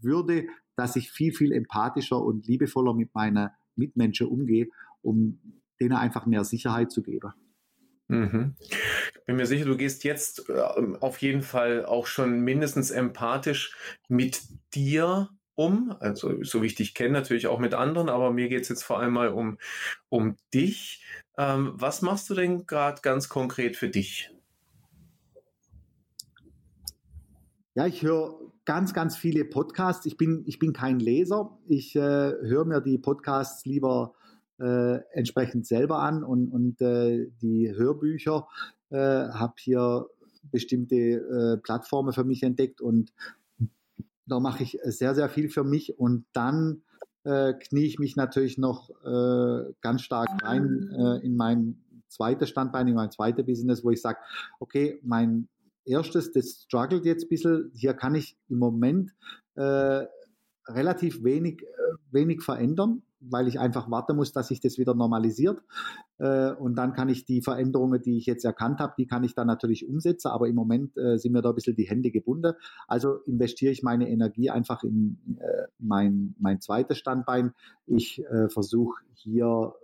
würde, 0.00 0.46
dass 0.76 0.96
ich 0.96 1.10
viel, 1.10 1.32
viel 1.32 1.52
empathischer 1.52 2.20
und 2.20 2.46
liebevoller 2.46 2.94
mit 2.94 3.14
meinen 3.14 3.50
Mitmenschen 3.76 4.26
umgehe, 4.26 4.68
um 5.02 5.40
denen 5.80 5.94
einfach 5.94 6.26
mehr 6.26 6.44
Sicherheit 6.44 6.90
zu 6.90 7.02
geben. 7.02 7.32
Mhm. 8.08 8.54
Bin 9.26 9.36
mir 9.36 9.46
sicher, 9.46 9.64
du 9.64 9.76
gehst 9.76 10.04
jetzt 10.04 10.48
äh, 10.48 10.60
auf 11.00 11.18
jeden 11.18 11.42
Fall 11.42 11.86
auch 11.86 12.06
schon 12.06 12.40
mindestens 12.40 12.90
empathisch 12.90 13.74
mit 14.08 14.42
dir 14.74 15.30
um. 15.54 15.94
Also, 16.00 16.42
so 16.42 16.62
wie 16.62 16.66
ich 16.66 16.74
dich 16.74 16.94
kenne, 16.94 17.12
natürlich 17.12 17.46
auch 17.46 17.58
mit 17.58 17.74
anderen, 17.74 18.08
aber 18.08 18.30
mir 18.30 18.48
geht 18.48 18.62
es 18.62 18.68
jetzt 18.68 18.82
vor 18.82 18.98
allem 18.98 19.14
mal 19.14 19.28
um, 19.28 19.58
um 20.08 20.36
dich. 20.52 21.04
Ähm, 21.38 21.72
was 21.74 22.02
machst 22.02 22.28
du 22.28 22.34
denn 22.34 22.66
gerade 22.66 23.00
ganz 23.00 23.28
konkret 23.28 23.76
für 23.76 23.88
dich? 23.88 24.30
Ja, 27.74 27.86
ich 27.86 28.02
höre 28.02 28.38
ganz, 28.64 28.94
ganz 28.94 29.16
viele 29.16 29.44
Podcasts. 29.44 30.06
Ich 30.06 30.16
bin, 30.16 30.44
ich 30.46 30.58
bin 30.58 30.72
kein 30.72 30.98
Leser. 30.98 31.58
Ich 31.66 31.94
äh, 31.96 32.00
höre 32.00 32.64
mir 32.64 32.80
die 32.80 32.98
Podcasts 32.98 33.64
lieber 33.64 34.14
äh, 34.58 34.98
entsprechend 35.12 35.66
selber 35.66 36.00
an 36.00 36.22
und, 36.24 36.48
und 36.48 36.80
äh, 36.80 37.28
die 37.42 37.72
Hörbücher 37.74 38.48
äh, 38.90 38.96
habe 38.96 39.54
hier 39.58 40.06
bestimmte 40.50 40.96
äh, 40.96 41.56
Plattformen 41.58 42.12
für 42.12 42.24
mich 42.24 42.42
entdeckt 42.42 42.80
und 42.80 43.12
da 44.26 44.40
mache 44.40 44.62
ich 44.62 44.78
sehr, 44.84 45.14
sehr 45.14 45.28
viel 45.28 45.48
für 45.48 45.64
mich 45.64 45.98
und 45.98 46.26
dann 46.32 46.82
äh, 47.24 47.54
knie 47.54 47.86
ich 47.86 47.98
mich 47.98 48.16
natürlich 48.16 48.58
noch 48.58 48.90
äh, 49.04 49.72
ganz 49.80 50.02
stark 50.02 50.28
rein 50.42 50.90
äh, 50.96 51.24
in 51.24 51.36
mein 51.36 51.82
zweites 52.08 52.50
Standbein, 52.50 52.88
in 52.88 52.94
mein 52.94 53.10
zweites 53.10 53.44
Business, 53.44 53.84
wo 53.84 53.90
ich 53.90 54.00
sage, 54.00 54.18
okay, 54.60 55.00
mein 55.02 55.48
erstes, 55.84 56.32
das 56.32 56.62
struggelt 56.64 57.04
jetzt 57.04 57.24
ein 57.24 57.28
bisschen. 57.28 57.70
Hier 57.74 57.94
kann 57.94 58.14
ich 58.14 58.36
im 58.48 58.58
Moment 58.58 59.12
äh, 59.54 60.04
relativ 60.66 61.22
wenig, 61.24 61.62
äh, 61.62 61.66
wenig 62.10 62.42
verändern, 62.42 63.02
weil 63.20 63.48
ich 63.48 63.58
einfach 63.58 63.90
warten 63.90 64.16
muss, 64.16 64.32
dass 64.32 64.48
sich 64.48 64.60
das 64.60 64.78
wieder 64.78 64.94
normalisiert. 64.94 65.62
Äh, 66.18 66.52
und 66.52 66.76
dann 66.76 66.92
kann 66.92 67.08
ich 67.08 67.24
die 67.24 67.42
Veränderungen, 67.42 68.00
die 68.02 68.16
ich 68.16 68.26
jetzt 68.26 68.44
erkannt 68.44 68.80
habe, 68.80 68.94
die 68.98 69.06
kann 69.06 69.24
ich 69.24 69.34
dann 69.34 69.46
natürlich 69.46 69.88
umsetzen. 69.88 70.28
Aber 70.28 70.48
im 70.48 70.54
Moment 70.54 70.96
äh, 70.96 71.18
sind 71.18 71.32
mir 71.32 71.42
da 71.42 71.50
ein 71.50 71.54
bisschen 71.54 71.76
die 71.76 71.88
Hände 71.88 72.10
gebunden. 72.10 72.54
Also 72.86 73.16
investiere 73.26 73.72
ich 73.72 73.82
meine 73.82 74.08
Energie 74.08 74.50
einfach 74.50 74.82
in 74.82 75.18
äh, 75.38 75.66
mein, 75.78 76.34
mein 76.38 76.60
zweites 76.60 76.98
Standbein. 76.98 77.52
Ich 77.86 78.22
äh, 78.24 78.48
versuche 78.48 79.02
hier 79.14 79.74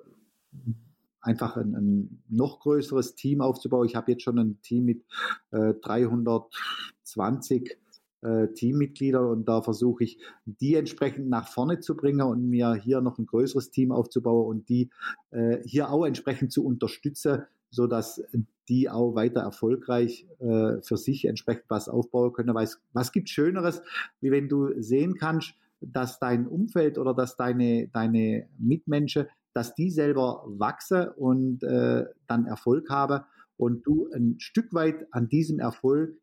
einfach 1.20 1.56
ein, 1.56 1.74
ein, 1.74 2.22
noch 2.28 2.60
größeres 2.60 3.14
Team 3.14 3.40
aufzubauen. 3.40 3.86
Ich 3.86 3.96
habe 3.96 4.12
jetzt 4.12 4.22
schon 4.22 4.38
ein 4.38 4.60
Team 4.62 4.84
mit 4.84 5.04
äh, 5.50 5.74
320 5.74 7.78
äh, 8.22 8.48
Teammitgliedern 8.48 9.24
und 9.24 9.48
da 9.48 9.62
versuche 9.62 10.04
ich, 10.04 10.18
die 10.44 10.74
entsprechend 10.74 11.28
nach 11.28 11.48
vorne 11.48 11.80
zu 11.80 11.96
bringen 11.96 12.22
und 12.22 12.48
mir 12.48 12.74
hier 12.74 13.00
noch 13.00 13.18
ein 13.18 13.26
größeres 13.26 13.70
Team 13.70 13.92
aufzubauen 13.92 14.46
und 14.46 14.68
die 14.68 14.90
äh, 15.30 15.58
hier 15.64 15.90
auch 15.90 16.04
entsprechend 16.04 16.52
zu 16.52 16.64
unterstützen, 16.64 17.44
so 17.70 17.86
dass 17.86 18.22
die 18.68 18.90
auch 18.90 19.14
weiter 19.14 19.40
erfolgreich 19.40 20.26
äh, 20.38 20.82
für 20.82 20.96
sich 20.96 21.24
entsprechend 21.24 21.64
was 21.68 21.88
aufbauen 21.88 22.32
können. 22.32 22.54
Weil 22.54 22.64
es, 22.64 22.80
was 22.92 23.12
gibt 23.12 23.28
Schöneres, 23.28 23.82
wie 24.20 24.30
wenn 24.30 24.48
du 24.48 24.80
sehen 24.80 25.16
kannst, 25.16 25.54
dass 25.80 26.18
dein 26.18 26.46
Umfeld 26.46 26.98
oder 26.98 27.14
dass 27.14 27.36
deine, 27.36 27.88
deine 27.88 28.48
Mitmenschen 28.58 29.26
dass 29.52 29.74
die 29.74 29.90
selber 29.90 30.44
wachsen 30.46 31.08
und 31.08 31.62
äh, 31.62 32.04
dann 32.26 32.46
Erfolg 32.46 32.88
haben 32.90 33.24
und 33.56 33.86
du 33.86 34.10
ein 34.14 34.36
Stück 34.38 34.72
weit 34.72 35.06
an 35.10 35.28
diesem 35.28 35.58
Erfolg 35.58 36.16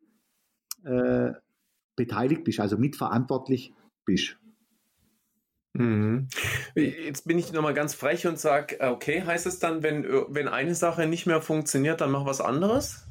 äh, 0.84 1.32
beteiligt 1.96 2.44
bist, 2.44 2.60
also 2.60 2.76
mitverantwortlich 2.76 3.74
bist. 4.04 4.36
Mhm. 5.74 6.28
Jetzt 6.74 7.26
bin 7.26 7.38
ich 7.38 7.52
nochmal 7.52 7.74
ganz 7.74 7.94
frech 7.94 8.26
und 8.26 8.38
sage, 8.38 8.78
okay, 8.80 9.22
heißt 9.22 9.46
es 9.46 9.58
dann, 9.58 9.82
wenn, 9.82 10.04
wenn 10.04 10.48
eine 10.48 10.74
Sache 10.74 11.06
nicht 11.06 11.26
mehr 11.26 11.40
funktioniert, 11.40 12.00
dann 12.00 12.10
mach 12.10 12.24
was 12.24 12.40
anderes? 12.40 13.06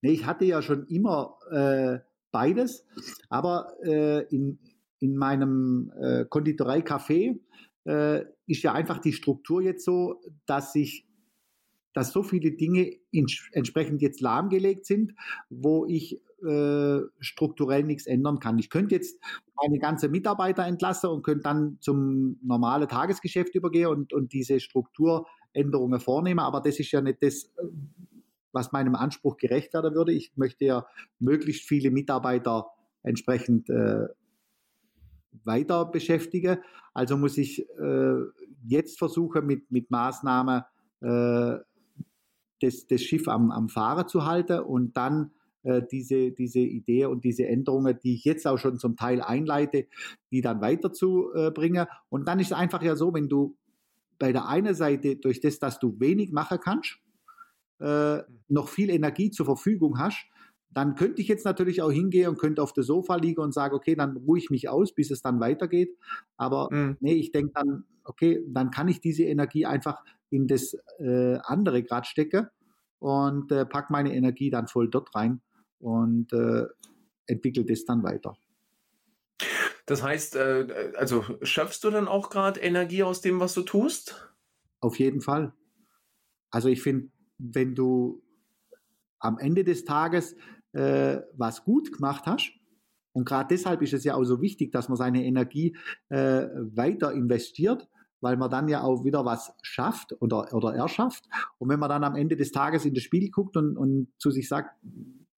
Nee, 0.00 0.12
ich 0.12 0.26
hatte 0.26 0.44
ja 0.44 0.62
schon 0.62 0.86
immer 0.86 1.38
äh, 1.50 1.98
beides, 2.30 2.86
aber 3.28 3.74
äh, 3.84 4.22
in, 4.34 4.58
in 5.00 5.16
meinem 5.16 5.92
äh, 6.00 6.24
Konditorei-Café 6.24 7.38
äh, 7.84 8.24
ist 8.46 8.62
ja 8.62 8.72
einfach 8.72 8.98
die 8.98 9.12
Struktur 9.12 9.62
jetzt 9.62 9.84
so, 9.84 10.20
dass 10.46 10.74
ich 10.74 11.06
dass 11.94 12.12
so 12.12 12.22
viele 12.22 12.52
Dinge 12.52 12.90
entsprechend 13.52 14.00
jetzt 14.00 14.20
lahmgelegt 14.20 14.86
sind, 14.86 15.12
wo 15.50 15.84
ich 15.86 16.22
äh, 16.42 17.00
strukturell 17.20 17.84
nichts 17.84 18.06
ändern 18.06 18.38
kann. 18.38 18.58
Ich 18.58 18.70
könnte 18.70 18.94
jetzt 18.94 19.20
meine 19.62 19.78
ganze 19.78 20.08
Mitarbeiter 20.08 20.64
entlassen 20.64 21.10
und 21.10 21.22
könnte 21.22 21.44
dann 21.44 21.78
zum 21.80 22.38
normalen 22.42 22.88
Tagesgeschäft 22.88 23.54
übergehen 23.54 23.88
und, 23.88 24.12
und 24.12 24.32
diese 24.32 24.58
Strukturänderungen 24.58 26.00
vornehmen, 26.00 26.40
aber 26.40 26.60
das 26.60 26.80
ist 26.80 26.90
ja 26.92 27.00
nicht 27.00 27.22
das, 27.22 27.52
was 28.52 28.72
meinem 28.72 28.94
Anspruch 28.94 29.36
gerecht 29.36 29.74
werden 29.74 29.94
würde. 29.94 30.12
Ich 30.12 30.32
möchte 30.36 30.64
ja 30.64 30.86
möglichst 31.18 31.68
viele 31.68 31.90
Mitarbeiter 31.90 32.66
entsprechend 33.02 33.68
äh, 33.70 34.06
weiter 35.44 35.84
beschäftigen. 35.86 36.58
Also 36.94 37.16
muss 37.16 37.38
ich 37.38 37.68
äh, 37.78 38.14
jetzt 38.64 38.98
versuchen, 38.98 39.46
mit, 39.46 39.70
mit 39.70 39.90
Maßnahmen 39.90 40.62
äh, 41.00 41.58
das, 42.60 42.86
das 42.86 43.02
Schiff 43.02 43.28
am, 43.28 43.50
am 43.50 43.68
Fahren 43.68 44.08
zu 44.08 44.24
halten 44.24 44.60
und 44.60 44.96
dann 44.96 45.32
äh, 45.64 45.82
diese, 45.90 46.32
diese 46.32 46.60
Idee 46.60 47.06
und 47.06 47.24
diese 47.24 47.46
Änderungen, 47.46 47.98
die 48.02 48.14
ich 48.14 48.24
jetzt 48.24 48.46
auch 48.46 48.58
schon 48.58 48.78
zum 48.78 48.96
Teil 48.96 49.20
einleite, 49.20 49.86
die 50.30 50.40
dann 50.40 50.60
weiterzubringen. 50.60 51.86
Und 52.08 52.26
dann 52.26 52.40
ist 52.40 52.48
es 52.48 52.52
einfach 52.52 52.82
ja 52.82 52.96
so, 52.96 53.14
wenn 53.14 53.28
du 53.28 53.56
bei 54.18 54.32
der 54.32 54.48
einen 54.48 54.74
Seite 54.74 55.16
durch 55.16 55.40
das, 55.40 55.58
dass 55.58 55.78
du 55.78 55.98
wenig 55.98 56.30
machen 56.32 56.58
kannst, 56.62 56.98
äh, 57.80 58.18
noch 58.48 58.68
viel 58.68 58.90
Energie 58.90 59.30
zur 59.30 59.46
Verfügung 59.46 59.98
hast, 59.98 60.26
dann 60.74 60.94
könnte 60.94 61.20
ich 61.20 61.28
jetzt 61.28 61.44
natürlich 61.44 61.82
auch 61.82 61.90
hingehen 61.90 62.28
und 62.28 62.38
könnte 62.38 62.62
auf 62.62 62.72
der 62.72 62.84
Sofa 62.84 63.16
liegen 63.16 63.40
und 63.40 63.52
sagen, 63.52 63.74
okay, 63.74 63.94
dann 63.94 64.16
ruhe 64.16 64.38
ich 64.38 64.50
mich 64.50 64.68
aus, 64.68 64.94
bis 64.94 65.10
es 65.10 65.22
dann 65.22 65.40
weitergeht. 65.40 65.96
Aber 66.36 66.68
mhm. 66.70 66.96
nee, 67.00 67.14
ich 67.14 67.32
denke 67.32 67.52
dann, 67.54 67.84
okay, 68.04 68.42
dann 68.48 68.70
kann 68.70 68.88
ich 68.88 69.00
diese 69.00 69.24
Energie 69.24 69.66
einfach 69.66 70.02
in 70.30 70.46
das 70.46 70.76
äh, 70.98 71.38
andere 71.44 71.82
Grad 71.82 72.06
stecken 72.06 72.48
und 72.98 73.52
äh, 73.52 73.66
pack 73.66 73.90
meine 73.90 74.14
Energie 74.14 74.50
dann 74.50 74.66
voll 74.66 74.88
dort 74.88 75.14
rein 75.14 75.40
und 75.78 76.32
äh, 76.32 76.66
entwickle 77.26 77.64
das 77.64 77.84
dann 77.84 78.02
weiter. 78.02 78.36
Das 79.86 80.02
heißt, 80.02 80.36
äh, 80.36 80.92
also 80.96 81.24
schöpfst 81.42 81.80
du 81.82 81.90
dann 81.90 82.08
auch 82.08 82.30
gerade 82.30 82.60
Energie 82.60 83.02
aus 83.02 83.20
dem, 83.20 83.40
was 83.40 83.54
du 83.54 83.62
tust? 83.62 84.32
Auf 84.80 84.98
jeden 84.98 85.20
Fall. 85.20 85.52
Also 86.50 86.68
ich 86.68 86.82
finde, 86.82 87.10
wenn 87.38 87.74
du 87.74 88.22
am 89.18 89.38
Ende 89.38 89.64
des 89.64 89.84
Tages 89.84 90.36
äh, 90.72 91.20
was 91.36 91.64
gut 91.64 91.92
gemacht 91.92 92.26
hast, 92.26 92.52
und 93.12 93.26
gerade 93.26 93.48
deshalb 93.48 93.82
ist 93.82 93.92
es 93.92 94.04
ja 94.04 94.14
auch 94.14 94.24
so 94.24 94.40
wichtig, 94.40 94.72
dass 94.72 94.88
man 94.88 94.96
seine 94.96 95.24
Energie 95.24 95.76
äh, 96.08 96.48
weiter 96.74 97.12
investiert, 97.12 97.88
weil 98.20 98.36
man 98.36 98.50
dann 98.50 98.68
ja 98.68 98.82
auch 98.82 99.04
wieder 99.04 99.24
was 99.24 99.52
schafft 99.62 100.14
oder, 100.20 100.52
oder 100.54 100.74
erschafft. 100.74 101.28
Und 101.58 101.68
wenn 101.68 101.80
man 101.80 101.90
dann 101.90 102.04
am 102.04 102.14
Ende 102.14 102.36
des 102.36 102.52
Tages 102.52 102.84
in 102.84 102.94
das 102.94 103.02
Spiel 103.02 103.30
guckt 103.30 103.56
und, 103.56 103.76
und 103.76 104.08
zu 104.18 104.30
sich 104.30 104.48
sagt, 104.48 104.74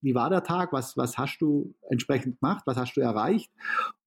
wie 0.03 0.15
war 0.15 0.29
der 0.29 0.43
Tag, 0.43 0.73
was, 0.73 0.97
was 0.99 1.17
hast 1.17 1.39
du 1.39 1.75
entsprechend 1.89 2.39
gemacht, 2.39 2.65
was 2.67 2.77
hast 2.77 2.95
du 2.95 3.01
erreicht? 3.01 3.51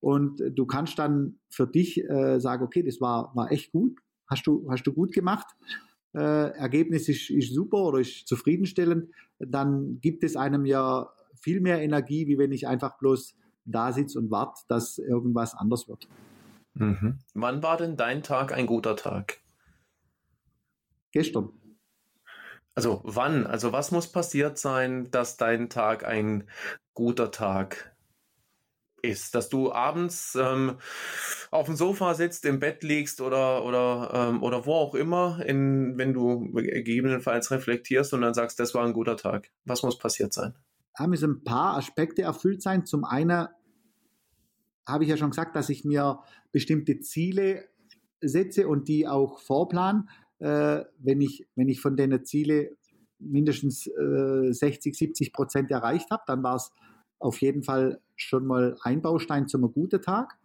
Und 0.00 0.40
du 0.54 0.64
kannst 0.64 0.98
dann 0.98 1.40
für 1.50 1.66
dich 1.66 1.98
äh, 2.08 2.38
sagen, 2.38 2.62
okay, 2.62 2.84
das 2.84 3.00
war, 3.00 3.34
war 3.34 3.50
echt 3.50 3.72
gut, 3.72 3.98
hast 4.28 4.46
du, 4.46 4.66
hast 4.70 4.84
du 4.84 4.92
gut 4.92 5.12
gemacht, 5.12 5.46
äh, 6.14 6.52
Ergebnis 6.52 7.08
ist, 7.08 7.30
ist 7.30 7.52
super 7.52 7.78
oder 7.78 7.98
ist 7.98 8.28
zufriedenstellend, 8.28 9.10
dann 9.40 10.00
gibt 10.00 10.22
es 10.22 10.36
einem 10.36 10.64
ja 10.64 11.10
viel 11.42 11.60
mehr 11.60 11.80
Energie, 11.80 12.26
wie 12.26 12.38
wenn 12.38 12.52
ich 12.52 12.66
einfach 12.66 12.98
bloß 12.98 13.36
da 13.64 13.92
sitze 13.92 14.18
und 14.18 14.30
warte, 14.30 14.62
dass 14.68 14.98
irgendwas 14.98 15.54
anders 15.54 15.88
wird. 15.88 16.08
Mhm. 16.74 17.18
Wann 17.34 17.62
war 17.62 17.76
denn 17.76 17.96
dein 17.96 18.22
Tag 18.22 18.52
ein 18.52 18.66
guter 18.66 18.96
Tag? 18.96 19.40
Gestern. 21.12 21.50
Also 22.74 23.00
wann? 23.04 23.46
Also 23.46 23.72
was 23.72 23.90
muss 23.90 24.12
passiert 24.12 24.58
sein, 24.58 25.10
dass 25.10 25.36
dein 25.36 25.68
Tag 25.68 26.04
ein 26.04 26.48
guter 26.94 27.32
Tag 27.32 27.96
ist? 29.02 29.34
Dass 29.34 29.48
du 29.48 29.72
abends 29.72 30.36
ähm, 30.40 30.78
auf 31.50 31.66
dem 31.66 31.74
Sofa 31.74 32.14
sitzt, 32.14 32.44
im 32.44 32.60
Bett 32.60 32.84
liegst 32.84 33.20
oder 33.20 33.64
oder 33.64 34.10
ähm, 34.14 34.42
oder 34.44 34.64
wo 34.64 34.74
auch 34.74 34.94
immer, 34.94 35.44
in, 35.44 35.98
wenn 35.98 36.12
du 36.12 36.52
gegebenenfalls 36.52 37.50
reflektierst 37.50 38.14
und 38.14 38.20
dann 38.20 38.34
sagst, 38.34 38.60
das 38.60 38.74
war 38.74 38.84
ein 38.84 38.92
guter 38.92 39.16
Tag. 39.16 39.50
Was 39.64 39.82
muss 39.82 39.98
passiert 39.98 40.32
sein? 40.32 40.54
Da 40.98 41.06
müssen 41.06 41.30
ein 41.30 41.44
paar 41.44 41.76
Aspekte 41.76 42.22
erfüllt 42.22 42.60
sein. 42.60 42.84
Zum 42.84 43.04
einen 43.04 43.46
habe 44.84 45.04
ich 45.04 45.10
ja 45.10 45.16
schon 45.16 45.30
gesagt, 45.30 45.54
dass 45.54 45.68
ich 45.68 45.84
mir 45.84 46.18
bestimmte 46.50 46.98
Ziele 46.98 47.68
setze 48.20 48.66
und 48.66 48.88
die 48.88 49.06
auch 49.06 49.38
vorplan. 49.38 50.08
Äh, 50.40 50.84
wenn, 50.98 51.20
ich, 51.20 51.46
wenn 51.54 51.68
ich 51.68 51.80
von 51.80 51.96
den 51.96 52.24
Zielen 52.24 52.70
mindestens 53.20 53.86
äh, 53.86 54.52
60, 54.52 54.96
70 54.96 55.32
Prozent 55.32 55.70
erreicht 55.70 56.10
habe, 56.10 56.24
dann 56.26 56.42
war 56.42 56.56
es 56.56 56.72
auf 57.20 57.40
jeden 57.42 57.62
Fall 57.62 58.00
schon 58.16 58.44
mal 58.44 58.76
ein 58.82 59.00
Baustein 59.00 59.46
zum 59.46 59.72
guten 59.72 60.02
Tag. 60.02 60.36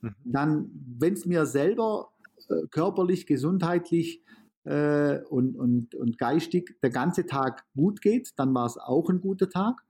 Mhm. 0.00 0.14
Dann, 0.24 0.70
wenn 0.98 1.14
es 1.14 1.26
mir 1.26 1.44
selber 1.44 2.12
äh, 2.48 2.68
körperlich, 2.70 3.26
gesundheitlich 3.26 4.22
äh, 4.64 5.18
und, 5.28 5.56
und, 5.56 5.94
und 5.94 6.18
geistig 6.18 6.76
der 6.82 6.90
ganze 6.90 7.26
Tag 7.26 7.64
gut 7.74 8.00
geht, 8.00 8.30
dann 8.36 8.54
war 8.54 8.66
es 8.66 8.78
auch 8.78 9.08
ein 9.10 9.20
guter 9.20 9.48
Tag 9.48 9.82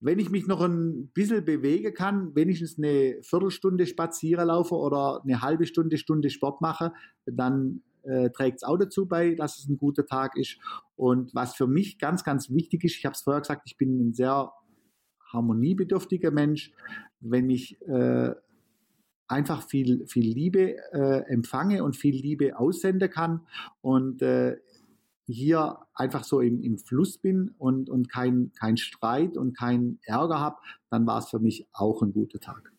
wenn 0.00 0.18
ich 0.18 0.30
mich 0.30 0.46
noch 0.46 0.62
ein 0.62 1.08
bisschen 1.12 1.44
bewegen 1.44 1.92
kann, 1.92 2.34
wenigstens 2.34 2.78
eine 2.78 3.18
Viertelstunde 3.22 3.86
spazieren 3.86 4.48
laufe 4.48 4.74
oder 4.74 5.20
eine 5.22 5.42
halbe 5.42 5.66
Stunde, 5.66 5.98
Stunde 5.98 6.30
Sport 6.30 6.62
mache, 6.62 6.92
dann 7.26 7.82
äh, 8.02 8.30
trägt 8.30 8.56
es 8.56 8.62
auch 8.62 8.78
dazu 8.78 9.06
bei, 9.06 9.34
dass 9.34 9.58
es 9.58 9.68
ein 9.68 9.76
guter 9.76 10.06
Tag 10.06 10.36
ist. 10.36 10.58
Und 10.96 11.34
was 11.34 11.54
für 11.54 11.66
mich 11.66 11.98
ganz, 11.98 12.24
ganz 12.24 12.48
wichtig 12.48 12.84
ist, 12.84 12.96
ich 12.96 13.04
habe 13.04 13.12
es 13.12 13.20
vorher 13.20 13.42
gesagt, 13.42 13.62
ich 13.66 13.76
bin 13.76 14.08
ein 14.08 14.14
sehr 14.14 14.50
harmoniebedürftiger 15.32 16.30
Mensch. 16.30 16.72
Wenn 17.20 17.50
ich 17.50 17.78
äh, 17.82 18.34
einfach 19.30 19.66
viel, 19.66 20.06
viel 20.06 20.26
Liebe 20.26 20.76
äh, 20.92 21.24
empfange 21.32 21.84
und 21.84 21.96
viel 21.96 22.16
Liebe 22.16 22.58
aussenden 22.58 23.10
kann 23.10 23.46
und 23.80 24.22
äh, 24.22 24.56
hier 25.26 25.78
einfach 25.94 26.24
so 26.24 26.40
im, 26.40 26.60
im 26.60 26.78
Fluss 26.78 27.18
bin 27.18 27.54
und, 27.58 27.88
und 27.88 28.10
kein, 28.10 28.52
kein 28.58 28.76
Streit 28.76 29.36
und 29.36 29.56
kein 29.56 29.98
Ärger 30.02 30.40
habe, 30.40 30.56
dann 30.90 31.06
war 31.06 31.18
es 31.18 31.28
für 31.28 31.38
mich 31.38 31.68
auch 31.72 32.02
ein 32.02 32.12
guter 32.12 32.40
Tag. 32.40 32.72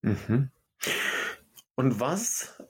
Mhm. 0.00 0.50
Und 1.74 2.00
was, 2.00 2.62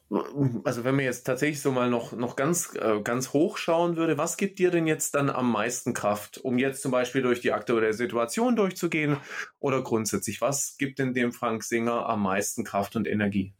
also 0.63 0.85
wenn 0.85 0.95
man 0.95 1.05
jetzt 1.05 1.25
tatsächlich 1.25 1.61
so 1.61 1.73
mal 1.73 1.91
noch, 1.91 2.13
noch 2.13 2.37
ganz, 2.37 2.73
äh, 2.77 3.01
ganz 3.03 3.33
hoch 3.33 3.57
schauen 3.57 3.97
würde, 3.97 4.17
was 4.17 4.37
gibt 4.37 4.61
dir 4.61 4.71
denn 4.71 4.87
jetzt 4.87 5.17
dann 5.17 5.29
am 5.29 5.51
meisten 5.51 5.93
Kraft, 5.93 6.39
um 6.39 6.57
jetzt 6.57 6.83
zum 6.83 6.93
Beispiel 6.93 7.23
durch 7.23 7.41
die 7.41 7.53
aktuelle 7.53 7.93
Situation 7.95 8.55
durchzugehen 8.55 9.17
oder 9.59 9.83
grundsätzlich, 9.83 10.41
was 10.41 10.77
gibt 10.79 11.01
denn 11.01 11.15
dem 11.15 11.33
Frank 11.33 11.65
Singer 11.65 12.07
am 12.07 12.23
meisten 12.23 12.63
Kraft 12.63 12.95
und 12.95 13.09
Energie? 13.09 13.53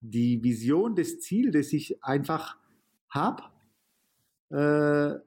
Die 0.00 0.42
Vision, 0.42 0.94
das 0.96 1.20
Ziel, 1.20 1.50
das 1.50 1.74
ich 1.74 2.02
einfach 2.02 2.56
habe, 3.10 3.42
äh, 4.48 5.20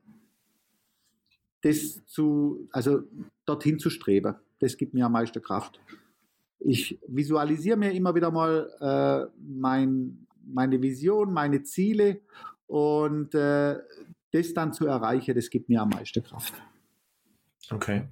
das 1.61 2.03
zu, 2.07 2.67
also 2.71 3.03
dorthin 3.45 3.77
zu 3.77 3.91
streben. 3.91 4.35
Das 4.59 4.75
gibt 4.77 4.95
mir 4.95 5.05
am 5.05 5.11
meisten 5.11 5.41
Kraft. 5.41 5.79
Ich 6.65 6.99
visualisiere 7.07 7.77
mir 7.77 7.91
immer 7.91 8.15
wieder 8.15 8.31
mal 8.31 8.69
äh, 8.79 9.31
mein, 9.39 10.27
meine 10.45 10.81
Vision, 10.81 11.33
meine 11.33 11.63
Ziele 11.63 12.21
und 12.67 13.35
äh, 13.35 13.79
das 14.31 14.53
dann 14.53 14.73
zu 14.73 14.87
erreichen, 14.87 15.35
das 15.35 15.49
gibt 15.49 15.69
mir 15.69 15.81
am 15.81 15.89
meisten 15.89 16.23
Kraft. 16.23 16.53
Okay. 17.69 18.07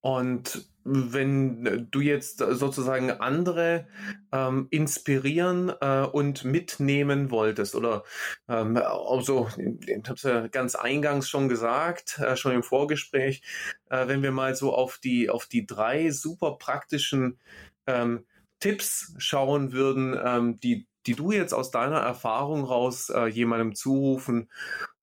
Und 0.00 0.66
wenn 0.86 1.88
du 1.90 2.00
jetzt 2.00 2.38
sozusagen 2.38 3.10
andere 3.10 3.86
ähm, 4.32 4.68
inspirieren 4.70 5.72
äh, 5.80 6.06
und 6.06 6.44
mitnehmen 6.44 7.30
wolltest 7.30 7.74
oder 7.74 8.04
ähm, 8.48 8.76
also 8.76 9.48
ich 9.56 10.08
habe 10.08 10.20
ja 10.22 10.46
ganz 10.48 10.74
eingangs 10.74 11.28
schon 11.28 11.48
gesagt, 11.48 12.18
äh, 12.20 12.36
schon 12.36 12.52
im 12.52 12.62
Vorgespräch, 12.62 13.42
äh, 13.90 14.06
wenn 14.06 14.22
wir 14.22 14.32
mal 14.32 14.54
so 14.54 14.74
auf 14.74 14.98
die 14.98 15.28
auf 15.28 15.46
die 15.46 15.66
drei 15.66 16.10
super 16.10 16.56
praktischen 16.58 17.38
ähm, 17.86 18.24
Tipps 18.60 19.14
schauen 19.18 19.72
würden, 19.72 20.16
ähm, 20.24 20.60
die 20.60 20.86
die 21.06 21.14
du 21.14 21.30
jetzt 21.30 21.52
aus 21.52 21.70
deiner 21.70 21.98
Erfahrung 21.98 22.64
raus 22.64 23.10
äh, 23.10 23.26
jemandem 23.26 23.74
zurufen 23.74 24.50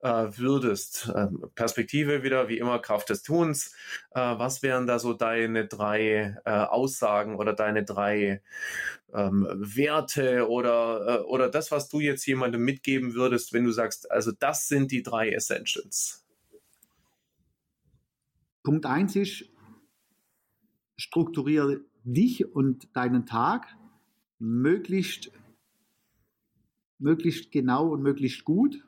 äh, 0.01 0.28
würdest? 0.36 1.12
Ähm, 1.16 1.45
Perspektive 1.56 2.24
wieder, 2.24 2.49
wie 2.49 2.58
immer, 2.58 2.80
Kraft 2.80 3.10
des 3.10 3.24
Tuns. 3.24 3.74
Äh, 4.12 4.20
was 4.20 4.62
wären 4.62 4.88
da 4.88 4.99
so 4.99 5.14
deine 5.14 5.68
drei 5.68 6.38
äh, 6.45 6.51
Aussagen 6.51 7.36
oder 7.36 7.54
deine 7.54 7.84
drei 7.84 8.41
ähm, 9.14 9.47
Werte 9.54 10.49
oder, 10.49 11.22
äh, 11.22 11.24
oder 11.24 11.49
das, 11.49 11.72
was 11.72 11.88
du 11.88 11.99
jetzt 11.99 12.26
jemandem 12.26 12.64
mitgeben 12.64 13.14
würdest, 13.14 13.54
wenn 13.54 13.64
du 13.64 13.72
sagst, 13.72 14.12
also 14.12 14.32
das 14.32 14.68
sind 14.68 14.91
die 14.91 15.04
drei 15.04 15.30
Essentials? 15.30 16.26
Punkt 18.64 18.86
eins 18.86 19.16
ist, 19.16 19.45
strukturiere 20.97 21.82
dich 22.04 22.45
und 22.54 22.95
deinen 22.95 23.26
Tag 23.26 23.68
möglichst 24.39 25.32
möglichst 27.04 27.51
genau 27.51 27.89
und 27.89 28.01
möglichst 28.01 28.43
gut. 28.45 28.84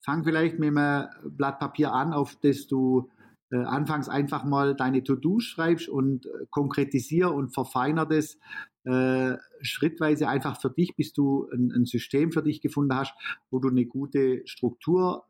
Fang 0.00 0.24
vielleicht 0.24 0.58
mit 0.58 0.76
einem 0.76 1.08
Blatt 1.24 1.58
Papier 1.58 1.92
an, 1.92 2.12
auf 2.12 2.36
das 2.36 2.66
du 2.66 3.10
äh, 3.50 3.56
anfangs 3.56 4.08
einfach 4.08 4.44
mal 4.44 4.74
deine 4.74 5.02
To-Do 5.02 5.40
schreibst 5.40 5.88
und 5.88 6.26
äh, 6.26 6.46
konkretisier 6.50 7.32
und 7.32 7.50
verfeiner 7.50 8.04
das 8.04 8.38
äh, 8.84 9.36
schrittweise 9.60 10.28
einfach 10.28 10.60
für 10.60 10.70
dich, 10.70 10.96
bis 10.96 11.12
du 11.12 11.48
ein, 11.52 11.72
ein, 11.72 11.86
System 11.86 12.32
für 12.32 12.42
dich 12.42 12.60
gefunden 12.60 12.94
hast, 12.94 13.14
wo 13.50 13.58
du 13.58 13.68
eine 13.68 13.86
gute 13.86 14.42
Struktur 14.46 15.24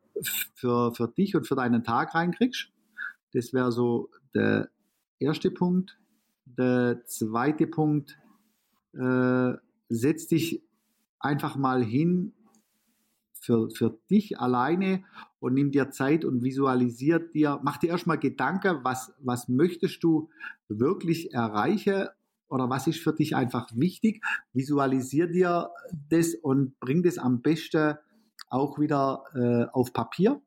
für, 0.55 0.93
für 0.95 1.09
dich 1.09 1.37
und 1.37 1.47
für 1.47 1.55
deinen 1.55 1.85
Tag 1.85 2.14
reinkriegst. 2.14 2.73
Das 3.33 3.53
wäre 3.53 3.73
so 3.73 4.11
der 4.35 4.69
erste 5.19 5.51
Punkt. 5.51 5.99
Der 6.45 7.05
zweite 7.05 7.66
Punkt, 7.66 8.19
äh, 8.95 9.53
setz 9.89 10.27
dich 10.27 10.62
einfach 11.21 11.57
mal 11.57 11.83
hin 11.83 12.33
für, 13.41 13.71
für 13.71 13.99
dich 14.11 14.39
alleine 14.39 15.05
und 15.41 15.55
nimm 15.55 15.71
dir 15.71 15.91
Zeit 15.91 16.25
und 16.25 16.43
visualisiert 16.43 17.35
dir, 17.35 17.61
mach 17.62 17.79
dir 17.79 17.91
erstmal 17.91 18.19
Gedanken, 18.19 18.81
was, 18.83 19.14
was 19.21 19.49
möchtest 19.49 20.03
du 20.03 20.29
wirklich 20.69 21.33
erreichen 21.33 22.09
oder 22.49 22.69
was 22.69 22.87
ist 22.87 23.01
für 23.01 23.12
dich 23.12 23.37
einfach 23.37 23.69
wichtig. 23.75 24.25
Visualisier 24.53 25.29
dir 25.29 25.71
das 26.09 26.35
und 26.35 26.79
bring 26.81 27.03
das 27.03 27.19
am 27.19 27.41
besten 27.41 27.95
auch 28.51 28.79
wieder 28.79 29.25
äh, 29.35 29.71
auf 29.73 29.93
Papier. 29.93 30.41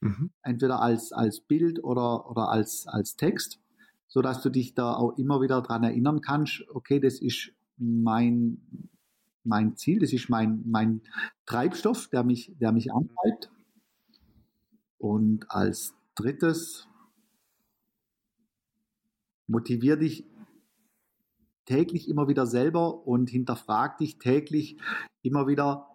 Mhm. 0.00 0.30
Entweder 0.42 0.80
als, 0.80 1.12
als 1.12 1.40
Bild 1.40 1.82
oder, 1.82 2.30
oder 2.30 2.48
als, 2.48 2.86
als 2.86 3.16
Text, 3.16 3.60
sodass 4.06 4.42
du 4.42 4.50
dich 4.50 4.74
da 4.74 4.94
auch 4.94 5.16
immer 5.18 5.40
wieder 5.40 5.60
daran 5.62 5.84
erinnern 5.84 6.20
kannst, 6.20 6.64
okay, 6.72 7.00
das 7.00 7.20
ist 7.20 7.52
mein, 7.76 8.88
mein 9.46 9.76
Ziel, 9.76 10.00
das 10.00 10.12
ist 10.12 10.28
mein, 10.28 10.62
mein 10.66 11.02
Treibstoff, 11.46 12.08
der 12.08 12.24
mich, 12.24 12.52
der 12.60 12.72
mich 12.72 12.92
antreibt. 12.92 13.50
Und 14.98 15.50
als 15.50 15.94
drittes, 16.14 16.88
motivier 19.46 19.96
dich 19.96 20.24
täglich 21.66 22.08
immer 22.08 22.28
wieder 22.28 22.46
selber 22.46 23.06
und 23.06 23.30
hinterfrag 23.30 23.98
dich 23.98 24.18
täglich 24.18 24.78
immer 25.22 25.46
wieder, 25.46 25.88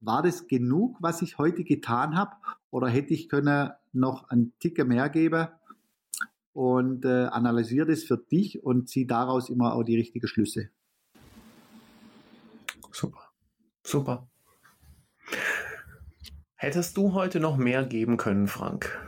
war 0.00 0.22
das 0.22 0.46
genug, 0.46 0.96
was 1.00 1.22
ich 1.22 1.38
heute 1.38 1.64
getan 1.64 2.16
habe? 2.16 2.36
Oder 2.70 2.88
hätte 2.88 3.14
ich 3.14 3.28
können 3.28 3.70
noch 3.92 4.28
einen 4.28 4.52
Ticke 4.58 4.84
mehr 4.84 5.08
geben? 5.08 5.48
Und 6.52 7.04
äh, 7.04 7.26
analysiere 7.26 7.86
das 7.86 8.02
für 8.02 8.18
dich 8.18 8.64
und 8.64 8.88
zieh 8.88 9.06
daraus 9.06 9.48
immer 9.48 9.74
auch 9.74 9.84
die 9.84 9.96
richtigen 9.96 10.26
Schlüsse. 10.26 10.70
Super. 12.90 13.30
Super. 13.88 14.28
Hättest 16.56 16.98
du 16.98 17.14
heute 17.14 17.40
noch 17.40 17.56
mehr 17.56 17.86
geben 17.86 18.18
können, 18.18 18.46
Frank? 18.46 19.00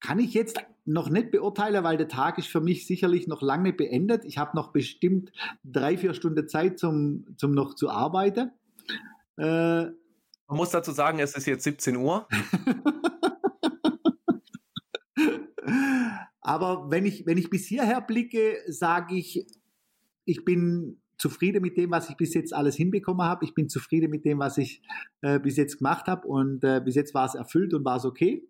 Kann 0.00 0.18
ich 0.18 0.34
jetzt 0.34 0.60
noch 0.84 1.08
nicht 1.08 1.30
beurteilen, 1.30 1.82
weil 1.82 1.96
der 1.96 2.08
Tag 2.08 2.36
ist 2.36 2.48
für 2.48 2.60
mich 2.60 2.86
sicherlich 2.86 3.26
noch 3.26 3.40
lange 3.40 3.72
beendet. 3.72 4.26
Ich 4.26 4.36
habe 4.36 4.54
noch 4.54 4.70
bestimmt 4.70 5.32
drei, 5.64 5.96
vier 5.96 6.12
Stunden 6.12 6.46
Zeit 6.46 6.78
zum, 6.78 7.24
zum 7.38 7.52
noch 7.52 7.74
zu 7.74 7.88
arbeiten. 7.88 8.50
Äh, 9.38 9.84
Man 9.84 9.94
muss 10.48 10.68
dazu 10.68 10.92
sagen, 10.92 11.20
es 11.20 11.34
ist 11.34 11.46
jetzt 11.46 11.64
17 11.64 11.96
Uhr. 11.96 12.28
Aber 16.42 16.90
wenn 16.90 17.06
ich, 17.06 17.24
wenn 17.24 17.38
ich 17.38 17.48
bis 17.48 17.66
hierher 17.66 18.02
blicke, 18.02 18.58
sage 18.68 19.16
ich, 19.16 19.46
ich 20.26 20.44
bin 20.44 21.00
zufrieden 21.18 21.62
mit 21.62 21.78
dem, 21.78 21.90
was 21.90 22.10
ich 22.10 22.16
bis 22.16 22.34
jetzt 22.34 22.52
alles 22.52 22.76
hinbekommen 22.76 23.26
habe. 23.26 23.44
Ich 23.44 23.54
bin 23.54 23.70
zufrieden 23.70 24.10
mit 24.10 24.24
dem, 24.26 24.38
was 24.38 24.58
ich 24.58 24.82
äh, 25.22 25.38
bis 25.38 25.56
jetzt 25.56 25.78
gemacht 25.78 26.06
habe 26.08 26.26
und 26.28 26.62
äh, 26.62 26.82
bis 26.84 26.94
jetzt 26.94 27.14
war 27.14 27.24
es 27.24 27.34
erfüllt 27.34 27.72
und 27.72 27.84
war 27.84 27.96
es 27.96 28.04
okay. 28.04 28.46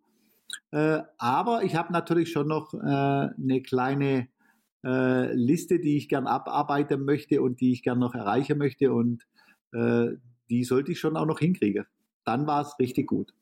Äh, 0.72 1.02
aber 1.18 1.62
ich 1.62 1.76
habe 1.76 1.92
natürlich 1.92 2.32
schon 2.32 2.48
noch 2.48 2.74
äh, 2.74 2.78
eine 2.78 3.62
kleine 3.62 4.28
äh, 4.84 5.32
Liste, 5.32 5.78
die 5.78 5.96
ich 5.96 6.08
gern 6.08 6.26
abarbeiten 6.26 7.04
möchte 7.04 7.40
und 7.40 7.60
die 7.60 7.72
ich 7.72 7.82
gern 7.82 7.98
noch 7.98 8.14
erreichen 8.14 8.58
möchte 8.58 8.92
und 8.92 9.24
äh, 9.72 10.08
die 10.50 10.64
sollte 10.64 10.92
ich 10.92 10.98
schon 10.98 11.16
auch 11.16 11.26
noch 11.26 11.38
hinkriegen. 11.38 11.86
Dann 12.24 12.46
war 12.46 12.62
es 12.62 12.78
richtig 12.78 13.06
gut. 13.06 13.32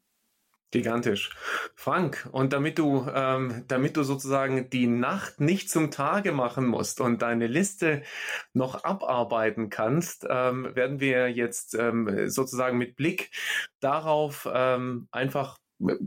Gigantisch. 0.74 1.30
Frank, 1.76 2.28
und 2.32 2.52
damit 2.52 2.80
du, 2.80 3.06
ähm, 3.14 3.62
damit 3.68 3.96
du 3.96 4.02
sozusagen 4.02 4.70
die 4.70 4.88
Nacht 4.88 5.40
nicht 5.40 5.70
zum 5.70 5.92
Tage 5.92 6.32
machen 6.32 6.66
musst 6.66 7.00
und 7.00 7.22
deine 7.22 7.46
Liste 7.46 8.02
noch 8.54 8.82
abarbeiten 8.82 9.70
kannst, 9.70 10.26
ähm, 10.28 10.74
werden 10.74 10.98
wir 10.98 11.30
jetzt 11.30 11.76
ähm, 11.76 12.28
sozusagen 12.28 12.76
mit 12.76 12.96
Blick 12.96 13.30
darauf 13.78 14.48
ähm, 14.52 15.06
einfach 15.12 15.58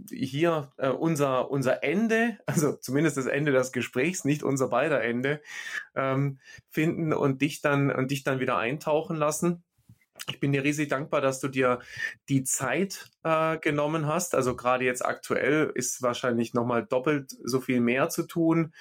hier 0.09 0.73
äh, 0.75 0.89
unser, 0.89 1.49
unser 1.49 1.81
Ende, 1.81 2.37
also 2.45 2.73
zumindest 2.73 3.15
das 3.15 3.25
Ende 3.25 3.53
des 3.53 3.71
Gesprächs, 3.71 4.25
nicht 4.25 4.43
unser 4.43 4.67
beider 4.67 5.01
Ende, 5.01 5.41
ähm, 5.95 6.39
finden 6.71 7.13
und 7.13 7.41
dich 7.41 7.61
dann 7.61 7.89
und 7.89 8.11
dich 8.11 8.25
dann 8.25 8.41
wieder 8.41 8.57
eintauchen 8.57 9.15
lassen 9.15 9.63
ich 10.27 10.39
bin 10.39 10.51
dir 10.51 10.63
riesig 10.63 10.89
dankbar, 10.89 11.21
dass 11.21 11.39
du 11.39 11.47
dir 11.47 11.79
die 12.29 12.43
Zeit 12.43 13.09
äh, 13.23 13.57
genommen 13.59 14.07
hast. 14.07 14.35
Also 14.35 14.55
gerade 14.55 14.85
jetzt 14.85 15.05
aktuell 15.05 15.71
ist 15.73 16.01
wahrscheinlich 16.01 16.53
nochmal 16.53 16.85
doppelt 16.85 17.35
so 17.43 17.61
viel 17.61 17.79
mehr 17.79 18.09
zu 18.09 18.23
tun 18.23 18.73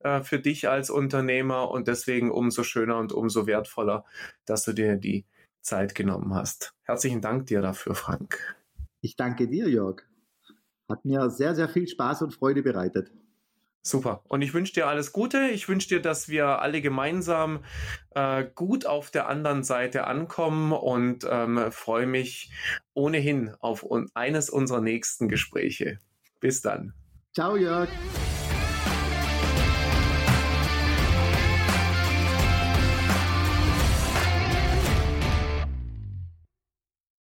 äh, 0.00 0.22
für 0.22 0.38
dich 0.38 0.68
als 0.68 0.90
Unternehmer 0.90 1.70
und 1.70 1.88
deswegen 1.88 2.30
umso 2.30 2.62
schöner 2.62 2.98
und 2.98 3.12
umso 3.12 3.46
wertvoller, 3.46 4.04
dass 4.44 4.64
du 4.64 4.72
dir 4.72 4.96
die 4.96 5.24
Zeit 5.62 5.94
genommen 5.94 6.34
hast. 6.34 6.74
Herzlichen 6.84 7.20
Dank 7.20 7.46
dir 7.46 7.62
dafür, 7.62 7.94
Frank. 7.94 8.56
Ich 9.00 9.16
danke 9.16 9.48
dir, 9.48 9.68
Jörg. 9.68 10.02
Hat 10.88 11.04
mir 11.04 11.30
sehr, 11.30 11.54
sehr 11.54 11.68
viel 11.68 11.86
Spaß 11.86 12.22
und 12.22 12.34
Freude 12.34 12.62
bereitet. 12.62 13.12
Super. 13.82 14.22
Und 14.28 14.42
ich 14.42 14.52
wünsche 14.52 14.74
dir 14.74 14.86
alles 14.88 15.12
Gute. 15.12 15.48
Ich 15.48 15.68
wünsche 15.68 15.88
dir, 15.88 16.02
dass 16.02 16.28
wir 16.28 16.60
alle 16.60 16.82
gemeinsam 16.82 17.64
äh, 18.14 18.44
gut 18.54 18.84
auf 18.84 19.10
der 19.10 19.28
anderen 19.28 19.64
Seite 19.64 20.06
ankommen 20.06 20.72
und 20.72 21.26
ähm, 21.28 21.72
freue 21.72 22.06
mich 22.06 22.52
ohnehin 22.92 23.54
auf 23.60 23.82
un 23.82 24.10
eines 24.14 24.50
unserer 24.50 24.82
nächsten 24.82 25.28
Gespräche. 25.28 25.98
Bis 26.40 26.60
dann. 26.60 26.92
Ciao, 27.32 27.56
Jörg. 27.56 27.88